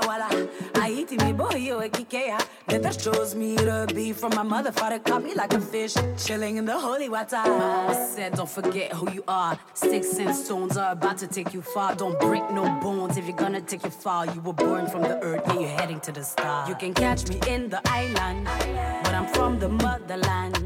wala. 1.04 1.24
Me 1.24 1.32
boy, 1.32 1.56
yo, 1.56 1.80
kikea. 1.88 2.38
That 2.66 2.98
chose 2.98 3.34
me 3.34 3.56
to 3.56 3.86
be 3.94 4.12
from 4.12 4.34
my 4.34 4.42
mother, 4.42 4.72
father 4.72 4.98
caught 4.98 5.22
me 5.24 5.34
like 5.34 5.52
a 5.54 5.60
fish. 5.60 5.94
Chilling 6.16 6.56
in 6.56 6.64
the 6.64 6.78
holy 6.78 7.08
water. 7.08 7.42
Mama 7.44 8.08
said, 8.14 8.34
don't 8.34 8.48
forget 8.48 8.92
who 8.92 9.10
you 9.10 9.24
are. 9.26 9.58
Sticks 9.74 10.18
and 10.18 10.34
stones 10.34 10.76
are 10.76 10.92
about 10.92 11.18
to 11.18 11.26
take 11.26 11.52
you 11.52 11.62
far. 11.62 11.94
Don't 11.94 12.18
break 12.20 12.48
no 12.50 12.64
bones 12.80 13.16
if 13.16 13.26
you're 13.26 13.36
gonna 13.36 13.60
take 13.60 13.84
you 13.84 13.90
far. 13.90 14.26
You 14.26 14.40
were 14.40 14.52
born 14.52 14.86
from 14.86 15.02
the 15.02 15.20
earth 15.22 15.48
and 15.48 15.60
you're 15.60 15.70
heading 15.70 16.00
to 16.00 16.12
the 16.12 16.22
stars. 16.22 16.68
You 16.68 16.74
can 16.76 16.94
catch 16.94 17.28
me 17.28 17.40
in 17.48 17.68
the 17.68 17.80
island, 17.86 18.46
but 19.04 19.14
I'm 19.14 19.26
from 19.28 19.58
the 19.58 19.68
motherland. 19.68 20.58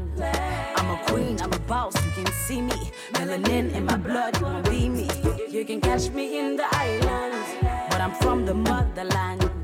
I'm 0.77 0.89
a 0.91 1.03
queen, 1.07 1.41
I'm 1.41 1.51
a 1.51 1.59
boss, 1.59 1.95
you 2.05 2.11
can 2.11 2.31
see 2.33 2.61
me. 2.61 2.91
Melanin 3.13 3.73
in 3.73 3.85
my 3.85 3.97
blood, 3.97 4.37
you 4.39 4.45
won't 4.45 4.69
be 4.69 4.89
me. 4.89 5.09
You 5.49 5.65
can 5.65 5.81
catch 5.81 6.09
me 6.09 6.39
in 6.39 6.55
the 6.55 6.67
island, 6.71 7.89
but 7.89 8.01
I'm 8.01 8.13
from 8.15 8.45
the 8.45 8.53
motherland. 8.53 9.54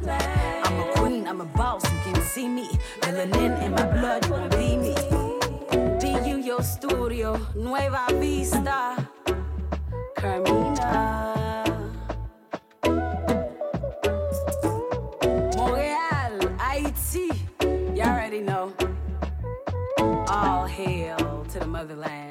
I'm 0.63 0.79
a 0.79 0.91
queen, 0.95 1.27
I'm 1.27 1.41
a 1.41 1.45
boss, 1.45 1.83
you 1.91 1.99
can 2.13 2.21
see 2.21 2.47
me. 2.47 2.67
Melanin 3.01 3.61
in 3.63 3.71
my 3.71 3.85
blood, 3.85 4.25
you 4.25 4.31
won't 4.31 4.51
be 4.51 4.77
me. 4.77 4.95
Yo 6.43 6.59
Studio, 6.59 7.39
Nueva 7.55 8.07
Vista, 8.19 8.97
Carmina. 10.15 11.21
Montreal, 21.81 22.30